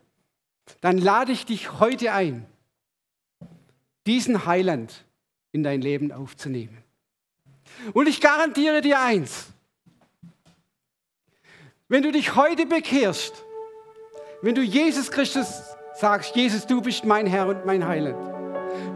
Dann 0.80 0.99
lade 0.99 1.32
ich 1.32 1.46
dich 1.46 1.78
heute 1.80 2.12
ein, 2.12 2.46
diesen 4.09 4.46
Heiland 4.46 5.04
in 5.52 5.62
dein 5.62 5.82
Leben 5.82 6.12
aufzunehmen. 6.12 6.82
Und 7.92 8.09
ich 8.09 8.20
garantiere 8.20 8.80
dir 8.80 8.98
eins, 9.00 9.48
wenn 11.88 12.02
du 12.02 12.11
dich 12.11 12.34
heute 12.34 12.64
bekehrst, 12.66 13.44
wenn 14.40 14.54
du 14.54 14.62
Jesus 14.62 15.11
Christus 15.11 15.62
sagst, 15.94 16.34
Jesus, 16.34 16.66
du 16.66 16.80
bist 16.80 17.04
mein 17.04 17.26
Herr 17.26 17.48
und 17.48 17.66
mein 17.66 17.86
Heiland. 17.86 18.16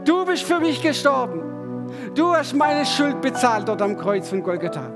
Du 0.06 0.24
bist 0.24 0.44
für 0.44 0.60
mich 0.60 0.80
gestorben. 0.80 1.42
Du 2.14 2.32
hast 2.34 2.54
meine 2.54 2.86
Schuld 2.86 3.20
bezahlt 3.20 3.68
dort 3.68 3.82
am 3.82 3.98
Kreuz 3.98 4.28
von 4.30 4.42
Golgatha. 4.42 4.90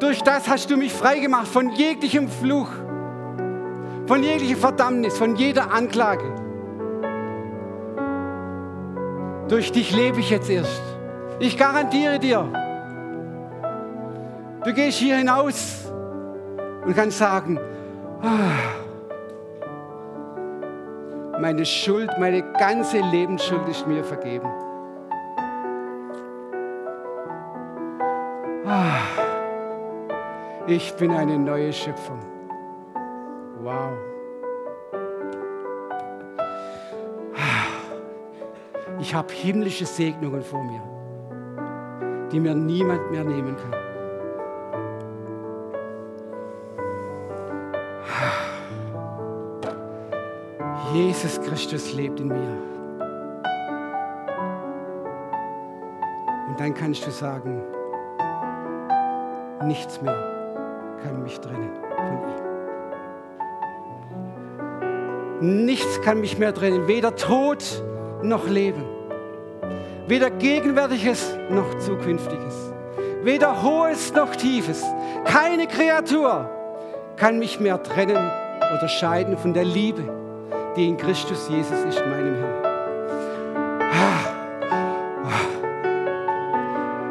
Durch 0.00 0.20
das 0.22 0.48
hast 0.48 0.70
du 0.70 0.76
mich 0.76 0.92
freigemacht 0.92 1.48
von 1.48 1.72
jeglichem 1.72 2.28
Fluch, 2.28 2.68
von 4.06 4.22
jeglicher 4.22 4.58
Verdammnis, 4.58 5.16
von 5.16 5.36
jeder 5.36 5.70
Anklage. 5.72 6.45
Durch 9.48 9.70
dich 9.70 9.94
lebe 9.94 10.18
ich 10.18 10.30
jetzt 10.30 10.50
erst. 10.50 10.82
Ich 11.38 11.56
garantiere 11.56 12.18
dir, 12.18 12.50
du 14.64 14.72
gehst 14.72 14.98
hier 14.98 15.16
hinaus 15.16 15.84
und 16.84 16.96
kannst 16.96 17.18
sagen, 17.18 17.60
ah, 18.22 18.50
meine 21.40 21.64
Schuld, 21.64 22.10
meine 22.18 22.42
ganze 22.54 22.98
Lebensschuld 22.98 23.68
ist 23.68 23.86
mir 23.86 24.02
vergeben. 24.02 24.48
Ah, 28.66 28.98
ich 30.66 30.92
bin 30.96 31.12
eine 31.12 31.38
neue 31.38 31.72
Schöpfung. 31.72 32.18
Wow. 33.62 34.15
Ich 39.06 39.14
habe 39.14 39.32
himmlische 39.32 39.86
Segnungen 39.86 40.42
vor 40.42 40.64
mir, 40.64 40.82
die 42.32 42.40
mir 42.40 42.56
niemand 42.56 43.08
mehr 43.12 43.22
nehmen 43.22 43.54
kann. 43.54 43.72
Jesus 50.92 51.40
Christus 51.40 51.92
lebt 51.92 52.18
in 52.18 52.26
mir. 52.28 52.58
Und 56.48 56.58
dann 56.58 56.74
kannst 56.74 57.06
du 57.06 57.12
sagen, 57.12 57.62
nichts 59.66 60.02
mehr 60.02 60.18
kann 61.04 61.22
mich 61.22 61.38
trennen 61.38 61.70
von 61.94 62.18
ihm. 65.44 65.64
Nichts 65.64 66.00
kann 66.02 66.20
mich 66.20 66.38
mehr 66.38 66.52
trennen, 66.52 66.88
weder 66.88 67.14
Tod 67.14 67.62
noch 68.22 68.48
Leben, 68.48 68.95
weder 70.06 70.30
Gegenwärtiges 70.30 71.36
noch 71.50 71.78
Zukünftiges, 71.78 72.72
weder 73.22 73.62
Hohes 73.62 74.12
noch 74.12 74.34
Tiefes. 74.36 74.84
Keine 75.24 75.66
Kreatur 75.66 76.50
kann 77.16 77.38
mich 77.38 77.60
mehr 77.60 77.82
trennen 77.82 78.30
oder 78.76 78.88
scheiden 78.88 79.36
von 79.38 79.54
der 79.54 79.64
Liebe 79.64 80.04
die 80.76 80.88
in 80.88 80.96
Christus 80.96 81.48
Jesus 81.48 81.78
ist, 81.84 82.00
meinem 82.06 82.36
Herrn. 82.36 82.54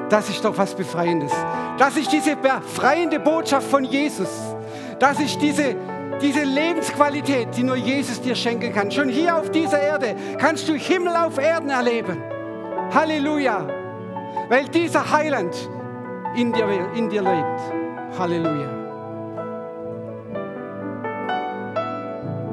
Das 0.10 0.30
ist 0.30 0.46
doch 0.46 0.56
was 0.58 0.76
Befreiendes. 0.76 1.34
Das 1.78 1.98
ist 1.98 2.12
diese 2.12 2.36
befreiende 2.36 3.20
Botschaft 3.20 3.68
von 3.68 3.84
Jesus. 3.84 4.30
Das 5.00 5.20
ist 5.20 5.41
diese, 5.41 5.76
diese 6.22 6.43
Lebensqualität, 6.43 7.50
die 7.58 7.64
nur 7.64 7.76
Jesus 7.76 8.22
dir 8.22 8.36
schenken 8.36 8.72
kann. 8.72 8.91
Schon 8.91 9.10
hier 9.10 9.36
auf 9.36 9.50
dieser 9.50 9.82
Erde 9.82 10.16
kannst 10.38 10.70
du 10.70 10.74
Himmel 10.74 11.16
auf 11.16 11.38
Erden 11.39 11.72
erleben. 11.72 12.35
Halleluja. 12.96 13.68
Weil 14.48 14.70
dieser 14.70 15.12
Heiland 15.12 15.70
in 16.34 16.54
dir, 16.54 16.66
in 16.96 17.10
dir 17.10 17.22
lebt. 17.24 18.18
Halleluja. 18.18 18.70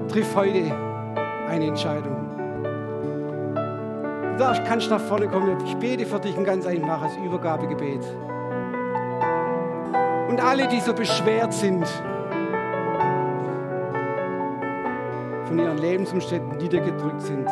Triff 0.09 0.35
heute 0.35 0.75
eine 1.49 1.67
Entscheidung. 1.67 2.17
Du 4.37 4.65
kannst 4.67 4.91
nach 4.91 5.01
vorne 5.01 5.29
kommen. 5.29 5.57
Ich 5.65 5.77
bete 5.77 6.05
für 6.05 6.19
dich 6.19 6.37
ein 6.37 6.45
ganz 6.45 6.67
einfaches 6.67 7.17
Übergabegebet. 7.25 8.05
Und 10.29 10.41
alle, 10.41 10.67
die 10.67 10.81
so 10.81 10.93
beschwert 10.93 11.53
sind 11.53 11.87
von 15.47 15.57
ihren 15.57 15.79
Lebensumständen, 15.79 16.59
die 16.59 16.69
dir 16.69 16.81
gedrückt 16.81 17.21
sind. 17.21 17.49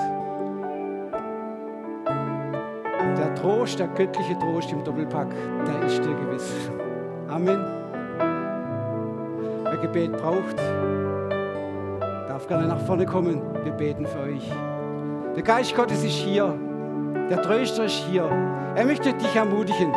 Der 3.31 3.43
Trost, 3.43 3.78
der 3.78 3.87
göttliche 3.87 4.37
Trost 4.41 4.72
im 4.72 4.83
Doppelpack, 4.83 5.28
der 5.64 5.87
ist 5.87 5.99
dir 5.99 6.14
gewiss. 6.14 6.53
Amen. 7.28 7.64
Wer 9.62 9.76
Gebet 9.76 10.12
braucht, 10.16 10.59
darf 12.26 12.49
gerne 12.49 12.66
nach 12.66 12.81
vorne 12.81 13.07
kommen. 13.07 13.41
Wir 13.62 13.70
beten 13.70 14.05
für 14.05 14.18
euch. 14.18 14.51
Der 15.37 15.45
Geist 15.45 15.76
Gottes 15.76 16.03
ist 16.03 16.14
hier. 16.14 16.53
Der 17.31 17.41
Tröster 17.41 17.85
ist 17.85 18.05
hier. 18.11 18.24
Er 18.74 18.85
möchte 18.85 19.12
dich 19.12 19.37
ermutigen, 19.37 19.93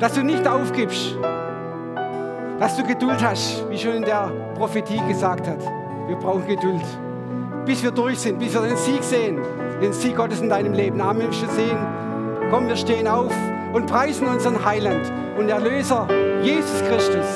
dass 0.00 0.14
du 0.14 0.24
nicht 0.24 0.46
aufgibst, 0.48 1.16
dass 2.58 2.76
du 2.76 2.82
Geduld 2.82 3.24
hast, 3.24 3.64
wie 3.70 3.78
schon 3.78 3.92
in 3.92 4.02
der 4.02 4.32
Prophetie 4.56 5.00
gesagt 5.06 5.46
hat. 5.46 5.60
Wir 6.08 6.16
brauchen 6.16 6.44
Geduld, 6.48 6.84
bis 7.64 7.80
wir 7.84 7.92
durch 7.92 8.18
sind, 8.18 8.40
bis 8.40 8.52
wir 8.52 8.62
den 8.62 8.76
Sieg 8.76 9.04
sehen, 9.04 9.38
den 9.80 9.92
Sieg 9.92 10.16
Gottes 10.16 10.40
in 10.40 10.48
deinem 10.48 10.72
Leben. 10.72 11.00
Amen. 11.00 11.28
Wir 11.30 11.48
sehen, 11.48 11.78
komm, 12.50 12.68
wir 12.68 12.76
stehen 12.76 13.06
auf 13.06 13.32
und 13.72 13.86
preisen 13.86 14.26
unseren 14.26 14.64
Heiland 14.64 15.10
und 15.38 15.48
Erlöser, 15.48 16.08
Jesus 16.42 16.82
Christus, 16.88 17.26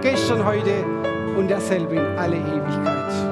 gestern, 0.00 0.44
heute 0.44 0.84
und 1.36 1.48
derselbe 1.48 1.96
in 1.96 2.18
alle 2.18 2.36
Ewigkeit. 2.36 3.31